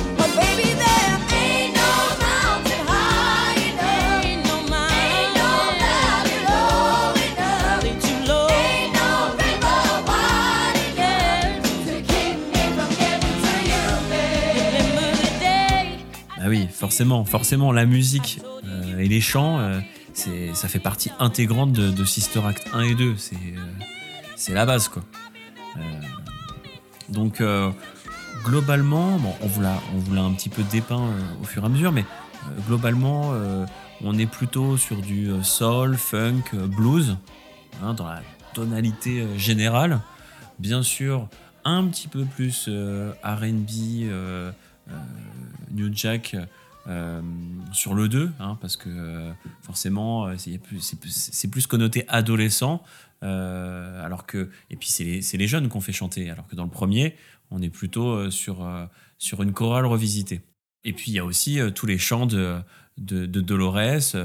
[16.48, 19.82] Ah oui, forcément, forcément, la musique euh, et les chants, euh,
[20.54, 23.18] ça fait partie intégrante de, Sister Act 1 et 2.
[23.18, 23.60] C'est, euh,
[24.38, 25.04] c'est la base, quoi.
[27.10, 27.44] Donc,
[28.46, 29.82] globalement, on vous l'a,
[30.22, 31.10] un petit peu dépeint
[31.42, 32.06] au fur et à mesure, mais
[32.66, 33.34] globalement,
[34.02, 37.18] on est plutôt sur du soul, funk, blues,
[37.84, 38.22] hein, dans la
[38.54, 40.00] tonalité générale.
[40.60, 41.28] Bien sûr,
[41.66, 42.70] un petit peu plus
[43.22, 44.10] RB,
[45.72, 46.36] New Jack
[46.88, 47.22] euh,
[47.74, 50.96] sur le 2, hein, parce que euh, forcément, euh, c'est plus,
[51.52, 52.82] plus- connoté adolescent.
[53.22, 56.70] alors que, et puis c'est les, les jeunes qu'on fait chanter, alors que dans le
[56.70, 57.16] premier,
[57.52, 58.66] on est plutôt sur,
[59.18, 60.42] sur une chorale revisitée.
[60.86, 62.58] Et puis il y a aussi tous les chants de,
[62.98, 64.16] de, de Dolores,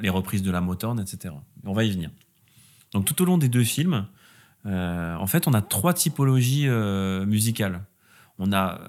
[0.00, 1.34] les reprises de la Motown, etc.
[1.64, 2.10] On va y venir.
[2.92, 4.06] Donc tout au long des deux films,
[4.64, 6.68] en fait, on a trois typologies
[7.26, 7.82] musicales.
[8.38, 8.80] On a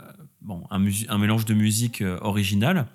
[0.42, 2.88] bon, un, mélange de musique euh, originale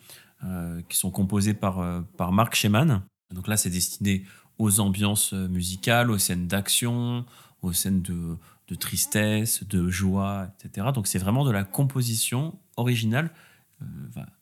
[0.44, 3.03] euh, qui sont composées par, euh, par Mark Sheman.
[3.32, 4.24] Donc là, c'est destiné
[4.59, 7.24] aux ambiances musicales, aux scènes d'action,
[7.62, 8.36] aux scènes de,
[8.68, 10.88] de tristesse, de joie, etc.
[10.94, 13.30] Donc c'est vraiment de la composition originale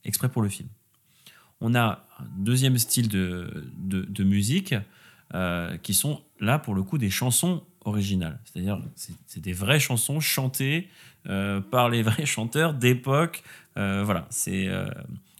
[0.04, 0.68] exprès pour le film.
[1.60, 4.76] On a un deuxième style de, de, musique
[5.82, 8.38] qui sont là pour le coup des chansons originales.
[8.44, 8.80] C'est-à-dire
[9.26, 10.88] c'est des vraies chansons chantées
[11.70, 13.42] par les vrais chanteurs d'époque.
[13.76, 14.86] Euh, voilà, c'est euh,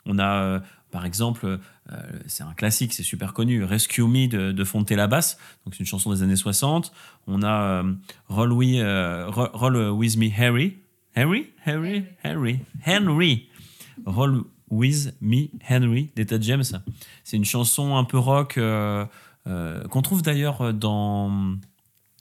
[0.07, 0.61] on a euh,
[0.91, 5.39] par exemple, euh, c'est un classique, c'est super connu, Rescue Me de, de Fontella Bass,
[5.65, 6.93] donc c'est une chanson des années 60.
[7.27, 7.93] On a euh,
[8.29, 10.77] Roll, We- euh, Roll- Roll With Me Harry,
[11.17, 13.49] Harry, Harry, Harry, Henry,
[14.07, 16.65] Roll With Me Henry d'Etta James.
[17.25, 19.05] C'est une chanson un peu rock euh,
[19.47, 21.57] euh, qu'on trouve d'ailleurs dans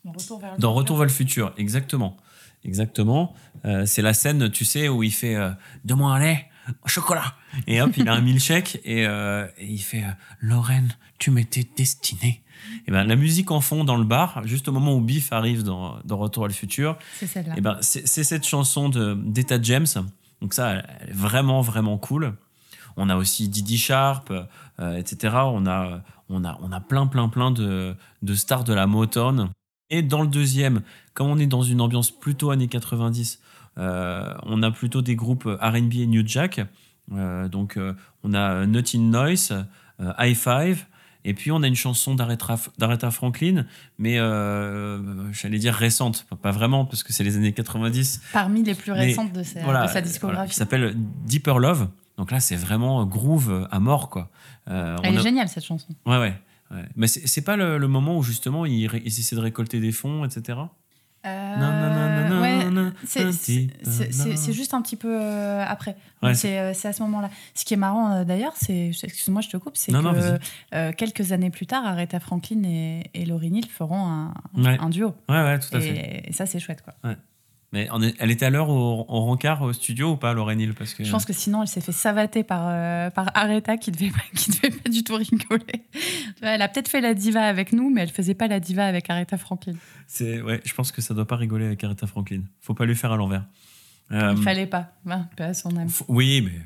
[0.06, 0.74] Retour vers le dans.
[0.74, 2.18] Retour vers le futur, exactement.
[2.66, 3.34] Exactement.
[3.66, 5.52] Euh, c'est la scène, tu sais, où il fait euh,
[5.86, 6.50] Donne-moi un lait,
[6.86, 7.36] chocolat.
[7.68, 11.68] Et hop, il a un milkshake et, euh, et il fait euh, Lorraine, tu m'étais
[11.76, 12.42] destinée.
[12.88, 15.64] Et ben la musique en fond dans le bar, juste au moment où Biff arrive
[15.64, 16.98] dans, dans Retour à le futur.
[17.20, 17.56] C'est celle-là.
[17.58, 19.88] Et ben cette chanson de d'Etta James.
[20.42, 22.34] Donc ça, elle est vraiment vraiment cool.
[22.96, 24.32] On a aussi Didi Sharp,
[24.80, 25.36] etc.
[25.46, 29.50] On a on a on a plein plein plein de de stars de la Motown.
[29.96, 30.82] Et dans le deuxième,
[31.14, 33.40] comme on est dans une ambiance plutôt années 90,
[33.78, 36.62] euh, on a plutôt des groupes R&B et New Jack.
[37.14, 37.94] Euh, donc euh,
[38.24, 39.54] on a Nutty Noise,
[40.00, 40.86] euh, High Five,
[41.26, 43.66] et puis on a une chanson d'Aretha Franklin,
[44.00, 48.22] mais euh, j'allais dire récente, pas vraiment parce que c'est les années 90.
[48.34, 50.50] Parmi les plus Mais récentes de sa, voilà, de sa voilà, discographie.
[50.50, 50.96] qui s'appelle
[51.26, 51.88] Deeper Love.
[52.18, 54.30] Donc là, c'est vraiment groove à mort, quoi.
[54.70, 55.88] Euh, Elle on est a- géniale cette chanson.
[56.06, 56.34] Ouais, ouais.
[56.74, 56.86] Ouais.
[56.96, 60.26] Mais c'est pas le, le moment où justement ils, ils essaient de récolter des fonds,
[60.26, 60.60] etc.
[61.26, 64.52] Euh, Non, non, non, non, ouais, non, c'est- non, non.
[64.52, 65.96] juste un petit peu euh, après.
[66.22, 67.30] Ouais, c'est- euh, c'est à ce moment-là.
[67.56, 70.18] Ce qui est marrant euh, d'ailleurs, c'est, excuse-moi, je te coupe, c'est Non, non, que
[70.20, 70.40] vas-y.
[70.76, 74.78] euh, quelques années plus tard, Aretha Franklin et, et Laurie Neal feront un, Ouais.
[74.82, 75.14] un duo.
[75.30, 76.24] Ouais, ouais, tout à et, fait.
[76.28, 76.94] et ça, c'est chouette, quoi.
[77.10, 77.16] Ouais.
[77.74, 77.90] Mais
[78.20, 81.04] elle était à l'heure au, au rencard au studio ou pas, Lauren Hill parce que...
[81.04, 84.52] Je pense que sinon, elle s'est fait savater par, euh, par Aretha qui devait, qui
[84.52, 85.82] devait pas du tout rigoler.
[86.44, 89.10] Elle a peut-être fait la diva avec nous, mais elle faisait pas la diva avec
[89.10, 89.74] Aretha Franklin.
[90.06, 92.44] C'est, ouais, je pense que ça doit pas rigoler avec Aretha Franklin.
[92.62, 93.44] Faut pas lui faire à l'envers.
[94.12, 94.94] Euh, Il fallait pas.
[95.40, 95.90] à son âme.
[96.08, 96.62] Oui, mais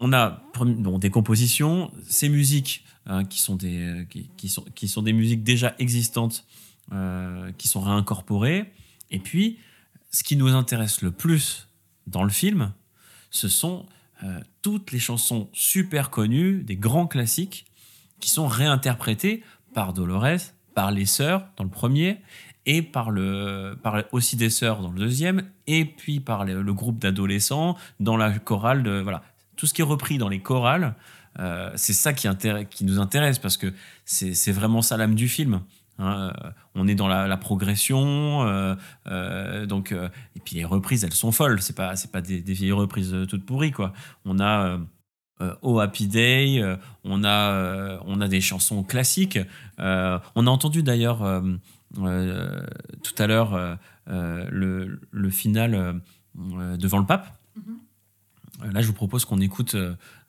[0.00, 4.88] on a bon, des compositions, ces musiques hein, qui, sont des, qui, qui sont, qui
[4.88, 6.46] sont des musiques déjà existantes,
[6.92, 8.72] euh, qui sont réincorporées.
[9.10, 9.58] Et puis,
[10.14, 11.66] ce qui nous intéresse le plus
[12.06, 12.72] dans le film,
[13.30, 13.84] ce sont
[14.22, 17.66] euh, toutes les chansons super connues, des grands classiques,
[18.20, 19.42] qui sont réinterprétées
[19.74, 22.20] par Dolores, par les sœurs dans le premier,
[22.64, 27.00] et par, le, par aussi des sœurs dans le deuxième, et puis par le, groupe
[27.00, 28.84] d'adolescents dans la chorale.
[28.84, 29.24] De, voilà.
[29.56, 30.94] Tout ce qui est repris dans les chorales,
[31.40, 32.28] euh, c'est ça qui,
[32.70, 33.74] qui nous intéresse, parce que
[34.04, 35.60] c'est vraiment ça l'âme du film.
[35.98, 36.32] Hein.
[36.44, 38.74] Euh, on est dans la, la progression, euh,
[39.06, 41.60] euh, donc euh, et puis les reprises, elles sont folles.
[41.62, 43.92] C'est pas c'est pas des, des vieilles reprises toutes pourries quoi.
[44.24, 44.78] On a
[45.62, 46.62] Oh Happy Day,
[47.02, 49.38] on a on a des chansons classiques.
[49.78, 51.18] On a entendu d'ailleurs
[51.94, 56.00] tout à l'heure le, le final
[56.34, 57.36] devant le pape.
[58.62, 59.76] Euh, Là, je vous propose qu'on écoute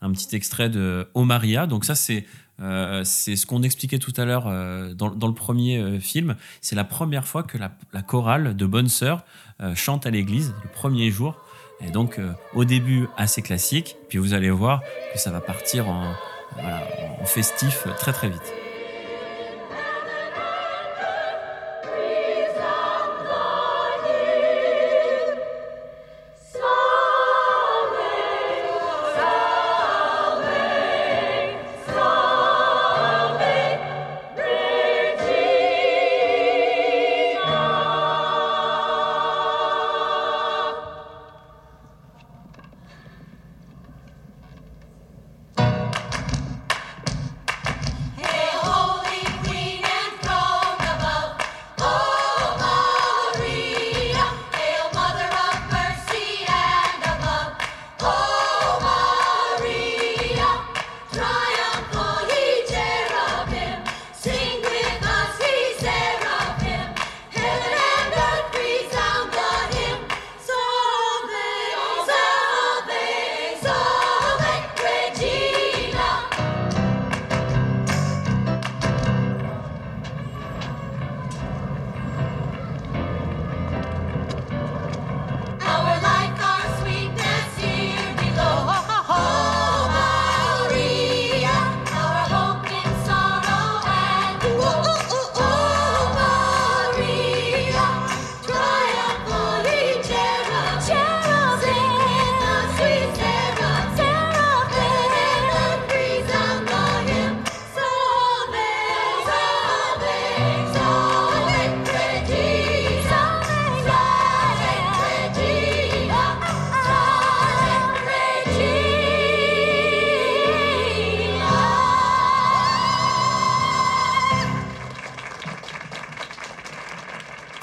[0.02, 1.68] un petit extrait de O Maria.
[1.68, 2.26] Donc ça, c'est
[2.62, 6.36] euh, c'est ce qu'on expliquait tout à l'heure euh, dans, le premier euh, film.
[6.62, 7.72] C'est la première fois que la,
[8.02, 9.24] chorale de Bonne Sœur
[9.74, 11.36] chante à l'église, le premier jour.
[11.82, 12.20] Et donc,
[12.54, 13.96] au début, assez classique.
[14.10, 14.82] Puis vous allez voir
[15.14, 16.14] que ça va partir en
[17.26, 18.65] festif très très vite.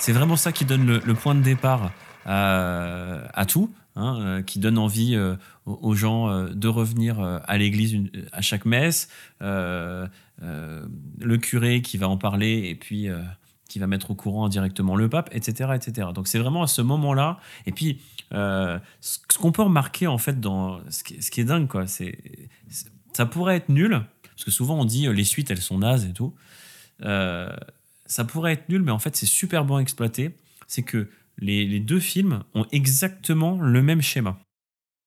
[0.02, 1.92] C'est vraiment ça qui donne le, point de départ
[2.26, 7.38] à, à tout, hein, euh, qui donne envie euh, aux, gens euh, de revenir euh,
[7.46, 8.02] à l'église
[8.32, 9.08] à chaque messe,
[9.42, 10.08] euh,
[10.42, 10.84] euh,
[11.20, 13.22] le curé qui va en parler et puis euh,
[13.68, 15.70] qui va mettre au courant directement le pape, etc.
[15.76, 16.08] etc.
[16.12, 17.38] Donc c'est vraiment à ce moment-là.
[17.66, 18.00] Et puis,
[18.34, 21.86] euh, ce qu'on peut remarquer, en fait, dans ce qui, ce qui est dingue, quoi,
[21.86, 22.18] c'est
[23.12, 26.06] ça pourrait être nul, parce que souvent on dit euh, les suites, elles sont nazes
[26.06, 26.34] et tout.
[28.06, 30.36] Ça pourrait être nul, mais en fait, c'est super bon exploité.
[30.66, 31.08] C'est que
[31.38, 34.38] les, deux films ont exactement le même schéma.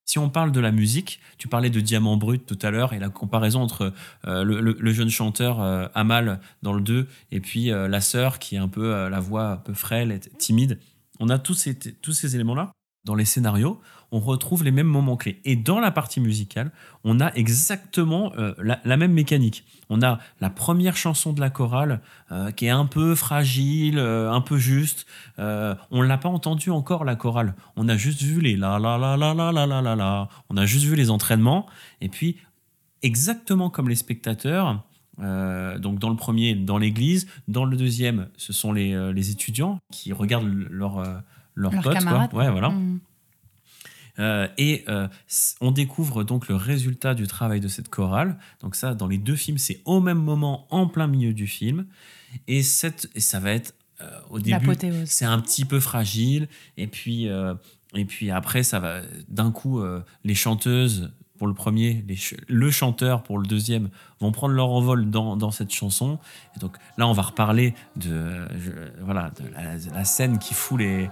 [0.07, 2.99] Si on parle de la musique, tu parlais de Diamant Brut tout à l'heure et
[2.99, 3.91] la comparaison entre
[4.27, 8.55] euh, le, jeune chanteur euh, Amal dans le 2 et puis euh, la sœur qui
[8.55, 10.79] est un peu la voix un peu frêle et timide.
[11.19, 12.71] On a tous ces, tous ces éléments-là.
[13.05, 13.79] Dans les scénarios,
[14.11, 15.39] on retrouve les mêmes moments clés.
[15.45, 16.71] Et dans la partie musicale,
[17.03, 19.63] on a exactement euh, la, même mécanique.
[19.89, 22.01] On a la première chanson de la chorale
[22.31, 25.05] euh, qui est un peu fragile, euh, un peu juste.
[25.37, 27.55] On l'a pas entendu encore la chorale.
[27.75, 30.29] On a juste vu les la la la la la la la la la.
[30.49, 31.67] On a juste vu les entraînements.
[32.01, 32.37] Et puis
[33.01, 34.83] exactement comme les spectateurs.
[35.19, 40.13] donc dans le premier, dans l'église, dans le deuxième, ce sont les, les étudiants qui
[40.13, 41.03] regardent leur,
[41.55, 42.29] leurs Leurs potes, quoi.
[42.33, 42.69] Ouais, voilà.
[42.69, 42.99] Mm.
[44.19, 45.07] Euh, et euh,
[45.59, 48.37] on découvre donc le résultat du travail de cette chorale.
[48.61, 51.85] Donc ça, dans les deux films, c'est au même moment, en plein milieu du film.
[52.47, 54.75] Et, cette, et ça va être euh, au début,
[55.05, 56.47] c'est un petit peu fragile.
[56.77, 57.53] Et puis, euh,
[57.93, 59.81] et puis après, ça va d'un coup,
[60.23, 63.89] les chanteuses pour le premier, les ch- le chanteur pour le deuxième
[64.19, 66.17] vont prendre leur envol dans, dans cette chanson.
[66.55, 68.47] Et donc là, on va reparler de,
[69.03, 71.09] voilà, de la, scène qui fout les,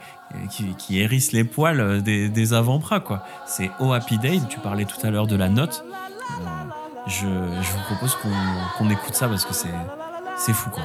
[0.50, 3.00] qui, qui hérisse les poils des, des avant-bras.
[3.02, 3.26] quoi.
[3.46, 4.40] C'est Oh Happy Day.
[4.50, 5.84] Tu parlais tout à l'heure de la note.
[6.42, 6.46] Euh,
[7.08, 8.30] je, je vous propose qu'on
[8.78, 10.84] qu'on écoute ça parce que c'est fou quoi.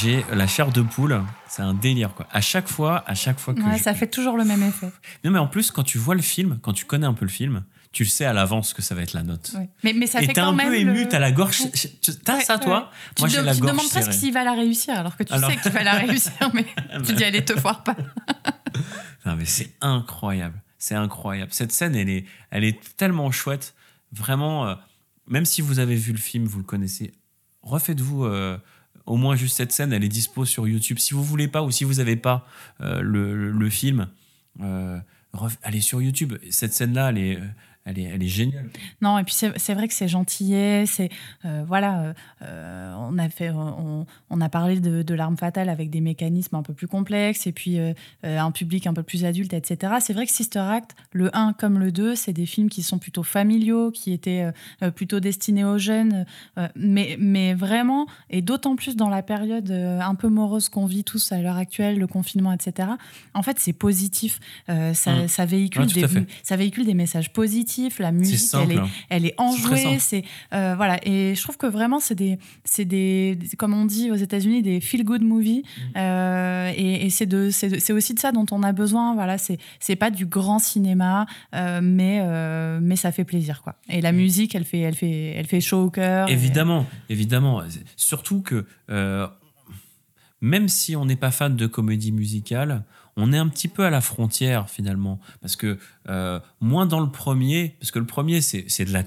[0.00, 1.22] J'ai la chair de poule.
[1.48, 2.26] C'est un délire quoi.
[2.32, 4.90] À chaque fois, à chaque fois que Ouais, je- ça fait toujours le même effet.
[5.24, 7.30] Non mais en plus, quand tu vois le film, quand tu connais un peu le
[7.30, 9.52] film, tu le sais à l'avance que ça va être la note.
[9.82, 10.68] Mais, mais ça Et fait t'es quand un même.
[10.68, 11.60] peu ému, le- t'as la gorge.
[11.62, 11.70] Ouais.
[12.02, 12.84] tu- T'as ça Ouais, toi ouais.
[13.20, 15.22] Moi tu j'ai te- la tu gorge demandes presque s'il va la réussir, alors que
[15.22, 16.66] tu Alors- sais qu'il va la réussir, mais
[17.06, 17.96] tu dis allez, te foire pas.
[19.26, 20.62] Non, mais c'est incroyable.
[20.78, 21.52] C'est incroyable.
[21.52, 23.74] Cette scène, elle est, elle est tellement chouette.
[24.12, 24.74] Vraiment, euh,
[25.26, 27.12] même si vous avez vu le film, vous le connaissez,
[27.62, 28.56] refaites-vous euh,
[29.08, 29.92] au moins juste cette scène.
[29.92, 30.98] Elle est dispo sur YouTube.
[30.98, 32.46] Si vous voulez pas ou si vous n'avez pas
[32.80, 34.08] euh, le, film,
[34.60, 34.98] euh,
[35.62, 36.34] allez sur YouTube.
[36.50, 37.46] Cette scène-là, elle est, euh,
[37.88, 38.68] elle est, elle est géniale.
[39.00, 41.08] Non, et puis c'est vrai que c'est gentillet, c'est
[41.44, 42.12] euh, voilà, euh,
[42.42, 46.56] euh, on a fait, on, on a parlé de, de l'arme fatale avec des mécanismes
[46.56, 47.92] un peu plus complexes et puis euh,
[48.22, 49.94] un public un peu plus adulte, etc.
[50.00, 52.98] C'est vrai que Sister Act, le 1 comme le 2, c'est des films qui sont
[52.98, 54.46] plutôt familiaux, qui étaient
[54.94, 56.24] plutôt destinés aux jeunes,
[56.76, 61.32] mais mais vraiment et d'autant plus dans la période un peu morose qu'on vit tous
[61.32, 62.88] à l'heure actuelle, le confinement, etc.
[63.34, 67.77] En fait, c'est positif, Euh, ça, ça véhicule Ouais, des ça véhicule des messages positifs,
[67.98, 68.88] la musique, elle est, hein.
[69.08, 70.98] elle est enjouée, c'est euh, voilà.
[71.06, 74.80] Et je trouve que vraiment c'est des, c'est des, comme on dit aux États-Unis, des
[74.80, 75.62] feel good movies.
[75.62, 75.98] Mm.
[75.98, 77.50] Euh, et et c'est de,
[77.92, 79.14] aussi de ça dont on a besoin.
[79.14, 82.20] Voilà, c'est, c'est pas du grand cinéma, euh, mais
[82.80, 83.74] mais ça fait plaisir quoi.
[83.88, 86.28] Et la musique, elle fait, elle fait, elle fait chaud au cœur.
[86.28, 87.62] et- Évidemment, évidemment.
[87.96, 88.64] Surtout que
[90.40, 92.84] même si on n'est pas fan de comédie musicale,
[93.20, 95.20] on est un petit peu à la frontière finalement.
[95.42, 95.76] Parce que
[96.08, 99.02] euh, moins dans le premier, parce que le premier, c'est de la.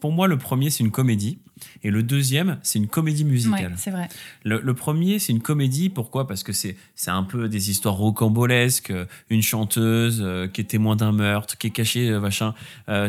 [0.00, 1.38] Pour moi, le premier, c'est une comédie.
[1.84, 3.72] Et le deuxième, c'est une comédie musicale.
[3.72, 4.08] Ouais, c'est vrai.
[4.42, 5.90] Le, le premier, c'est une comédie.
[5.90, 6.26] Pourquoi?
[6.26, 8.90] Parce que c'est c'est un peu des histoires rocambolesques.
[8.90, 12.54] euh, Une chanteuse euh, qui est témoin d'un meurtre, qui est cachée euh, machin,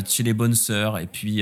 [0.07, 1.41] chez les bonnes sœurs, et puis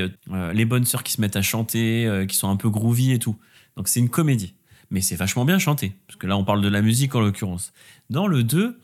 [0.53, 3.35] les bonnes sœurs qui se mettent à chanter, qui sont un peu groovy et tout.
[3.75, 4.53] Donc c'est une comédie.
[4.89, 5.93] Mais c'est vachement bien chanté.
[6.07, 7.71] Parce que là, on parle de la musique en l'occurrence.
[8.09, 8.77] Dans le 2, euh,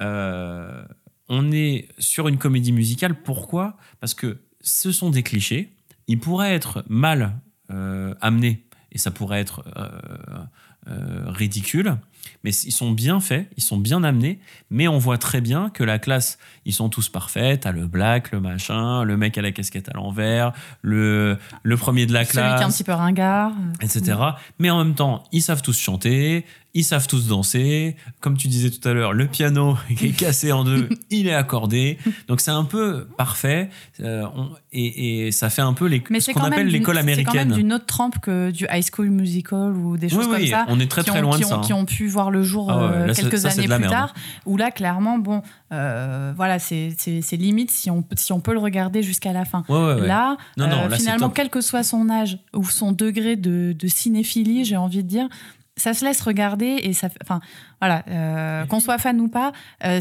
[0.00, 3.14] on est sur une comédie musicale.
[3.22, 3.76] Pourquoi?
[4.00, 5.72] Parce que ce sont des clichés.
[6.06, 7.38] Ils pourraient être mal
[7.70, 9.88] euh, amenés et ça pourrait être euh,
[10.88, 11.96] euh, ridicule.
[12.42, 14.38] Mais ils sont bien faits, ils sont bien amenés,
[14.70, 17.60] mais on voit très bien que la classe, ils sont tous parfaits.
[17.60, 22.06] T'as le black, le machin, le mec à la casquette à l'envers, le, le premier
[22.06, 23.52] de la Celui qui est un classe petit peu ringard.
[23.80, 24.18] etc.
[24.58, 27.96] Mais en même temps, ils savent tous chanter, ils savent tous danser.
[28.20, 31.34] Comme tu disais tout à l'heure, le piano qui est cassé en deux, il est
[31.34, 31.98] accordé.
[32.28, 33.70] Donc c'est un peu parfait.
[34.00, 36.52] Euh, on- et, et ça fait un peu les, Mais ce c'est qu'on quand, même
[36.54, 37.52] appelle l'école c'est quand même américaine.
[37.52, 40.64] d'une autre trempe que du High School Musical ou des choses oui, comme ça.
[40.68, 41.64] on est très, très ont- loin de qui ça, ont- hein.
[41.64, 43.88] Qui ont pu voir le jour Ah ouais, euh, là, quelques ça, années plus merde.
[43.92, 44.14] tard.
[44.46, 45.42] Où là, clairement, bon,
[45.72, 46.96] euh, voilà, c'est
[47.32, 49.64] limite si on, peut- si on peut le regarder jusqu'à la fin.
[49.68, 50.06] Ouais, ouais, ouais.
[50.08, 53.74] Là, Non, non, là, c'est finalement, quel que soit son âge ou son degré de,
[53.78, 55.28] de cinéphilie, j'ai envie de dire,
[55.76, 57.40] ça se laisse regarder et ça, enfin,
[57.80, 59.52] voilà, euh, qu'on soit fan ou pas,
[59.84, 60.00] euh,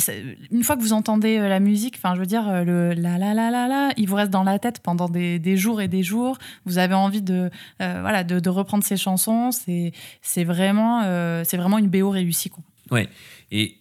[0.52, 3.34] une fois que vous entendez euh, la musique, enfin, je veux dire, le la la
[3.34, 6.04] la la la, il vous reste dans la tête pendant des, des jours et des
[6.04, 6.38] jours.
[6.66, 7.50] Vous avez envie de,
[7.82, 9.52] euh, voilà, de, de reprendre ces chansons.
[9.52, 11.02] C'est, c'est vraiment,
[11.44, 12.64] c'est vraiment une BO réussie, quoi.
[12.92, 13.10] Ouais.
[13.52, 13.78] Et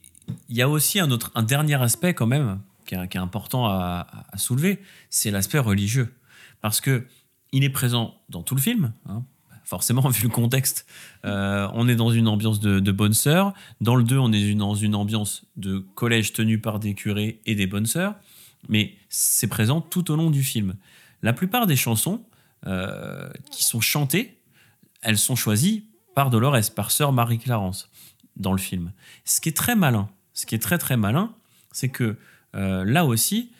[0.48, 3.20] il y a aussi un autre, un dernier aspect quand même qui est, qui est
[3.20, 6.14] important à, à soulever, c'est l'aspect religieux,
[6.62, 7.06] parce que
[7.52, 8.92] il est présent dans tout le film.
[9.08, 9.24] hein.
[9.64, 10.86] Forcément, vu le contexte,
[11.24, 13.52] euh, on est dans une ambiance de, bonne sœur.
[13.80, 17.54] Dans le 2, on est dans une ambiance de collège tenu par des curés et
[17.54, 18.14] des bonnes sœurs.
[18.68, 20.74] Mais c'est présent tout au long du film.
[21.22, 22.24] La plupart des chansons
[22.66, 24.38] euh, qui sont chantées,
[25.02, 27.90] elles sont choisies par Dolores, par sœur Marie-Clarence,
[28.36, 28.92] dans le film.
[29.24, 31.34] Ce qui est très malin, ce qui est très très malin,
[31.72, 32.16] c'est que
[32.54, 33.52] euh, là aussi,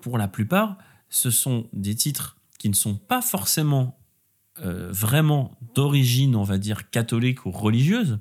[0.00, 0.76] pour la plupart,
[1.08, 3.99] ce sont des titres qui ne sont pas forcément
[4.62, 8.18] euh, vraiment d'origine, on va dire, catholique ou religieuse,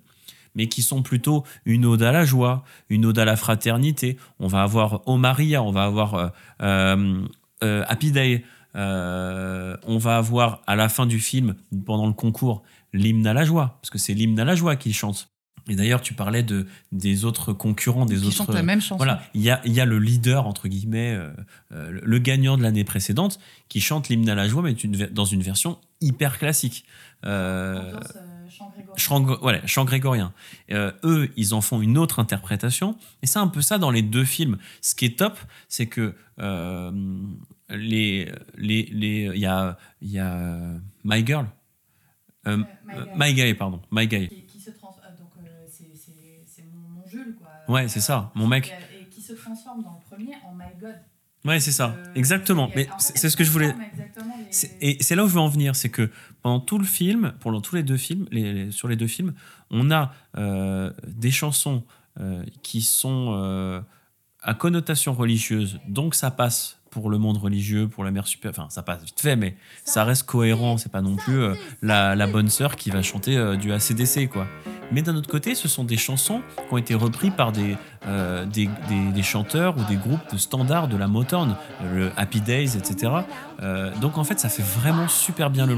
[0.56, 4.18] mais qui sont plutôt une ode à la joie, une ode à la fraternité.
[4.40, 6.16] On va avoir Oh Maria, on va avoir
[6.62, 7.28] euh,
[7.64, 8.44] euh, Happy Day,
[8.76, 11.56] on va avoir à la fin du film,
[11.86, 12.64] pendant le concours,
[12.94, 15.30] l'hymne à la joie, parce que c'est l'hymne à la joie qu'il chante.
[15.68, 18.36] Et d'ailleurs, tu parlais de, des autres concurrents, des Qui autres.
[18.36, 18.98] chantent la même chanson.
[18.98, 21.30] Voilà, il y a, il y a le leader, entre guillemets, euh,
[21.72, 24.74] euh, le- gagnant de l'année précédente, qui chante l'hymne à la joie, mais
[25.12, 26.86] dans une version hyper classique.
[27.26, 28.00] Euh,
[28.96, 30.34] chant, gr- voilà, chant grégorien.
[30.72, 32.96] Euh, eux, ils en font une autre interprétation.
[33.22, 34.58] Et c'est un peu ça dans les deux films.
[34.82, 35.38] Ce qui est top,
[35.68, 36.92] c'est que euh,
[37.70, 41.46] les, les, les, il y a, il y a euh, My Girl,
[42.48, 42.58] Euh,
[42.96, 44.30] euh, My Guy, pardon, My Guy.
[47.70, 48.74] Ouais, c'est ça, mon mec.
[49.02, 50.96] Et qui se transforme dans le premier en My God.
[51.46, 52.70] Ouais, c'est ça, exactement.
[52.76, 53.74] Mais c'est ce que je voulais.
[54.02, 56.10] les- Et c'est là où je veux en venir, c'est que
[56.42, 59.34] pendant tout le film, pendant tous les deux films, les- les- sur les deux films,
[59.72, 61.84] on a euh, des chansons
[62.20, 63.80] euh, qui sont euh,
[64.42, 68.70] à connotation religieuse, donc ça passe pour le monde religieux, pour la mère supérieure, enfin
[68.70, 69.56] ça passe vite fait, mais
[69.86, 73.38] ça reste cohérent, c'est pas non plus euh, la, la bonne sœur qui va chanter
[73.38, 74.48] euh, du ACDC, quoi.
[74.92, 78.46] Mais d'un autre côté, ce sont des chansons qui ont été reprises par des, euh,
[79.22, 81.56] chanteurs ou des groupes de standards de la Motown,
[81.94, 83.12] le Happy Days, etc.
[83.62, 85.76] Euh, donc en fait, ça fait vraiment super bien le,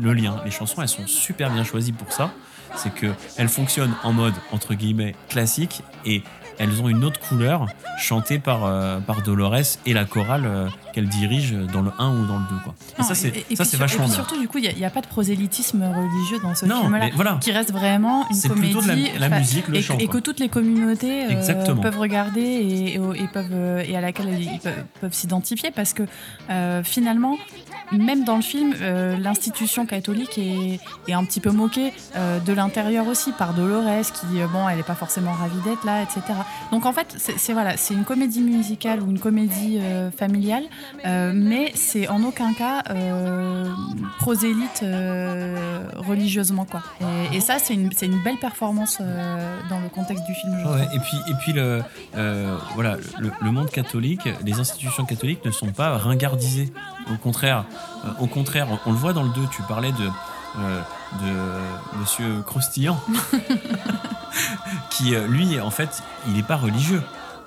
[0.00, 0.40] le lien.
[0.44, 2.32] Les chansons, elles sont super bien choisies pour ça.
[2.76, 3.06] C'est que
[3.36, 6.22] elles fonctionnent en mode entre guillemets classique et
[6.58, 7.66] elles ont une autre couleur
[7.98, 9.54] chantée par, euh, par Dolores
[9.86, 12.56] et la chorale euh, qu'elle dirige dans le 1 ou dans le 2.
[12.64, 12.74] Quoi.
[12.98, 14.14] Et ça, c'est ça, c'est vachement et puis bien.
[14.14, 17.10] surtout, du coup, il n'y a, pas de prosélytisme religieux dans ce Non, film-là, mais
[17.14, 17.38] voilà.
[17.40, 18.72] qui reste vraiment une C'est comédie.
[18.74, 21.98] plutôt de la- la musique, le et, chant, et que toutes les communautés euh, peuvent
[21.98, 26.02] regarder et, et- et peuvent, euh, et à laquelle ils peuvent, peuvent s'identifier, parce que
[26.84, 27.36] finalement,
[27.92, 32.52] même dans le film, euh, l'institution catholique est, est un petit peu moquée euh, de
[32.52, 36.20] l'intérieur aussi par Dolores, qui, euh, bon, elle n'est pas forcément ravie d'être là, etc.
[36.70, 40.64] Donc en fait, c'est voilà, c'est une comédie musicale ou une comédie euh, familiale,
[41.04, 42.82] mais c'est en aucun cas
[44.18, 44.84] prosélyte
[45.96, 46.82] religieusement quoi.
[47.32, 47.88] Et, et ça, c'est une,
[48.24, 48.98] belle performance
[49.70, 50.54] dans le contexte du film.
[50.66, 51.82] Ouais, et puis, et puis le,
[52.74, 56.72] voilà, le, le monde catholique, les institutions catholiques ne sont pas ringardisées.
[57.12, 57.64] Au contraire,
[58.18, 60.08] au contraire, on, on le voit dans le 2, tu parlais de,
[60.58, 60.80] euh,
[61.22, 63.00] de Monsieur Croustillant,
[64.90, 67.02] qui, euh, lui, en fait, il n'est pas religieux.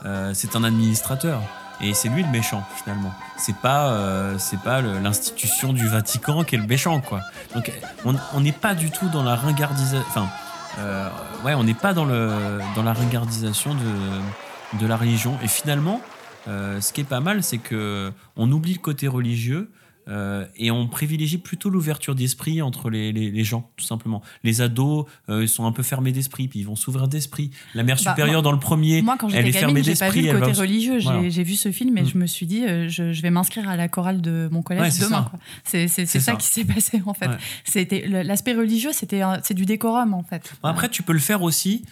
[0.05, 1.41] Euh, c'est un administrateur.
[1.83, 3.11] Et c'est lui le méchant finalement.
[3.37, 7.21] C'est pas, euh, c'est pas l'institution du Vatican qui est le méchant quoi.
[7.55, 7.71] Donc
[8.05, 10.05] on on n'est pas du tout dans la ringardisation.
[10.07, 10.29] Enfin,
[10.77, 11.09] euh,
[11.43, 15.39] ouais, on n'est pas dans le dans la ringardisation de de la religion.
[15.41, 16.01] Et finalement,
[16.47, 19.71] euh, ce qui est pas mal, c'est que on oublie le côté religieux.
[20.11, 24.21] Euh, et on privilégie plutôt l'ouverture d'esprit entre les, les- les gens, tout simplement.
[24.43, 27.49] Les ados, euh, ils sont un peu fermés d'esprit, puis ils vont s'ouvrir d'esprit.
[27.73, 29.83] La mère Bah, supérieure moi- dans le premier, Moi, quand elle est j'étais fermée gamine,
[29.85, 30.21] j'ai pas d'esprit.
[30.21, 30.99] vu le va côté religieux.
[30.99, 31.29] J'ai Voilà.
[31.29, 32.07] vu ce film et Mm.
[32.09, 34.93] je me suis dit, euh, je, je vais m'inscrire à la chorale de mon collège
[34.99, 35.31] Ouais, demain.
[35.63, 36.05] C'est ça.
[36.05, 36.35] ça.
[36.35, 37.27] qui s'est passé en fait.
[37.27, 37.37] Ouais.
[37.63, 40.53] C'était l'aspect religieux, c'était c'est du décorum en fait.
[40.63, 41.83] Après, tu peux le faire aussi,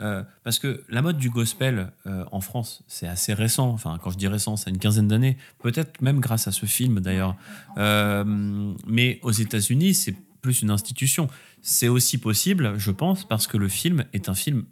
[0.00, 3.68] euh, parce que la mode du gospel euh, en France, c'est assez récent.
[3.68, 5.36] Enfin, quand je dis récent, c'est une quinzaine d'années.
[5.58, 7.36] Peut-être même grâce à ce film d'ailleurs.
[7.78, 8.24] Euh,
[8.86, 11.28] mais aux États-Unis, c'est plus une institution.
[11.62, 14.64] C'est aussi possible, je pense, parce que le film est un film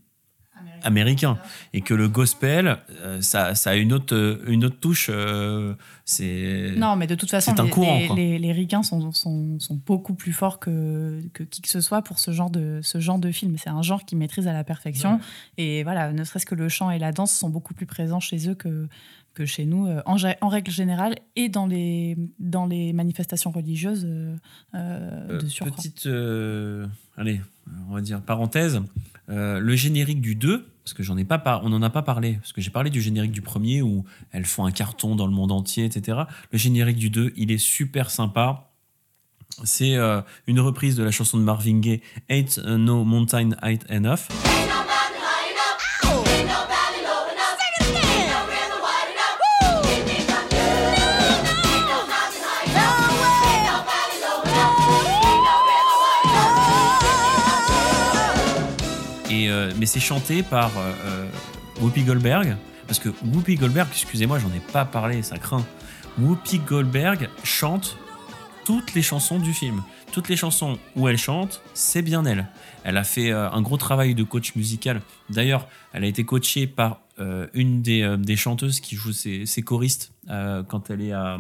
[0.83, 1.39] américain
[1.73, 5.75] et que le gospel euh, ça, ça a une autre euh, une autre touche euh,
[6.05, 9.81] c'est Non, mais de toute façon, les, courant les, les- les ricains sont, sont, sont
[9.87, 13.19] beaucoup plus forts que, que qui que ce soit pour ce genre de, ce genre
[13.19, 13.57] de film.
[13.59, 15.19] C'est un genre qu'ils maîtrisent à la perfection.
[15.59, 18.49] Et voilà, ne serait-ce que le chant et la danse sont beaucoup plus présents chez
[18.49, 18.87] eux que,
[19.35, 24.07] que chez nous, en, règle générale, et dans les, dans les manifestations religieuses
[24.75, 25.77] euh, de surcroît.
[25.77, 26.87] Petite, euh,
[27.17, 27.41] allez,
[27.91, 28.81] on va dire parenthèse.
[29.29, 32.35] Euh, le générique du 2, parce que j'en ai pas on n'en a pas parlé,
[32.35, 35.33] parce que j'ai parlé du générique du premier où elles font un carton dans le
[35.33, 36.21] monde entier, etc.
[36.53, 38.71] Le générique du 2, il est super sympa.
[39.65, 44.29] C'est euh, une reprise de la chanson de Marvin Gaye, Ain't No Mountain High Enough.
[59.49, 61.27] Euh, mais c'est chanté par euh, euh,
[61.81, 62.57] Whoopi Goldberg.
[62.87, 65.65] Parce que Whoopi Goldberg, excusez-moi, j'en ai pas parlé, ça craint.
[66.19, 67.99] Whoopi Goldberg chante
[68.65, 69.83] toutes les chansons du film.
[70.13, 72.47] Toutes les chansons où elle chante, c'est bien elle.
[72.85, 75.03] Elle a fait un gros travail de coach musical.
[75.29, 79.47] D'ailleurs, elle a été coachée par euh, une des, euh, des chanteuses qui joue ses,
[79.47, 81.39] ses choristes euh, quand elle est à,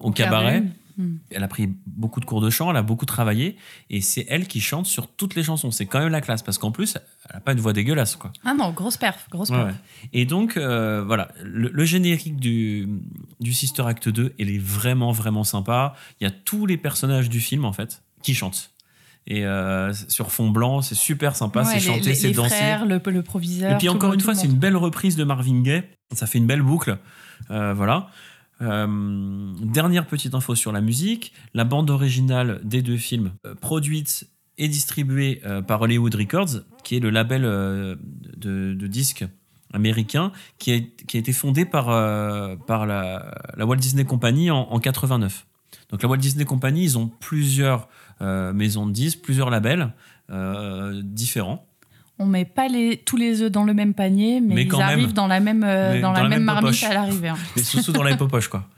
[0.00, 0.64] au cabaret.
[1.00, 1.18] Hmm.
[1.30, 3.56] Elle a pris beaucoup de cours de chant, elle a beaucoup travaillé,
[3.88, 5.70] et c'est elle qui chante sur toutes les chansons.
[5.70, 8.32] C'est quand même la classe, parce qu'en plus, elle n'a pas une voix dégueulasse, quoi.
[8.44, 9.66] Ah non, grosse perf, grosse perf.
[9.66, 9.74] ouais.
[10.12, 12.88] Et donc, euh, voilà, le, le générique du,
[13.40, 15.94] du Sister Act 2, il est vraiment, vraiment sympa.
[16.20, 18.70] Il y a tous les personnages du film, en fait, qui chantent.
[19.26, 22.48] Et euh, sur fond blanc, c'est super sympa, Ouais, c'est chanté, c'est dansé.
[22.56, 23.72] frères, le, le proviseur.
[23.72, 25.82] Et puis encore une fois, c'est une belle reprise de Marvin Gaye.
[26.14, 26.98] Ça fait une belle boucle.
[27.50, 28.08] Euh, voilà.
[28.62, 31.32] Euh, dernière petite info sur la musique.
[31.54, 34.28] La bande originale des deux films, euh, produite
[34.58, 39.24] et distribuée euh, par Hollywood Records, qui est le label de, disques
[39.72, 40.76] américain, qui a,
[41.16, 42.56] été fondé par, la,
[43.58, 45.46] Walt Disney Company en, en 89.
[45.90, 47.88] Donc la Walt Disney Company, ils ont plusieurs
[48.20, 49.92] maisons de disques, plusieurs labels
[51.02, 51.69] différents.
[52.20, 55.06] On met pas les, tous les œufs dans le même panier, mais, Mais ils arrivent
[55.06, 55.12] même.
[55.14, 57.28] dans la même, euh, dans la même marmite à l'arrivée.
[57.28, 57.36] hein.
[57.56, 58.68] Mais sous dans la popoche, quoi.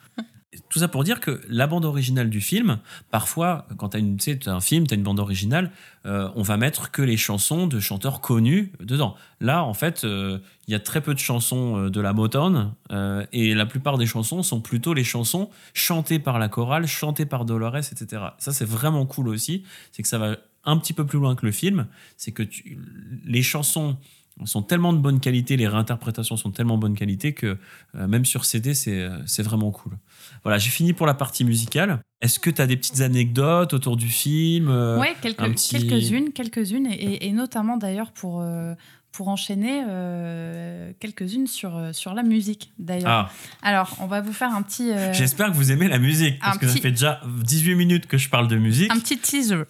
[0.69, 2.79] Tout ça pour dire que la bande originale du film,
[3.11, 5.71] parfois, quand tu as, un film, tu as une bande originale,
[6.07, 9.15] euh, on va mettre que les chansons de chanteurs connus dedans.
[9.41, 10.39] Là, en fait, euh,
[10.69, 14.07] il y a très peu de chansons de la Motown, euh, et la plupart des
[14.07, 18.23] chansons sont plutôt les chansons chantées par la chorale, chantées par Dolores, etc.
[18.39, 19.65] Ça, c'est vraiment cool aussi.
[19.91, 21.87] C'est que ça va un petit peu plus loin que le film.
[22.17, 22.79] C'est que tu-
[23.25, 23.97] les chansons
[24.45, 27.59] sont tellement de bonne qualité, les réinterprétations sont tellement de bonne qualité que
[27.95, 29.99] euh, même sur CD, c'est euh, c'est vraiment cool.
[30.43, 32.01] Voilà, j'ai fini pour la partie musicale.
[32.23, 36.89] Est-ce que tu as des petites anecdotes autour du film euh, quelques, petit- quelques-unes, quelques-unes,
[36.91, 38.75] et, notamment d'ailleurs pour, euh,
[39.13, 43.11] pour enchaîner euh, quelques-unes sur, sur la musique d'ailleurs.
[43.11, 43.31] Ah.
[43.63, 44.91] Alors, on va vous faire un petit.
[45.13, 48.31] J'espère que vous aimez la musique, parce que ça fait déjà 18 minutes que je
[48.31, 48.91] parle de musique.
[48.91, 49.65] Un petit teaser.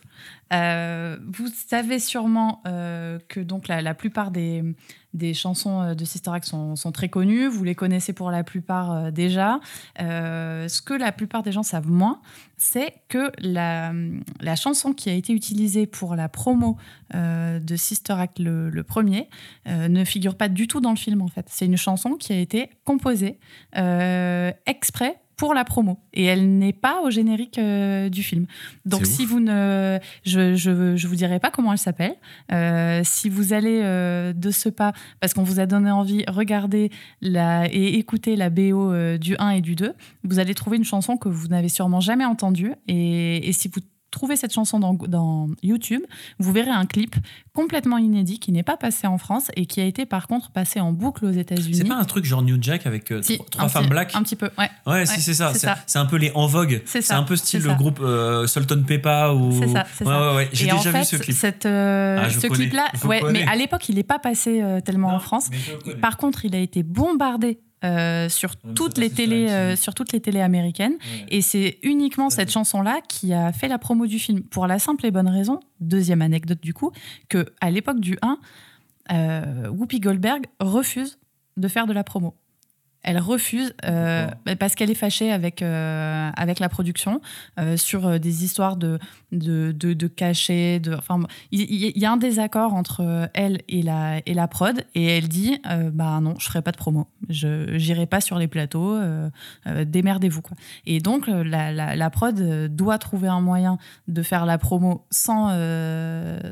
[0.52, 4.62] Euh, vous savez sûrement euh, que donc la, plupart des,
[5.14, 7.46] des chansons euh, de Sister Act sont, très connues.
[7.46, 9.60] Vous les connaissez pour la plupart déjà.
[9.98, 12.20] Ce que la plupart des gens savent moins,
[12.58, 13.92] c'est que la,
[14.40, 16.76] la chanson qui a été utilisée pour la promo
[17.14, 19.28] de Sister Act le, le premier
[19.66, 21.46] ne figure pas du tout dans le film en fait.
[21.48, 23.38] C'est une chanson qui a été composée
[24.66, 28.47] exprès pour la promo et elle n'est pas au générique euh, du film.
[28.85, 29.31] Donc si ouf.
[29.31, 32.14] vous ne, je, je, je vous dirai pas comment elle s'appelle.
[32.52, 36.93] Euh, si vous allez euh, de ce pas, parce qu'on vous a donné envie, regarder
[37.23, 41.16] la, et écouter la BO du 1 et du 2, vous allez trouver une chanson
[41.16, 42.74] que vous n'avez sûrement jamais entendue.
[42.86, 43.81] Et, et si vous
[44.12, 46.02] trouvez cette chanson dans, dans YouTube,
[46.39, 47.16] vous verrez un clip
[47.52, 50.78] complètement inédit qui n'est pas passé en France et qui a été par contre passé
[50.80, 51.74] en boucle aux États-Unis.
[51.74, 54.14] C'est pas un truc genre New Jack avec euh, Si, trois, femmes black?
[54.14, 54.70] Un petit peu, ouais.
[54.86, 55.52] Ouais, si, c'est ça.
[55.86, 56.82] c'est un peu les en vogue.
[56.84, 59.51] C'est un peu style le groupe euh, Sultan Peppa ou.
[59.60, 60.05] C'est ça, ouais, ça.
[60.30, 61.36] Ouais, ouais, J'ai Et en déjà vu fait, ce clip.
[61.36, 63.44] cette, euh, Ah, ce clip-là, ouais, connais.
[63.44, 65.48] mais à l'époque, il n'est pas passé tellement en France.
[66.01, 67.59] Par contre, il a été bombardé.
[67.84, 70.96] Euh, sur toutes les télés euh, sur toutes les télés américaines.
[71.28, 74.42] Et c'est uniquement cette chanson là qui a fait la promo du film.
[74.42, 76.92] Pour la simple et bonne raison deuxième anecdote du coup
[77.28, 78.38] que à l'époque du 1
[79.10, 81.18] euh, Whoopi Goldberg refuse
[81.56, 82.34] de faire de la promo
[83.02, 87.20] elle refuse euh, bah, parce qu'elle est fâchée avec, euh, avec la production
[87.58, 88.98] euh, sur des histoires de,
[89.32, 90.78] de, de, de cachets.
[90.80, 91.20] De, enfin,
[91.50, 95.60] il, y a un désaccord entre elle et la, et la prod et elle dit
[95.92, 97.08] bah non, je ferai pas de promo.
[97.28, 98.98] Je n'irai pas sur les plateaux.
[99.66, 100.42] démerdez-vous.
[100.42, 100.56] Quoi.
[100.86, 105.48] Et donc, la, la, la prod doit trouver un moyen de faire la promo sans,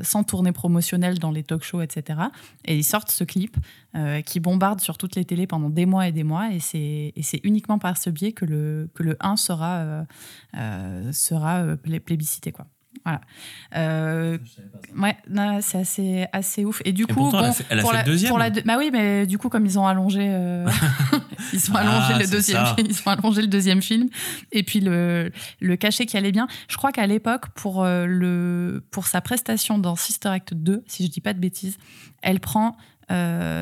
[0.03, 2.19] sans tournée promotionnelle dans les talk shows, etc.
[2.65, 3.57] Et ils sortent ce clip
[3.95, 6.51] euh, qui bombarde sur toutes les télés pendant des mois et des mois.
[6.53, 10.03] Et c'est et c'est uniquement par ce biais que le, que le 1 sera, euh,
[10.57, 12.51] euh, sera plé- plébiscité.
[12.51, 12.67] Quoi.
[13.03, 13.21] Voilà.
[13.75, 14.37] Euh,
[14.95, 16.81] ouais, non, c'est assez, assez ouf.
[16.85, 18.29] Et du coup, pourtant, elle a bon, fait- elle a pour fait la, deuxième.
[18.29, 20.67] pour la deux- bah oui, mais du coup, comme ils ont allongé, euh,
[21.53, 22.75] ils ont Ah, allongé le deuxième, ça.
[22.87, 24.07] ils ont allongé le deuxième film.
[24.51, 25.31] Et puis le,
[25.61, 26.47] le cachet qui allait bien.
[26.69, 31.05] Je crois qu'à l'époque, pour euh, le, pour sa prestation dans Sister Act 2, si
[31.05, 31.77] je dis pas de bêtises,
[32.21, 32.71] elle prend euh,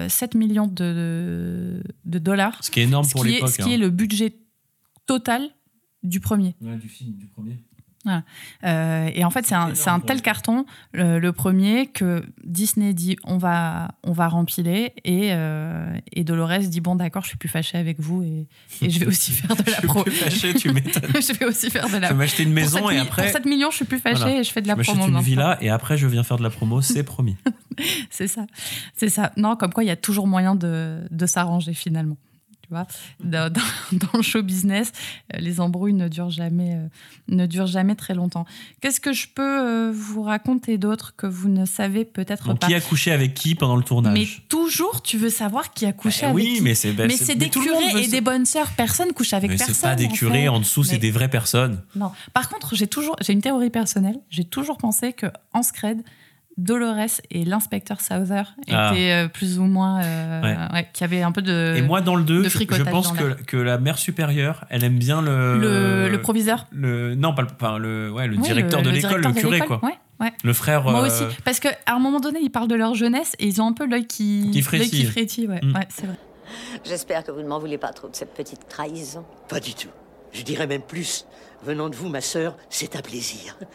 [0.10, 2.58] 7 millions de, de dollars.
[2.64, 3.74] Ce qui est énorme Ce pour l'époque, Ce qui hein.
[3.74, 4.34] est le budget
[5.06, 5.44] total
[6.04, 6.56] du premier.
[6.62, 7.58] Ouais, du film, du premier.
[8.06, 8.24] Voilà.
[8.64, 13.38] Euh, et en fait, c'est un, tel carton, le, le premier, que Disney dit on
[13.38, 14.94] va, on va rempiler.
[15.04, 18.48] Et, euh, et Dolores dit bon, d'accord, je suis plus fâchée avec vous et,
[18.82, 20.04] et je vais aussi faire de la Je suis pro.
[20.04, 21.12] plus fâchée, tu m'étonnes.
[21.14, 23.32] je vais aussi faire de la Je vais m'acheter une maison 7 et après- Pour
[23.34, 24.40] 7 millions, je suis plus fâchée Voilà.
[24.40, 25.00] et je fais de la Je promo.
[25.00, 25.20] une maintenant.
[25.20, 27.36] villa et après je viens faire de la promo, c'est promis.
[28.10, 28.46] C'est ça.
[28.96, 29.32] C'est ça.
[29.38, 32.18] Non, comme quoi, il y a toujours moyen de, de s'arranger finalement.
[32.64, 32.86] Tu vois,
[33.24, 33.62] dans, dans-
[33.98, 34.92] dans le show business,
[35.34, 36.88] euh, les embrouilles ne durent jamais, euh,
[37.28, 38.46] ne durent jamais très longtemps.
[38.80, 39.42] Qu'est-ce que je peux
[39.88, 42.68] euh, vous raconter d'autre que vous ne savez peut-être pas?
[42.68, 44.14] qui a couché avec qui pendant le tournage?
[44.14, 46.62] Mais toujours, tu veux savoir qui a couché Bah avec oui, qui.
[46.62, 48.70] mais c'est- bah, mais c'est- des curés et des bonnes sœurs.
[48.78, 49.74] Personne couche avec Mais personne.
[49.74, 51.82] c'est pas des curés, en dessous, c'est des vraies personnes.
[51.96, 52.12] non.
[52.36, 54.20] Par contre, j'ai toujours, j'ai une théorie personnelle.
[54.30, 56.04] J'ai toujours pensé que en Scred,
[56.60, 58.94] Dolores et l'inspecteur Souther étaient Ah.
[58.94, 60.58] euh, plus ou moins, euh, Ouais.
[60.74, 61.74] ouais, qui avaient un peu de.
[61.78, 64.98] Et moi, dans le 2, de je, pense que, que la mère supérieure, elle aime
[64.98, 65.58] bien le.
[65.60, 69.22] Le- le proviseur le, Non, pas le, enfin, le, ouais, le directeur de le l'école,
[69.22, 69.80] le curé, quoi.
[69.84, 70.32] ouais, ouais.
[70.44, 70.84] Le frère.
[70.84, 73.62] Moi euh, aussi, parce qu'à un moment donné, ils parlent de leur jeunesse et ils
[73.62, 74.90] ont un peu l'œil qui, Qui frétille.
[74.90, 75.60] qui frétille, ouais.
[75.64, 75.76] Mm.
[75.76, 76.16] Ouais, c'est vrai.
[76.84, 79.24] J'espère que vous ne m'en voulez pas trop de cette petite trahison.
[79.48, 79.90] Pas du tout.
[80.34, 81.26] Je dirais même plus.
[81.64, 83.58] Venant de vous, ma sœur, c'est un plaisir.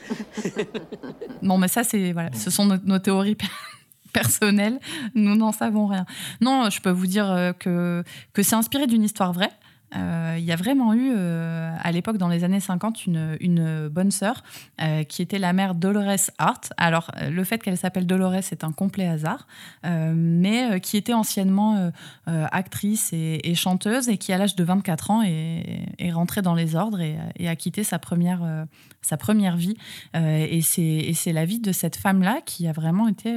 [1.42, 3.46] Non, mais ça, c'est voilà, ce sont nos, nos théories per-
[4.14, 4.80] personnelles.
[5.14, 6.06] Nous n'en savons rien.
[6.40, 8.02] Non, je peux vous dire euh, que,
[8.32, 9.50] que c'est inspiré d'une histoire vraie.
[9.96, 14.10] Euh, Il y a vraiment eu, euh, à l'époque, dans les années 50, une, bonne
[14.10, 14.42] sœur
[14.80, 16.72] euh, qui était la mère Dolores Hart.
[16.76, 19.46] Alors, le fait qu'elle s'appelle Dolores est un complet hasard,
[19.84, 21.90] mais qui était anciennement
[22.26, 27.00] actrice et, chanteuse et qui, à l'âge de 24 ans, est, rentrée dans les ordres
[27.00, 28.66] et, a quitté sa première,
[29.02, 29.76] sa première vie.
[30.14, 33.36] Et c'est la vie de cette femme-là qui a vraiment été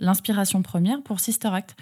[0.00, 1.76] l'inspiration première pour Sister Act.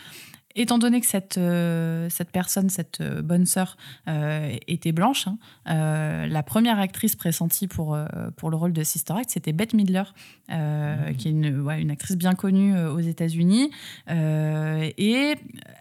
[0.57, 3.77] Étant donné que cette, euh, cette personne, cette euh, bonne sœur,
[4.07, 7.99] euh, était blanche, hein, la première actrice pressentie pour,
[8.37, 10.05] pour le rôle de Sister Act, c'était Bette Midler,
[10.51, 13.71] euh, qui est une, ouais, une actrice bien connue euh, aux États-Unis.
[14.11, 15.35] Euh, et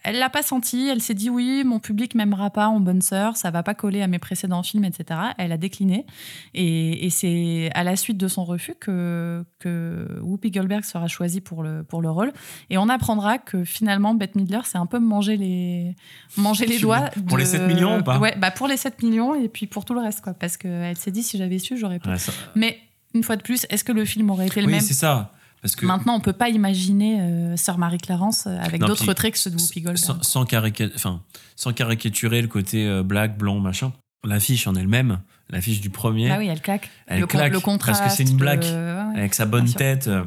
[0.03, 3.35] elle l'a pas senti, elle s'est dit oui, mon public m'aimera pas en bonne sœur,
[3.37, 5.19] ça va pas coller à mes précédents films, etc.
[5.37, 6.05] Elle a décliné.
[6.53, 11.41] Et, et c'est à la suite de son refus que, que Whoopi Goldberg sera choisie
[11.41, 12.31] pour le, pour le rôle.
[12.69, 15.95] Et on apprendra que finalement, Bette Midler s'est un peu mangé les,
[16.37, 17.09] mangé les doigts.
[17.27, 18.17] pour les de- 7 millions ou pas?
[18.19, 20.33] Ouais, bah pour les 7 millions et puis pour tout le reste, quoi.
[20.33, 22.09] Parce qu'elle s'est dit, si j'avais su, j'aurais pu.
[22.09, 22.77] Ouais, ça- Mais
[23.13, 25.31] une fois de plus, est-ce que le film aurait été le Oui, même c'est ça.
[25.61, 29.15] Parce que Maintenant, on peut pas imaginer euh, Sœur Marie-Clarence euh, avec Non, d'autres puis,
[29.15, 29.97] traits que ceux de Whoopi Goldberg.
[29.97, 31.21] sans, sans carica- enfin,
[31.55, 33.93] sans caricaturer le côté euh, black, blanc, machin,
[34.25, 35.19] l'affiche en elle-même,
[35.49, 36.89] l'affiche du premier, Bah oui, elle claque.
[37.07, 39.33] elle Le con- claque le contraste, parce que c'est une blague le- ouais, ouais, avec
[39.33, 40.25] sa bonne tête, euh,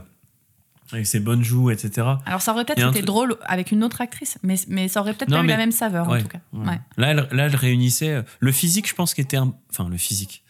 [0.93, 2.07] avec ses bonnes joues, etc.
[2.25, 5.31] Alors, ça aurait peut-être été drôle avec une autre actrice, mais, mais ça aurait peut-être
[5.31, 6.39] Non, pas eu la même saveur, en tout cas.
[6.55, 6.81] ouais.
[6.97, 9.53] Là, elle, là, elle réunissait le physique, je pense, qui était un...
[9.71, 10.45] enfin le physique,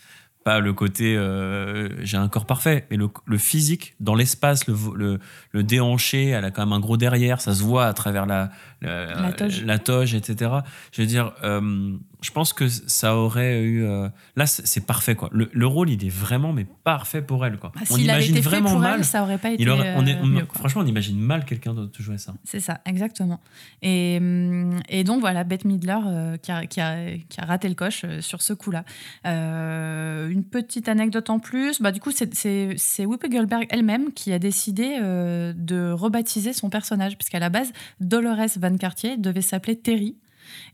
[0.46, 4.76] pas le côté euh, j'ai un corps parfait, mais le, le physique dans l'espace, le,
[4.94, 5.18] le,
[5.50, 8.50] le déhanché, elle a quand même un gros derrière, ça se voit à travers la
[8.80, 9.64] la, La toge.
[9.64, 10.52] la toge, etc.
[10.92, 13.84] Je veux dire, euh, je pense que ça aurait eu.
[13.84, 15.28] euh, là, c'est parfait, quoi.
[15.32, 17.72] Le, le rôle, il est vraiment, mais parfait pour elle, quoi.
[17.74, 18.94] Bah, on imagine été fait vraiment pour mal.
[18.98, 20.58] elle, ça aurait pas il été, aurait- on est- euh, on- mieux, quoi.
[20.58, 22.34] franchement, on imagine mal quelqu'un d'autre jouer ça.
[22.44, 23.40] C'est ça, exactement.
[23.82, 27.68] Et, hum, et donc voilà, Bette Midler euh, qui, a, qui, a, qui a raté
[27.68, 28.84] le coche sur ce coup-là.
[29.24, 34.38] Euh, une petite anecdote en plus, bah, du coup c'est- Whoopi Goldberg elle-même qui a
[34.38, 40.16] décidé de rebaptiser son personnage, puisqu'à la base, Dolores Van Cartier devait s'appeler Terry.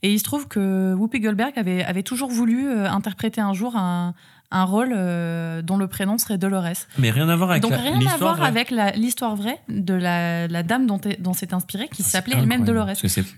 [0.03, 3.77] Et il se trouve que Whoopi Goldberg avait, avait toujours voulu euh, interpréter un jour
[3.77, 4.15] un,
[4.55, 6.87] un rôle euh, dont le prénom serait Dolores.
[6.99, 8.49] Mais rien à voir avec Donc rien à voir vraie.
[8.49, 12.65] avec l'histoire vraie de la, la dame dont, est- dont c'est inspiré, qui s'appelait elle-même
[12.65, 12.91] Dolores.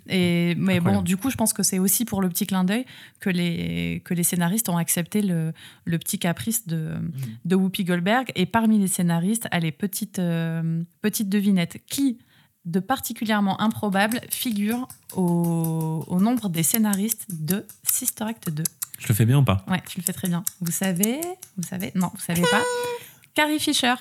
[0.09, 2.85] Et mais bon, du coup, je pense que c'est aussi pour le petit clin d'œil
[3.21, 5.53] que les que les scénaristes ont accepté le,
[5.85, 7.11] le petit caprice de Mm.
[7.45, 8.33] de Whoopi Goldberg.
[8.35, 12.19] Et parmi les scénaristes, allez petite euh, petite devinette qui
[12.65, 18.63] de particulièrement improbable figure au, au nombre des scénaristes de Sister Act 2.
[18.99, 19.65] Je le fais bien ou pas?
[19.69, 20.45] Ouais, tu le fais très bien.
[20.61, 21.21] Vous savez,
[21.57, 22.63] vous savez, non, vous savez pas.
[23.35, 23.95] Carrie Fisher,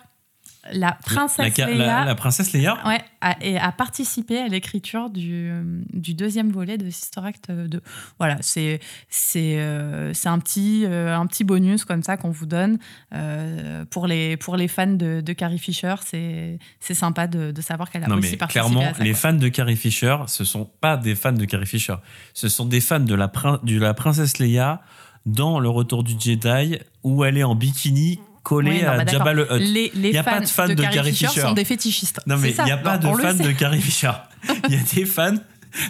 [0.72, 5.10] la princesse la, la- Leia, la princesse Leia ouais, a, et a participé à l'écriture
[5.10, 5.52] du,
[5.92, 7.82] du deuxième volet de Sister Act 2.
[8.18, 8.80] Voilà, c'est
[9.10, 12.78] c'est euh, un petit euh, un petit bonus comme ça qu'on vous donne
[13.14, 15.96] euh, pour les pour les fans de, de Carrie Fisher.
[16.06, 19.04] C'est c'est sympa de, de savoir qu'elle a Non, aussi mais participé clairement, à ça.
[19.04, 19.20] les quoi.
[19.20, 21.96] fans de Carrie Fisher, ce sont pas des fans de Carrie Fisher.
[22.34, 23.32] Ce sont des fans de la,
[23.64, 24.82] de la princesse Leia
[25.26, 28.20] dans Le Retour du Jedi, où elle est en bikini
[28.52, 29.12] Oui, non, à bah.
[29.12, 29.92] Jabba le Hutt.
[29.96, 31.42] Il y a fans, pas de fans de, Carrie, Carrie Fisher, Fisher.
[31.42, 32.20] sont des fétichistes.
[32.28, 34.12] Non, mais il n'y a pas Non, de fans de Carrie Fisher.
[34.68, 35.38] Il y a des fans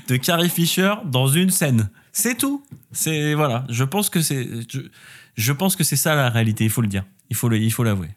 [0.07, 1.89] de Carrie Fisher dans une scène.
[2.11, 2.63] C'est tout.
[2.91, 3.65] C'est voilà.
[3.69, 4.47] Je pense que c'est.
[4.71, 4.81] Je,
[5.35, 6.63] je pense que c'est ça la réalité.
[6.63, 7.03] Il faut le dire.
[7.30, 8.09] Il faut le, il faut l'avouer.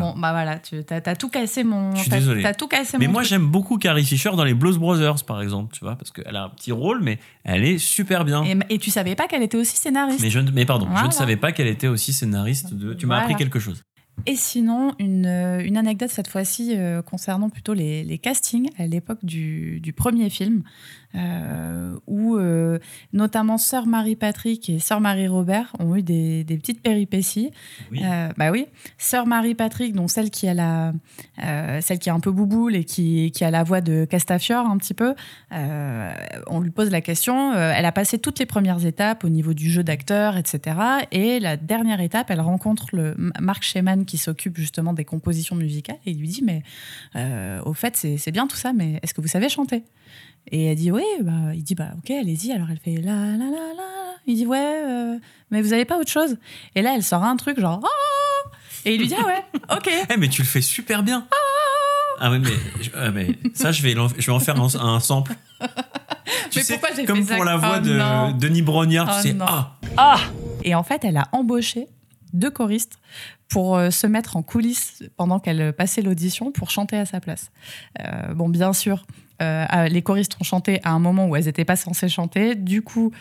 [0.00, 1.94] Bon, bah voilà, tu as, tout cassé mon.
[1.94, 2.42] Je suis désolé.
[2.58, 5.74] Tout cassé mais mon moi, j'aime beaucoup Carrie Fisher dans les Blues Brothers, par exemple,
[5.74, 8.44] tu vois, parce qu'elle a un petit rôle, mais elle est super bien.
[8.44, 10.20] Et, et tu savais pas qu'elle était aussi scénariste?
[10.22, 12.94] Mais, je, mais pardon, je ne savais pas qu'elle était aussi scénariste de.
[12.94, 13.24] Tu m'as Voilà.
[13.28, 13.82] appris quelque chose.
[14.26, 18.86] Et sinon, une, euh, une anecdote cette fois-ci euh, concernant plutôt les, les castings à
[18.86, 20.62] l'époque du, du premier film,
[21.14, 22.78] euh, où euh,
[23.12, 27.50] notamment Sœur Marie-Patrick et Sœur Marie-Robert ont eu des, des petites péripéties.
[27.94, 28.66] Euh, bah oui,
[28.96, 30.92] Sœur Marie-Patrick, donc celle qui a la,
[31.80, 34.78] celle qui est un peu bouboule et qui, qui a la voix de Castafiore un
[34.78, 35.14] petit peu,
[35.50, 37.52] on lui pose la question.
[37.54, 40.76] elle a passé toutes les premières étapes au niveau du jeu d'acteur, etc.
[41.10, 45.98] Et la dernière étape, elle rencontre le Marc Sheman qui s'occupe justement des compositions musicales
[46.06, 46.62] et il lui dit mais
[47.64, 49.84] au fait c'est bien tout ça, mais est-ce que vous savez chanter?
[50.50, 51.04] Et elle dit oui.
[51.22, 52.52] Bah, il dit bah ok allez-y.
[52.52, 54.14] Alors elle fait la la la la.
[54.26, 55.18] Il dit ouais, euh,
[55.50, 56.36] mais vous avez pas autre chose?
[56.74, 58.48] Et là elle sort un truc genre Ah
[58.84, 59.44] et il lui dit ah ouais
[59.76, 59.90] ok.
[60.10, 61.26] Eh, mais tu le fais super bien.
[62.20, 62.50] Ah oui, mais,
[62.82, 65.34] je- ah, mais ça, je vais, je vais en faire un, un sample.
[66.50, 67.36] Tu Mais sais, pourquoi j'ai comme fait ça?
[67.36, 68.32] pour la voix Oh de non.
[68.32, 69.46] Denis Brognard, Oh tu sais, non.
[69.96, 70.18] ah,
[70.64, 71.88] Et en fait, elle a embauché
[72.32, 72.98] deux choristes
[73.48, 77.50] pour euh, se mettre en coulisses pendant qu'elle passait l'audition pour chanter à sa place.
[78.00, 79.04] Euh, bon, bien sûr,
[79.40, 82.54] euh, les choristes ont chanté à un moment où elles n'étaient pas censées chanter.
[82.54, 83.12] Du coup,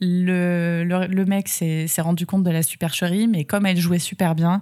[0.00, 4.34] le, le, le mec s'est rendu compte de la supercherie, mais comme elle jouait super
[4.34, 4.60] bien,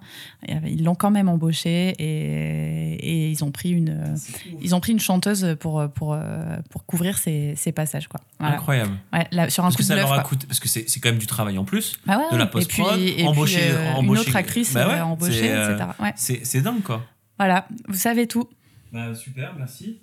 [0.51, 4.15] euh, ils l'ont quand même embauchée et, et ils, ont pris une,
[4.61, 8.07] ils ont pris une chanteuse pour, pour, euh, pour couvrir ces, ces passages.
[8.07, 8.21] Quoi.
[8.39, 8.57] Voilà.
[8.57, 8.93] incroyable.
[9.15, 10.25] Ouais, là, sur un Parce coup que de ça leur a quoi.
[10.25, 13.01] coûté, parce que c'est quand même du travail en plus, Bah ouais, de la post-prod,
[13.25, 13.71] embaucher,
[14.03, 16.43] une autre actrice, Bah ouais, embauchée, etc.
[16.45, 17.03] C'est dingue, quoi.
[17.39, 18.47] Voilà, vous savez tout.
[18.93, 20.03] Bah, super, merci.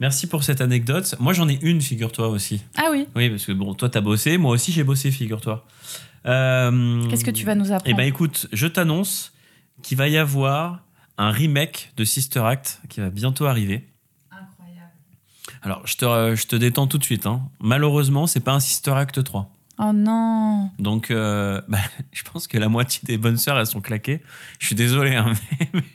[0.00, 1.14] Merci pour cette anecdote.
[1.18, 2.62] Moi, j'en ai une, figure-toi aussi.
[2.76, 5.66] Ah oui Oui, parce que bon, toi, t'as bossé, moi aussi, j'ai bossé, figure-toi.
[6.26, 9.32] Euh, Qu'est-ce que tu vas nous apprendre Eh ben, écoute, je t'annonce
[9.82, 10.82] qu'il va y avoir
[11.16, 13.88] un remake de Sister Act qui va bientôt arriver.
[15.62, 17.26] Alors, je te, je te détends tout de suite.
[17.26, 17.42] hein.
[17.60, 19.50] Malheureusement, c'est pas un Sister Act 3.
[19.80, 21.78] Oh non Donc, euh, bah,
[22.12, 24.22] je pense que la moitié des bonnes sœurs, elles sont claquées.
[24.60, 25.16] Je suis désolé.
[25.16, 25.32] hein,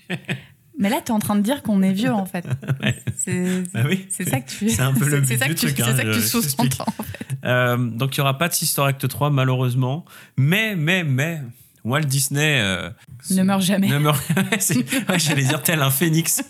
[0.09, 0.19] mais-
[0.79, 2.45] Mais là, tu es en train de dire qu'on est vieux, en fait.
[3.15, 4.05] C'est Bah oui.
[4.09, 6.13] c'est ça que tu C'est un peu le but ça que tu- hein, ça que
[6.13, 6.85] tu sous-entends.
[6.87, 7.37] en fait.
[7.45, 10.03] Euh, donc il n'y aura pas de Sister Act 3 malheureusement.
[10.37, 11.41] Mais, mais, mais,
[11.85, 12.59] Walt Disney...
[12.61, 12.89] euh,
[13.29, 13.87] Ne meurt jamais.
[13.89, 14.83] ne meurt jamais.
[15.09, 16.41] Ouais, J'allais dire tel un phénix.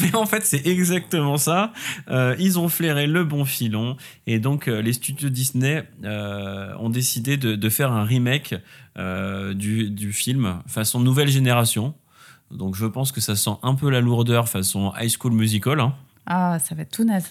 [0.00, 1.72] mais en fait c'est exactement ça.
[2.10, 3.96] Euh, ils ont flairé le bon filon.
[4.26, 8.54] Et donc euh, les studios Disney ont décidé de, de faire un remake
[9.54, 11.94] du, du film façon nouvelle génération.
[12.50, 15.80] Donc je pense que ça sent un peu la lourdeur façon High School Musical.
[15.80, 15.94] hein.
[16.26, 17.26] Ah, ça va être tout naze.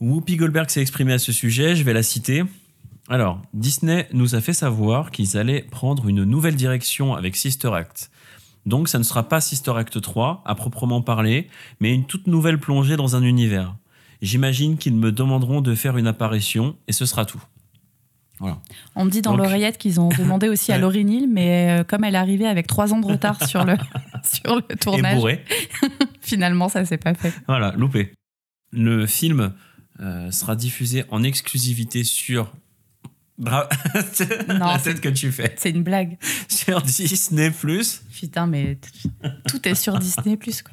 [0.00, 2.44] Whoopi Goldberg s'est exprimée à ce sujet, je vais la citer.
[3.08, 8.10] Alors, Disney nous a fait savoir qu'ils allaient prendre une nouvelle direction avec Sister Act.
[8.66, 11.48] Donc, ça ne sera pas Sister Act 3, à proprement parler,
[11.80, 13.76] mais une toute nouvelle plongée dans un univers.
[14.22, 17.42] J'imagine qu'ils me demanderont de faire une apparition, et ce sera tout.
[18.38, 18.58] Voilà.
[18.94, 20.78] On me dit dans l'oreillette qu'ils ont demandé aussi à.
[20.78, 23.76] Laurie Neal, mais euh, comme elle arrivait avec trois ans de retard sur le,
[24.24, 25.22] sur le tournage,
[26.20, 27.32] finalement, ça s'est pas fait.
[27.46, 28.12] Voilà, loupé.
[28.72, 29.52] Le film
[30.00, 32.52] euh, sera diffusé en exclusivité sur.
[33.38, 33.68] Bra-
[34.48, 35.54] Non, la c'est- tête que tu fais.
[35.58, 36.18] C'est une blague.
[36.48, 37.50] Sur Disney
[38.12, 38.78] Putain, mais
[39.48, 40.36] tout est sur Disney+.
[40.38, 40.72] Quoi.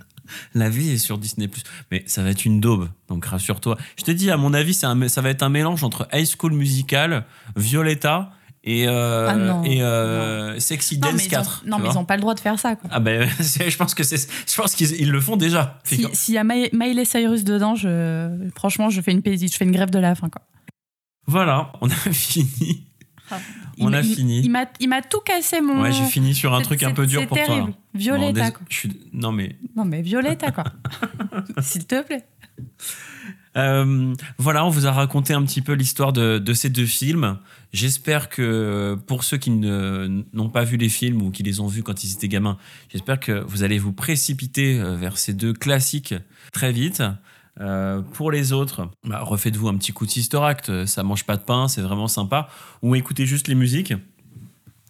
[0.53, 1.47] La vie est sur Disney
[1.91, 3.77] Mais ça va être une daube, donc rassure-toi.
[3.97, 6.53] Je te dis, à mon avis, un- ça va être un mélange entre High School
[6.53, 8.31] Musical, Violetta
[8.65, 11.63] et, euh, Ah et euh, Sexy Non, Dance mais, ils ont, 4.
[11.65, 12.01] non, mais ils vois.
[12.01, 12.75] ont pas le droit de faire ça.
[12.75, 12.89] Quoi.
[12.93, 14.17] Ah ben, je pense que c'est,
[14.49, 15.79] je pense qu'ils ils le font déjà.
[15.83, 19.65] Si- S'il y a My- Miley Cyrus dedans, je, franchement, je fais une je fais
[19.65, 20.29] une grève de la faim.
[20.29, 20.41] Quoi.
[21.27, 22.85] Voilà, on a fini.
[23.77, 24.41] Il on m'a- a il- fini.
[24.41, 25.81] Il m'a, il tout cassé mon.
[25.81, 27.45] Ouais, j'ai fini sur un truc un peu dur pour toi.
[27.47, 27.73] terrible.
[27.93, 28.61] Violetta, Bon, quoi.
[28.69, 30.63] je suis- Non mais Non, mais Violetta, quoi.
[31.61, 32.25] S'il te plaît.
[33.55, 37.37] Euh, voilà, on vous a raconté un petit peu l'histoire de, de ces deux films.
[37.71, 41.67] J'espère que pour ceux qui ne- n'ont pas vu les films ou qui les ont
[41.67, 42.57] vus quand ils étaient gamins,
[42.91, 46.15] j'espère que vous allez vous précipiter euh, vers ces deux classiques
[46.51, 47.03] très vite.
[47.59, 51.37] Euh, pour les autres, bah, refaites-vous un petit coup de Sister Act, ça mange pas
[51.37, 52.49] de pain, c'est vraiment sympa.
[52.81, 53.93] Ou écoutez juste les musiques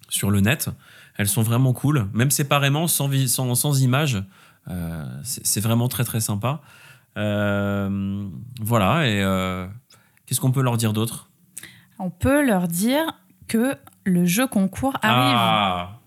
[0.08, 0.70] sur le net,
[1.18, 4.24] elles sont vraiment cool, même séparément, sans, sans, sans images,
[4.70, 6.62] euh, c'est vraiment très très sympa.
[7.18, 8.28] Euh,
[8.62, 9.68] voilà, et euh,
[10.26, 11.30] qu'est-ce qu'on peut leur dire d'autre?
[12.00, 15.36] On peut leur dire que le jeu concours arrive.
[15.38, 16.00] Ah,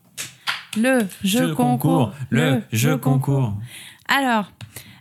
[0.76, 2.12] Le jeu, concours.
[2.30, 3.54] le jeu concours.
[4.08, 4.50] Alors,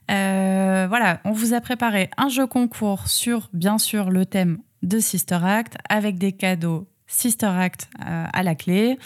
[0.07, 5.39] voilà, on vous a préparé un jeu concours sur, bien sûr, le thème de Sister
[5.43, 8.97] Act, avec des cadeaux Sister Act euh, à la clé.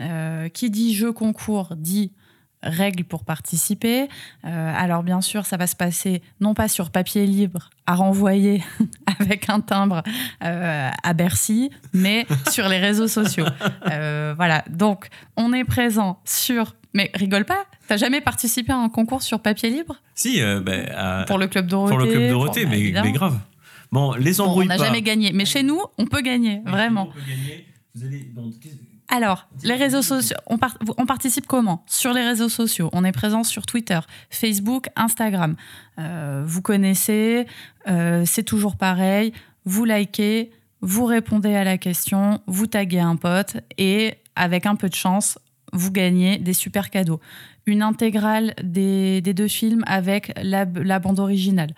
[0.00, 2.12] Euh, qui dit jeu concours dit
[2.62, 4.08] règles pour participer.
[4.44, 8.62] Euh, alors, bien sûr, ça va se passer non pas sur papier libre à renvoyer
[9.20, 10.02] avec un timbre
[10.44, 13.46] euh, à Bercy, mais sur les réseaux sociaux.
[13.90, 16.74] Euh, voilà, donc on est présent sur.
[16.94, 19.96] Mais rigole pas, t'as jamais participé à un concours sur papier libre?
[20.14, 21.90] Si, ben, Pour le Club Dorothée.
[21.94, 23.06] Pour le Club Dorothée, pour- bah, mais, évidemment.
[23.06, 23.38] mais grave.
[23.92, 27.08] Bon, les Bon, on n'a jamais gagné, mais chez nous, on peut gagner, vraiment.
[27.94, 28.50] Vous allez dans-
[29.08, 31.82] Alors, les réseaux sociaux, on, par- on participe comment?
[31.86, 32.90] Sur les réseaux sociaux.
[32.92, 33.98] On est présent sur Twitter,
[34.30, 35.56] Facebook, Instagram.
[35.98, 37.46] Euh, vous connaissez,
[37.88, 39.32] euh, c'est toujours pareil.
[39.64, 40.50] Vous likez,
[40.82, 45.38] vous répondez à la question, vous taguez un pote et avec un peu de chance,
[45.72, 47.20] vous gagnez des super cadeaux.
[47.66, 51.70] Une intégrale des, des deux films avec la, la bande originale.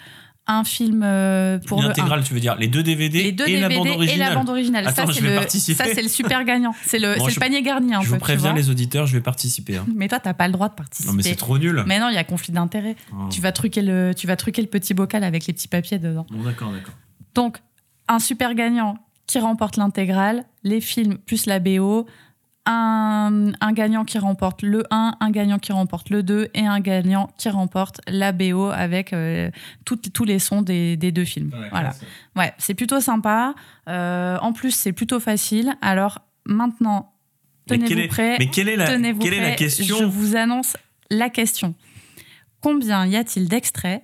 [0.53, 1.93] Un film euh, pour Une le un.
[1.93, 4.31] intégrale, tu veux dire les deux DVD, Les deux et, la bande et originale.
[4.31, 4.85] la bande originale.
[4.87, 5.85] Attends, ça, je c'est vais le, participer.
[5.85, 6.75] ça, c'est le super gagnant.
[6.85, 7.95] C'est le, Bon, c'est je- le panier garni.
[7.95, 9.77] Un Je peu, vous préviens, les auditeurs, je vais participer.
[9.77, 9.87] hein.
[9.95, 11.09] Mais toi, t'as pas le droit de participer.
[11.09, 11.85] Non, mais c'est trop nul.
[11.87, 12.97] Mais non, il y a conflit d'intérêt.
[13.13, 13.29] Oh.
[13.31, 16.27] Tu vas truquer le, tu vas truquer le petit bocal avec les petits papiers dedans.
[16.31, 16.95] Bon, d'accord, d'accord.
[17.37, 17.59] Donc,
[18.09, 18.99] un super gagnant
[19.29, 22.07] qui remporte l'intégrale, les films plus la BO,
[22.67, 26.81] un, un gagnant qui remporte le 1, un gagnant qui remporte le 2 et un
[26.81, 29.51] gagnant qui remporte la BO avec euh,
[29.85, 31.51] toutes- tous les sons des, des deux films.
[31.71, 31.93] voilà.
[32.37, 33.55] Ouais, c'est plutôt sympa.
[33.89, 35.75] Euh, en plus, c'est plutôt facile.
[35.81, 37.13] Alors maintenant,
[37.67, 38.37] tenez-vous prêts.
[38.39, 40.77] mais quelle est la- est question Je vous annonce
[41.11, 41.75] la question.
[42.61, 44.03] Combien y a-t-il d'extraits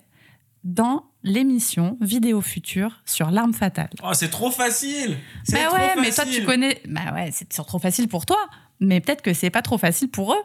[0.65, 5.95] dans l'émission Vidéo Future sur l'arme fatale Oh, c'est trop facile C'est Bah trop ouais,
[5.97, 6.41] mais toi facile.
[6.41, 6.81] tu connais.
[6.89, 8.39] Bah ouais, c'est trop facile pour toi,
[8.81, 10.43] mais peut-être que c'est pas trop facile pour eux.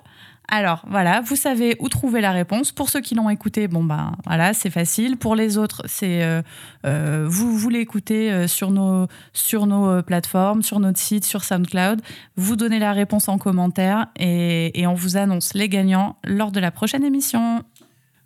[0.47, 2.71] Alors voilà, vous savez où trouver la réponse.
[2.71, 5.15] Pour ceux qui l'ont écouté, bon ben voilà, c'est facile.
[5.15, 6.41] Pour les autres, c'est euh,
[6.85, 11.43] euh, vous vous l'écoutez euh, sur nos sur nos euh, plateformes, sur notre site, sur
[11.43, 12.01] SoundCloud.
[12.35, 16.59] Vous donnez la réponse en commentaire et, et on vous annonce les gagnants lors de
[16.59, 17.63] la prochaine émission.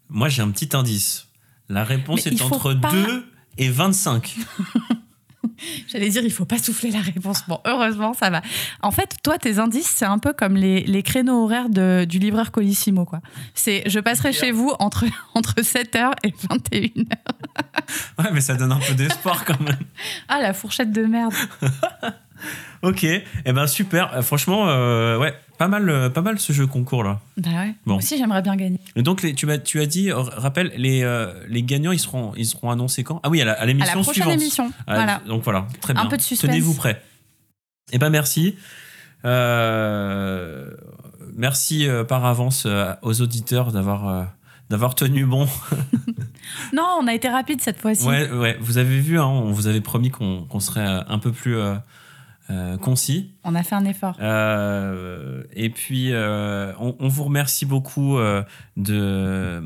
[0.10, 1.25] Moi, j'ai un petit indice.
[1.70, 3.26] La réponse Mais est entre pas- 2
[3.58, 4.36] et 25.
[5.88, 7.44] J'allais dire, il faut pas souffler la réponse.
[7.48, 8.42] Bon, heureusement, ça va.
[8.82, 12.20] En fait, toi, tes indices, c'est un peu comme les, les créneaux horaires de- du
[12.20, 13.22] livreur Colissimo, quoi.
[13.54, 15.06] C'est, je passerai chez vous entre,
[15.36, 17.06] entre 7h et 21h.
[18.18, 19.78] Ouais, mais ça donne un peu d'espoir quand même.
[20.28, 21.34] Ah, la fourchette de merde.
[22.82, 24.14] Ok, et eh ben super.
[24.14, 27.20] Euh, franchement, euh, ouais, pas mal, euh, pas mal ce jeu concours là.
[27.38, 27.68] Bah ouais.
[27.86, 27.94] Bon.
[27.94, 28.80] Moi aussi, j'aimerais bien gagner.
[28.96, 32.00] Et donc, les- tu, m'as- tu as dit, euh, rappelle, les, euh, les gagnants, ils
[32.00, 33.20] seront, ils seront annoncés quand?
[33.24, 34.42] Ah oui, à la- à l'émission À la prochaine suivante.
[34.42, 35.22] émission, Ah, voilà.
[35.28, 36.06] Donc voilà, très Un bien.
[36.08, 36.50] peu de suspense.
[36.50, 37.02] Tenez-vous prêts.
[37.92, 38.56] Eh ben merci.
[39.26, 40.70] Euh,
[41.36, 44.24] merci euh, par avance euh, aux auditeurs d'avoir euh,
[44.70, 45.48] d'avoir tenu bon.
[46.74, 48.06] Non, on a été rapide cette fois-ci.
[48.06, 51.32] Ouais, ouais, vous avez vu, hein, on vous avait promis qu'on qu'on serait un peu
[51.32, 51.76] plus euh,
[52.50, 53.32] euh, concis.
[53.44, 54.18] On a fait un effort.
[54.22, 58.44] Euh, et puis, euh, on, on vous remercie beaucoup euh,
[58.78, 59.64] de,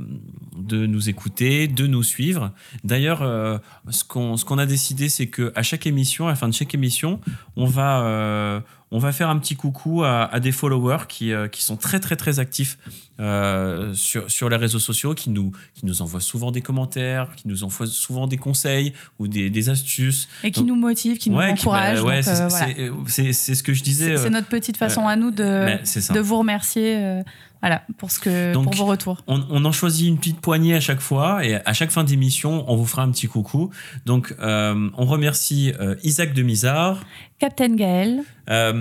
[0.56, 2.52] de nous écouter, de nous suivre.
[2.84, 3.58] D'ailleurs, euh,
[3.90, 6.54] ce qu'on ce qu'on a décidé, c'est que à chaque émission, à la fin de
[6.54, 7.20] chaque émission,
[7.56, 8.62] on va euh,
[8.92, 12.00] on va faire un petit coucou à, à des followers qui, euh, qui sont très
[12.00, 12.78] très très actifs
[13.20, 17.48] euh, sur, sur les réseaux sociaux, qui nous, qui nous envoient souvent des commentaires, qui
[17.48, 20.28] nous envoient souvent des conseils ou des, des astuces.
[20.44, 23.34] Et qui Donc, nous motive, qui nous ouais, qui- bah, ouais, c'est euh, voilà.
[23.34, 24.18] c'est- ce que je disais.
[24.18, 25.78] C'est euh, notre petite façon à nous de,
[26.14, 27.22] de vous remercier
[27.62, 29.22] voilà, pour, ce que, Donc, pour vos retours.
[29.28, 32.64] On, on en choisit une petite poignée à chaque fois et à chaque fin d'émission,
[32.72, 33.70] on vous fera un petit coucou.
[34.06, 37.02] Donc, euh, on remercie euh, Isaac de Mizar,
[37.38, 38.72] Captain Gaël, euh,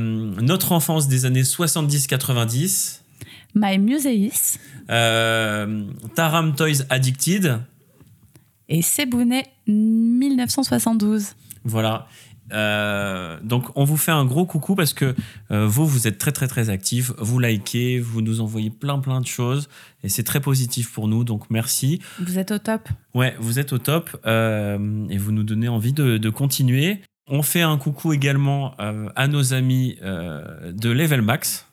[0.40, 3.00] notre enfance des années 70-90,
[3.54, 4.58] My Museis
[4.90, 5.84] euh,
[6.14, 7.60] Taram Toys Addicted.
[8.68, 11.34] et Sebounet 1972.
[11.64, 12.06] Voilà.
[12.50, 15.14] Euh, donc on vous fait un gros coucou parce que
[15.50, 19.20] euh, vous vous êtes très très très actifs, vous likez, vous nous envoyez plein plein
[19.20, 19.68] de choses
[20.02, 22.00] et c'est très positif pour nous donc merci.
[22.18, 22.88] Vous êtes au top.
[23.14, 27.02] Ouais, vous êtes au top et vous nous donnez envie de, de continuer.
[27.30, 31.67] On fait un coucou également à nos amis de Level Max.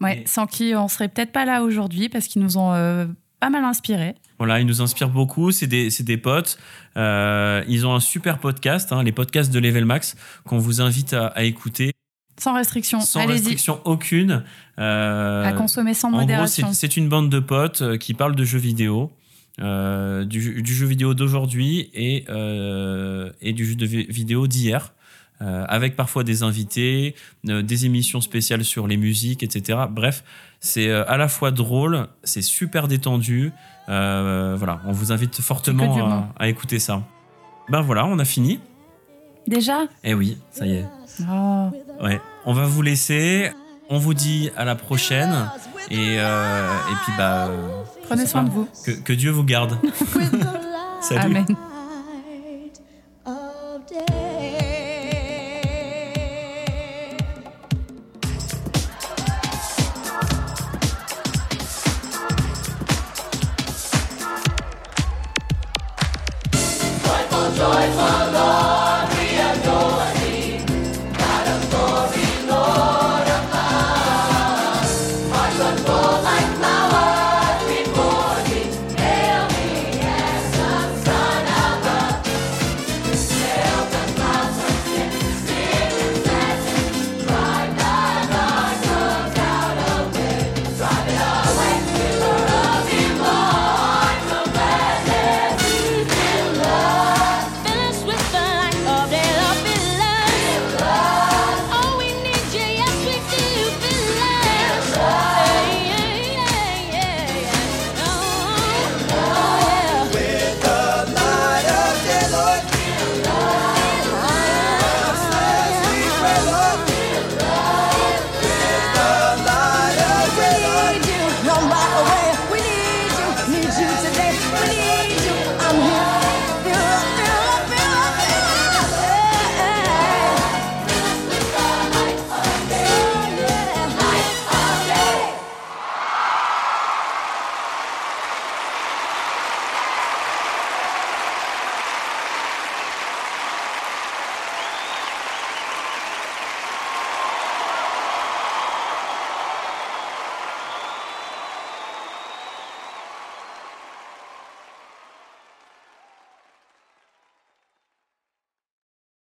[0.00, 3.06] Ouais, sans qui on serait peut-être pas là aujourd'hui parce qu'ils nous ont euh,
[3.40, 4.14] pas mal inspirés.
[4.38, 5.50] Voilà, ils nous inspirent beaucoup.
[5.50, 6.58] C'est des, des potes.
[6.96, 11.12] Euh, ils ont un super podcast, hein, les podcasts de Level Max, qu'on vous invite
[11.14, 11.92] à, à écouter
[12.38, 13.00] Sans restriction.
[13.00, 14.44] sans restriction aucune.
[14.78, 16.72] Euh, À consommer sans en gros, modération.
[16.72, 19.10] c'est- une bande de potes qui parlent de jeux vidéo.
[19.60, 24.92] euh, du, du jeu vidéo d'aujourd'hui et, euh, et du jeu de vi- vidéo d'hier,
[25.40, 27.14] euh, avec parfois des invités,
[27.48, 29.78] euh, des émissions spéciales sur les musiques, etc.
[29.88, 30.24] Bref,
[30.58, 33.52] c'est euh, à la fois drôle, c'est super détendu.
[33.86, 36.06] voilà, on vous invite fortement
[36.36, 37.02] à, à écouter ça.
[37.68, 38.58] Ben voilà, on a fini.
[39.46, 39.86] Déjà?
[40.02, 40.86] Eh oui, ça y est.
[41.30, 41.70] Oh.
[42.02, 43.52] Ouais, on va vous laisser.
[43.88, 45.48] On vous dit à la prochaine.
[45.90, 47.50] Et, et puis, bah.
[48.06, 48.48] Prenez soin pas.
[48.48, 48.68] de vous.
[48.84, 49.78] Que, que Dieu vous garde.
[51.00, 51.36] Salut.
[51.36, 51.46] Amen.